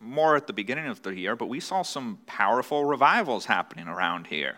more 0.00 0.36
at 0.36 0.46
the 0.46 0.52
beginning 0.52 0.86
of 0.86 1.02
the 1.02 1.14
year, 1.14 1.36
but 1.36 1.46
we 1.46 1.60
saw 1.60 1.82
some 1.82 2.18
powerful 2.26 2.84
revivals 2.84 3.46
happening 3.46 3.88
around 3.88 4.28
here. 4.28 4.56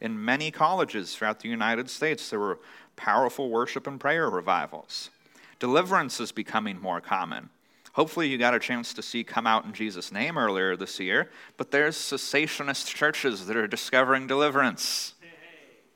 In 0.00 0.22
many 0.22 0.50
colleges 0.50 1.14
throughout 1.14 1.40
the 1.40 1.48
United 1.48 1.88
States, 1.88 2.30
there 2.30 2.38
were 2.38 2.58
powerful 2.96 3.50
worship 3.50 3.86
and 3.86 3.98
prayer 3.98 4.28
revivals. 4.28 5.10
Deliverance 5.58 6.20
is 6.20 6.32
becoming 6.32 6.80
more 6.80 7.00
common. 7.00 7.50
Hopefully, 7.94 8.28
you 8.28 8.36
got 8.36 8.54
a 8.54 8.58
chance 8.58 8.92
to 8.92 9.02
see 9.02 9.22
Come 9.22 9.46
Out 9.46 9.64
in 9.64 9.72
Jesus' 9.72 10.10
Name 10.10 10.36
earlier 10.36 10.76
this 10.76 10.98
year, 10.98 11.30
but 11.56 11.70
there's 11.70 11.96
cessationist 11.96 12.86
churches 12.86 13.46
that 13.46 13.56
are 13.56 13.68
discovering 13.68 14.26
deliverance. 14.26 15.13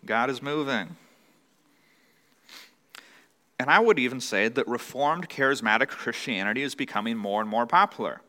God 0.05 0.31
is 0.31 0.41
moving. 0.41 0.97
And 3.59 3.71
I 3.71 3.81
would 3.81 3.99
even 3.99 4.21
say 4.21 4.49
that 4.49 4.69
Reformed 4.69 5.29
charismatic 5.29 5.89
Christianity 5.89 6.63
is 6.63 6.75
becoming 6.75 7.17
more 7.17 7.41
and 7.41 7.51
more 7.51 7.67
popular. 7.67 8.21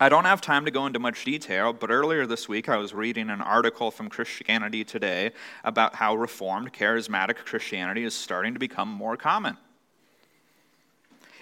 I 0.00 0.08
don't 0.08 0.24
have 0.24 0.40
time 0.40 0.64
to 0.64 0.72
go 0.72 0.86
into 0.86 0.98
much 0.98 1.24
detail, 1.24 1.72
but 1.72 1.90
earlier 1.90 2.26
this 2.26 2.48
week 2.48 2.68
I 2.68 2.76
was 2.76 2.92
reading 2.92 3.30
an 3.30 3.40
article 3.40 3.92
from 3.92 4.08
Christianity 4.08 4.84
Today 4.84 5.30
about 5.62 5.94
how 5.94 6.16
Reformed 6.16 6.72
charismatic 6.72 7.36
Christianity 7.36 8.02
is 8.02 8.14
starting 8.14 8.52
to 8.54 8.58
become 8.58 8.88
more 8.88 9.16
common. 9.16 9.56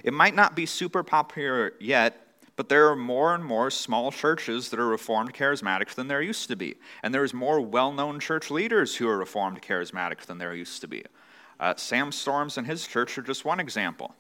It 0.04 0.12
might 0.12 0.34
not 0.34 0.54
be 0.54 0.66
super 0.66 1.02
popular 1.02 1.72
yet, 1.80 2.26
but 2.60 2.68
there 2.68 2.90
are 2.90 2.94
more 2.94 3.34
and 3.34 3.42
more 3.42 3.70
small 3.70 4.12
churches 4.12 4.68
that 4.68 4.78
are 4.78 4.86
Reformed 4.86 5.32
charismatic 5.32 5.94
than 5.94 6.08
there 6.08 6.20
used 6.20 6.46
to 6.48 6.56
be. 6.56 6.74
And 7.02 7.14
there's 7.14 7.32
more 7.32 7.58
well 7.58 7.90
known 7.90 8.20
church 8.20 8.50
leaders 8.50 8.96
who 8.96 9.08
are 9.08 9.16
Reformed 9.16 9.62
charismatic 9.62 10.26
than 10.26 10.36
there 10.36 10.54
used 10.54 10.82
to 10.82 10.86
be. 10.86 11.02
Uh, 11.58 11.72
Sam 11.78 12.12
Storms 12.12 12.58
and 12.58 12.66
his 12.66 12.86
church 12.86 13.16
are 13.16 13.22
just 13.22 13.46
one 13.46 13.60
example. 13.60 14.14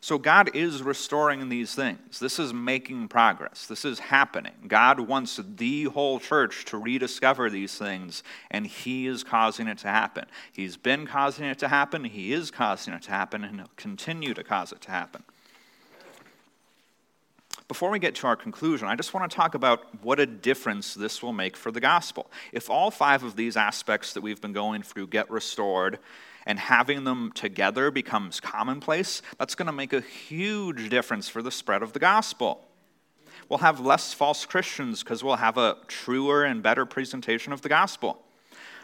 So 0.00 0.18
God 0.18 0.56
is 0.56 0.82
restoring 0.82 1.48
these 1.50 1.72
things. 1.76 2.18
This 2.18 2.40
is 2.40 2.52
making 2.52 3.06
progress. 3.06 3.66
This 3.68 3.84
is 3.84 4.00
happening. 4.00 4.54
God 4.66 4.98
wants 4.98 5.38
the 5.56 5.84
whole 5.84 6.18
church 6.18 6.64
to 6.64 6.78
rediscover 6.78 7.48
these 7.48 7.78
things, 7.78 8.24
and 8.50 8.66
He 8.66 9.06
is 9.06 9.22
causing 9.22 9.68
it 9.68 9.78
to 9.78 9.88
happen. 9.88 10.24
He's 10.52 10.76
been 10.76 11.06
causing 11.06 11.44
it 11.44 11.60
to 11.60 11.68
happen, 11.68 12.02
He 12.02 12.32
is 12.32 12.50
causing 12.50 12.92
it 12.92 13.02
to 13.02 13.12
happen, 13.12 13.44
and 13.44 13.60
He'll 13.60 13.70
continue 13.76 14.34
to 14.34 14.42
cause 14.42 14.72
it 14.72 14.80
to 14.80 14.90
happen. 14.90 15.22
Before 17.68 17.90
we 17.90 17.98
get 17.98 18.14
to 18.16 18.26
our 18.26 18.36
conclusion, 18.36 18.88
I 18.88 18.94
just 18.94 19.14
want 19.14 19.30
to 19.30 19.34
talk 19.34 19.54
about 19.54 20.02
what 20.02 20.20
a 20.20 20.26
difference 20.26 20.94
this 20.94 21.22
will 21.22 21.32
make 21.32 21.56
for 21.56 21.70
the 21.72 21.80
gospel. 21.80 22.30
If 22.52 22.68
all 22.68 22.90
five 22.90 23.22
of 23.22 23.36
these 23.36 23.56
aspects 23.56 24.12
that 24.12 24.20
we've 24.20 24.40
been 24.40 24.52
going 24.52 24.82
through 24.82 25.06
get 25.06 25.30
restored 25.30 25.98
and 26.46 26.58
having 26.58 27.04
them 27.04 27.32
together 27.32 27.90
becomes 27.90 28.38
commonplace, 28.38 29.22
that's 29.38 29.54
going 29.54 29.66
to 29.66 29.72
make 29.72 29.94
a 29.94 30.02
huge 30.02 30.90
difference 30.90 31.28
for 31.28 31.40
the 31.40 31.50
spread 31.50 31.82
of 31.82 31.94
the 31.94 31.98
gospel. 31.98 32.60
We'll 33.48 33.58
have 33.60 33.80
less 33.80 34.12
false 34.12 34.44
Christians 34.44 35.02
because 35.02 35.24
we'll 35.24 35.36
have 35.36 35.56
a 35.56 35.76
truer 35.86 36.44
and 36.44 36.62
better 36.62 36.84
presentation 36.84 37.52
of 37.52 37.62
the 37.62 37.68
gospel. 37.70 38.20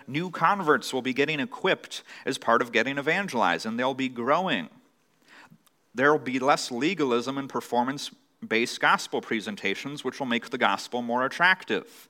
New 0.06 0.30
converts 0.30 0.92
will 0.92 1.02
be 1.02 1.12
getting 1.12 1.38
equipped 1.38 2.02
as 2.24 2.38
part 2.38 2.62
of 2.62 2.72
getting 2.72 2.98
evangelized, 2.98 3.66
and 3.66 3.78
they'll 3.78 3.94
be 3.94 4.08
growing. 4.08 4.68
There 5.94 6.12
will 6.12 6.18
be 6.18 6.38
less 6.38 6.70
legalism 6.70 7.36
and 7.36 7.48
performance 7.48 8.10
based 8.46 8.80
gospel 8.80 9.20
presentations, 9.20 10.04
which 10.04 10.18
will 10.18 10.26
make 10.26 10.50
the 10.50 10.58
gospel 10.58 11.02
more 11.02 11.24
attractive. 11.24 12.08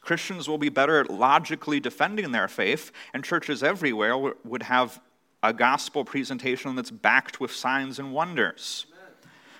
Christians 0.00 0.48
will 0.48 0.58
be 0.58 0.68
better 0.68 1.00
at 1.00 1.10
logically 1.10 1.80
defending 1.80 2.32
their 2.32 2.48
faith, 2.48 2.92
and 3.12 3.24
churches 3.24 3.62
everywhere 3.62 4.16
would 4.16 4.62
have 4.64 5.00
a 5.42 5.52
gospel 5.52 6.04
presentation 6.04 6.74
that's 6.76 6.90
backed 6.90 7.40
with 7.40 7.52
signs 7.52 7.98
and 7.98 8.12
wonders. 8.12 8.86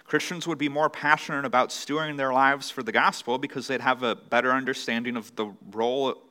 Christians 0.04 0.46
would 0.46 0.58
be 0.58 0.70
more 0.70 0.88
passionate 0.88 1.44
about 1.44 1.68
stewarding 1.68 2.16
their 2.16 2.32
lives 2.32 2.70
for 2.70 2.82
the 2.82 2.92
gospel 2.92 3.36
because 3.36 3.66
they'd 3.66 3.82
have 3.82 4.02
a 4.02 4.14
better 4.14 4.52
understanding 4.52 5.16
of 5.16 5.34
the 5.36 5.52
role 5.70 6.22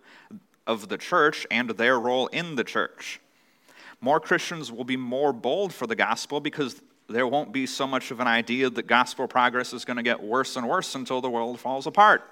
of 0.65 0.89
the 0.89 0.97
church 0.97 1.45
and 1.51 1.69
their 1.69 1.99
role 1.99 2.27
in 2.27 2.55
the 2.55 2.63
church. 2.63 3.21
More 4.01 4.19
Christians 4.19 4.71
will 4.71 4.83
be 4.83 4.97
more 4.97 5.31
bold 5.31 5.73
for 5.73 5.87
the 5.87 5.95
gospel 5.95 6.39
because 6.39 6.81
there 7.07 7.27
won't 7.27 7.53
be 7.53 7.65
so 7.65 7.87
much 7.87 8.11
of 8.11 8.19
an 8.19 8.27
idea 8.27 8.69
that 8.69 8.87
gospel 8.87 9.27
progress 9.27 9.73
is 9.73 9.85
going 9.85 9.97
to 9.97 10.03
get 10.03 10.21
worse 10.21 10.55
and 10.55 10.67
worse 10.67 10.93
until 10.95 11.21
the 11.21 11.29
world 11.29 11.59
falls 11.59 11.87
apart. 11.87 12.23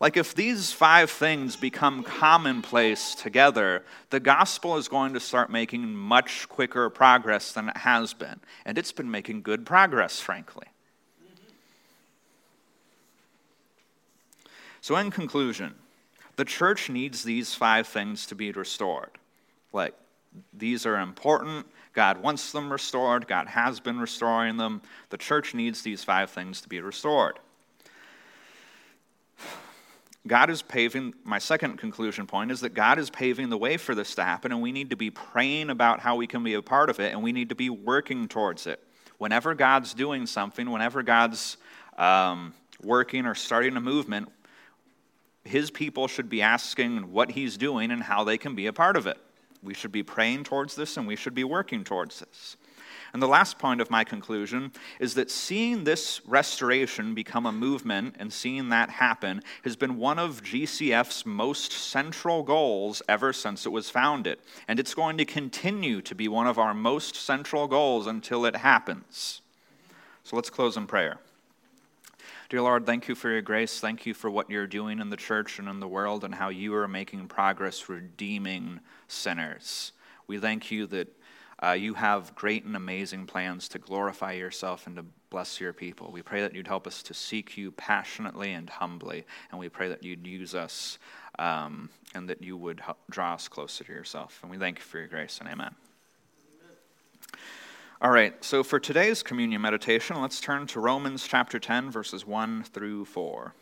Like, 0.00 0.16
if 0.16 0.32
these 0.34 0.72
five 0.72 1.10
things 1.10 1.56
become 1.56 2.04
commonplace 2.04 3.16
together, 3.16 3.84
the 4.10 4.20
gospel 4.20 4.76
is 4.76 4.86
going 4.86 5.14
to 5.14 5.20
start 5.20 5.50
making 5.50 5.92
much 5.92 6.48
quicker 6.48 6.88
progress 6.88 7.52
than 7.52 7.68
it 7.68 7.76
has 7.78 8.14
been. 8.14 8.38
And 8.64 8.78
it's 8.78 8.92
been 8.92 9.10
making 9.10 9.42
good 9.42 9.66
progress, 9.66 10.20
frankly. 10.20 10.66
So, 14.80 14.94
in 14.96 15.10
conclusion, 15.10 15.74
the 16.36 16.44
church 16.44 16.88
needs 16.88 17.24
these 17.24 17.54
five 17.54 17.88
things 17.88 18.24
to 18.26 18.36
be 18.36 18.52
restored. 18.52 19.10
Like, 19.72 19.94
these 20.52 20.86
are 20.86 21.00
important. 21.00 21.66
God 21.98 22.22
wants 22.22 22.52
them 22.52 22.70
restored. 22.70 23.26
God 23.26 23.48
has 23.48 23.80
been 23.80 23.98
restoring 23.98 24.56
them. 24.56 24.82
The 25.10 25.16
church 25.16 25.52
needs 25.52 25.82
these 25.82 26.04
five 26.04 26.30
things 26.30 26.60
to 26.60 26.68
be 26.68 26.80
restored. 26.80 27.40
God 30.24 30.48
is 30.48 30.62
paving, 30.62 31.14
my 31.24 31.40
second 31.40 31.78
conclusion 31.78 32.24
point 32.28 32.52
is 32.52 32.60
that 32.60 32.72
God 32.72 33.00
is 33.00 33.10
paving 33.10 33.48
the 33.48 33.58
way 33.58 33.76
for 33.76 33.96
this 33.96 34.14
to 34.14 34.22
happen, 34.22 34.52
and 34.52 34.62
we 34.62 34.70
need 34.70 34.90
to 34.90 34.96
be 34.96 35.10
praying 35.10 35.70
about 35.70 35.98
how 35.98 36.14
we 36.14 36.28
can 36.28 36.44
be 36.44 36.54
a 36.54 36.62
part 36.62 36.88
of 36.88 37.00
it, 37.00 37.12
and 37.12 37.20
we 37.20 37.32
need 37.32 37.48
to 37.48 37.56
be 37.56 37.68
working 37.68 38.28
towards 38.28 38.68
it. 38.68 38.80
Whenever 39.16 39.56
God's 39.56 39.92
doing 39.92 40.24
something, 40.24 40.70
whenever 40.70 41.02
God's 41.02 41.56
um, 41.96 42.54
working 42.80 43.26
or 43.26 43.34
starting 43.34 43.76
a 43.76 43.80
movement, 43.80 44.30
his 45.42 45.68
people 45.68 46.06
should 46.06 46.30
be 46.30 46.42
asking 46.42 47.10
what 47.10 47.32
he's 47.32 47.56
doing 47.56 47.90
and 47.90 48.04
how 48.04 48.22
they 48.22 48.38
can 48.38 48.54
be 48.54 48.68
a 48.68 48.72
part 48.72 48.96
of 48.96 49.08
it. 49.08 49.18
We 49.62 49.74
should 49.74 49.92
be 49.92 50.02
praying 50.02 50.44
towards 50.44 50.74
this 50.74 50.96
and 50.96 51.06
we 51.06 51.16
should 51.16 51.34
be 51.34 51.44
working 51.44 51.84
towards 51.84 52.20
this. 52.20 52.56
And 53.12 53.22
the 53.22 53.28
last 53.28 53.58
point 53.58 53.80
of 53.80 53.90
my 53.90 54.04
conclusion 54.04 54.72
is 55.00 55.14
that 55.14 55.30
seeing 55.30 55.84
this 55.84 56.20
restoration 56.26 57.14
become 57.14 57.46
a 57.46 57.52
movement 57.52 58.16
and 58.18 58.32
seeing 58.32 58.68
that 58.68 58.90
happen 58.90 59.42
has 59.64 59.76
been 59.76 59.96
one 59.96 60.18
of 60.18 60.42
GCF's 60.42 61.24
most 61.24 61.72
central 61.72 62.42
goals 62.42 63.00
ever 63.08 63.32
since 63.32 63.64
it 63.64 63.72
was 63.72 63.88
founded. 63.88 64.38
And 64.66 64.78
it's 64.78 64.94
going 64.94 65.16
to 65.18 65.24
continue 65.24 66.02
to 66.02 66.14
be 66.14 66.28
one 66.28 66.46
of 66.46 66.58
our 66.58 66.74
most 66.74 67.16
central 67.16 67.66
goals 67.66 68.06
until 68.06 68.44
it 68.44 68.56
happens. 68.56 69.40
So 70.22 70.36
let's 70.36 70.50
close 70.50 70.76
in 70.76 70.86
prayer. 70.86 71.18
Dear 72.48 72.62
Lord, 72.62 72.86
thank 72.86 73.08
you 73.08 73.14
for 73.14 73.28
your 73.28 73.42
grace. 73.42 73.78
Thank 73.78 74.06
you 74.06 74.14
for 74.14 74.30
what 74.30 74.48
you're 74.48 74.66
doing 74.66 75.00
in 75.00 75.10
the 75.10 75.18
church 75.18 75.58
and 75.58 75.68
in 75.68 75.80
the 75.80 75.88
world 75.88 76.24
and 76.24 76.34
how 76.34 76.48
you 76.48 76.74
are 76.76 76.88
making 76.88 77.28
progress 77.28 77.90
redeeming 77.90 78.80
sinners. 79.06 79.92
We 80.26 80.38
thank 80.38 80.70
you 80.70 80.86
that 80.86 81.08
uh, 81.62 81.72
you 81.72 81.92
have 81.92 82.34
great 82.34 82.64
and 82.64 82.74
amazing 82.74 83.26
plans 83.26 83.68
to 83.68 83.78
glorify 83.78 84.32
yourself 84.32 84.86
and 84.86 84.96
to 84.96 85.04
bless 85.28 85.60
your 85.60 85.74
people. 85.74 86.10
We 86.10 86.22
pray 86.22 86.40
that 86.40 86.54
you'd 86.54 86.68
help 86.68 86.86
us 86.86 87.02
to 87.02 87.12
seek 87.12 87.58
you 87.58 87.70
passionately 87.72 88.52
and 88.54 88.70
humbly, 88.70 89.26
and 89.50 89.60
we 89.60 89.68
pray 89.68 89.90
that 89.90 90.02
you'd 90.02 90.26
use 90.26 90.54
us 90.54 90.98
um, 91.38 91.90
and 92.14 92.30
that 92.30 92.42
you 92.42 92.56
would 92.56 92.80
draw 93.10 93.34
us 93.34 93.46
closer 93.48 93.84
to 93.84 93.92
yourself. 93.92 94.38
And 94.40 94.50
we 94.50 94.56
thank 94.56 94.78
you 94.78 94.84
for 94.84 94.98
your 94.98 95.08
grace, 95.08 95.38
and 95.38 95.50
amen. 95.50 95.74
All 98.00 98.12
right, 98.12 98.32
so 98.44 98.62
for 98.62 98.78
today's 98.78 99.24
communion 99.24 99.60
meditation, 99.60 100.20
let's 100.20 100.40
turn 100.40 100.68
to 100.68 100.78
Romans 100.78 101.26
chapter 101.26 101.58
10, 101.58 101.90
verses 101.90 102.24
1 102.24 102.62
through 102.62 103.06
4. 103.06 103.54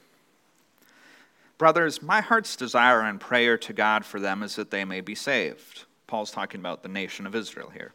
Brothers, 1.57 2.03
my 2.03 2.21
heart's 2.21 2.55
desire 2.55 3.01
and 3.01 3.19
prayer 3.19 3.57
to 3.57 3.73
God 3.73 4.05
for 4.05 4.21
them 4.21 4.43
is 4.43 4.55
that 4.57 4.71
they 4.71 4.85
may 4.85 5.01
be 5.01 5.15
saved. 5.15 5.87
Paul's 6.07 6.31
talking 6.31 6.61
about 6.61 6.83
the 6.83 6.89
nation 6.91 7.27
of 7.27 7.35
Israel 7.35 7.71
here. 7.71 7.95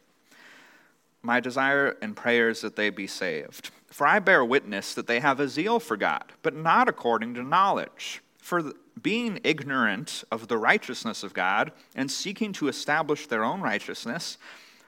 My 1.22 1.40
desire 1.40 1.96
and 2.02 2.16
prayer 2.16 2.50
is 2.50 2.62
that 2.62 2.76
they 2.76 2.90
be 2.90 3.06
saved. 3.06 3.70
For 3.86 4.08
I 4.08 4.18
bear 4.18 4.44
witness 4.44 4.96
that 4.96 5.06
they 5.06 5.20
have 5.20 5.40
a 5.40 5.48
zeal 5.48 5.80
for 5.80 5.96
God, 5.96 6.24
but 6.42 6.56
not 6.56 6.90
according 6.90 7.36
to 7.36 7.44
knowledge. 7.44 8.24
For 8.40 8.74
being 9.00 9.40
ignorant 9.44 10.24
of 10.32 10.48
the 10.48 10.58
righteousness 10.58 11.22
of 11.22 11.36
God 11.36 11.72
and 11.94 12.10
seeking 12.10 12.52
to 12.54 12.68
establish 12.68 13.28
their 13.28 13.44
own 13.44 13.62
righteousness, 13.62 14.40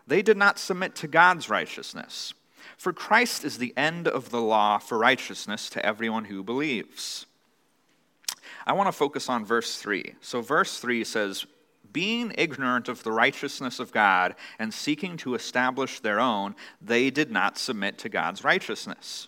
they 0.07 0.21
did 0.21 0.37
not 0.37 0.59
submit 0.59 0.95
to 0.95 1.07
God's 1.07 1.49
righteousness. 1.49 2.33
For 2.77 2.93
Christ 2.93 3.43
is 3.43 3.57
the 3.57 3.73
end 3.77 4.07
of 4.07 4.29
the 4.29 4.41
law 4.41 4.77
for 4.77 4.97
righteousness 4.97 5.69
to 5.71 5.85
everyone 5.85 6.25
who 6.25 6.43
believes. 6.43 7.25
I 8.65 8.73
want 8.73 8.87
to 8.87 8.93
focus 8.93 9.29
on 9.29 9.45
verse 9.45 9.77
3. 9.77 10.15
So, 10.21 10.41
verse 10.41 10.79
3 10.79 11.03
says, 11.03 11.45
being 11.93 12.33
ignorant 12.37 12.89
of 12.89 13.03
the 13.03 13.11
righteousness 13.11 13.79
of 13.79 13.91
God 13.91 14.35
and 14.57 14.73
seeking 14.73 15.15
to 15.17 15.35
establish 15.35 15.99
their 15.99 16.19
own, 16.19 16.55
they 16.81 17.09
did 17.11 17.31
not 17.31 17.57
submit 17.57 17.99
to 17.99 18.09
God's 18.09 18.43
righteousness. 18.43 19.27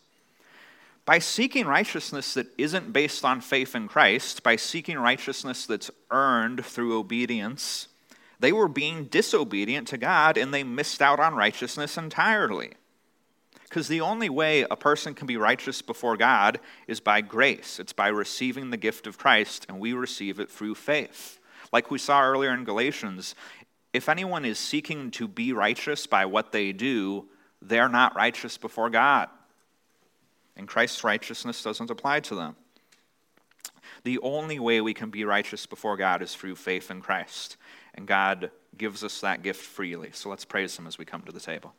By 1.06 1.20
seeking 1.20 1.68
righteousness 1.68 2.34
that 2.34 2.48
isn't 2.58 2.92
based 2.92 3.24
on 3.24 3.40
faith 3.40 3.76
in 3.76 3.88
Christ, 3.88 4.42
by 4.42 4.56
seeking 4.56 4.98
righteousness 4.98 5.68
that's 5.68 5.92
earned 6.10 6.66
through 6.66 6.98
obedience, 6.98 7.88
they 8.40 8.52
were 8.52 8.68
being 8.68 9.06
disobedient 9.06 9.88
to 9.90 9.98
God 9.98 10.38
and 10.38 10.54
they 10.54 10.64
missed 10.64 11.02
out 11.02 11.20
on 11.20 11.36
righteousness 11.36 11.98
entirely. 11.98 12.72
Because 13.64 13.88
the 13.88 14.02
only 14.02 14.30
way 14.30 14.66
a 14.70 14.76
person 14.76 15.14
can 15.14 15.28
be 15.28 15.38
righteous 15.38 15.82
before 15.82 16.18
God 16.18 16.60
is 16.88 17.00
by 17.00 17.22
grace. 17.22 17.80
It's 17.80 17.94
by 17.94 18.08
receiving 18.08 18.70
the 18.70 18.78
gift 18.78 19.08
of 19.08 19.18
Christ, 19.18 19.66
and 19.68 19.80
we 19.80 19.92
receive 19.92 20.40
it 20.40 20.50
through 20.50 20.76
faith. 20.76 21.40
Like 21.74 21.92
we 21.92 21.98
saw 21.98 22.24
earlier 22.24 22.54
in 22.54 22.64
Galatians, 22.64 23.36
if 23.92 24.08
anyone 24.08 24.46
is 24.46 24.60
seeking 24.60 25.12
to 25.12 25.28
be 25.28 25.52
righteous 25.52 26.06
by 26.08 26.26
what 26.26 26.52
they 26.52 26.72
do, 26.72 27.28
they're 27.62 27.90
not 27.90 28.16
righteous 28.16 28.58
before 28.58 28.90
God. 28.90 29.30
And 30.56 30.68
Christ's 30.68 31.04
righteousness 31.04 31.64
doesn't 31.64 31.92
apply 31.92 32.22
to 32.22 32.36
them. 32.36 32.56
The 34.04 34.20
only 34.20 34.60
way 34.60 34.82
we 34.82 34.94
can 34.94 35.10
be 35.10 35.26
righteous 35.26 35.66
before 35.66 35.98
God 35.98 36.22
is 36.22 36.36
through 36.36 36.56
faith 36.56 36.92
in 36.92 37.02
Christ. 37.02 37.58
And 37.96 38.06
God 38.06 38.52
gives 38.78 39.04
us 39.04 39.22
that 39.22 39.42
gift 39.42 39.62
freely. 39.62 40.12
So 40.14 40.30
let's 40.30 40.46
praise 40.46 40.78
Him 40.78 40.86
as 40.86 40.98
we 40.98 41.06
come 41.06 41.22
to 41.24 41.32
the 41.32 41.40
table. 41.40 41.74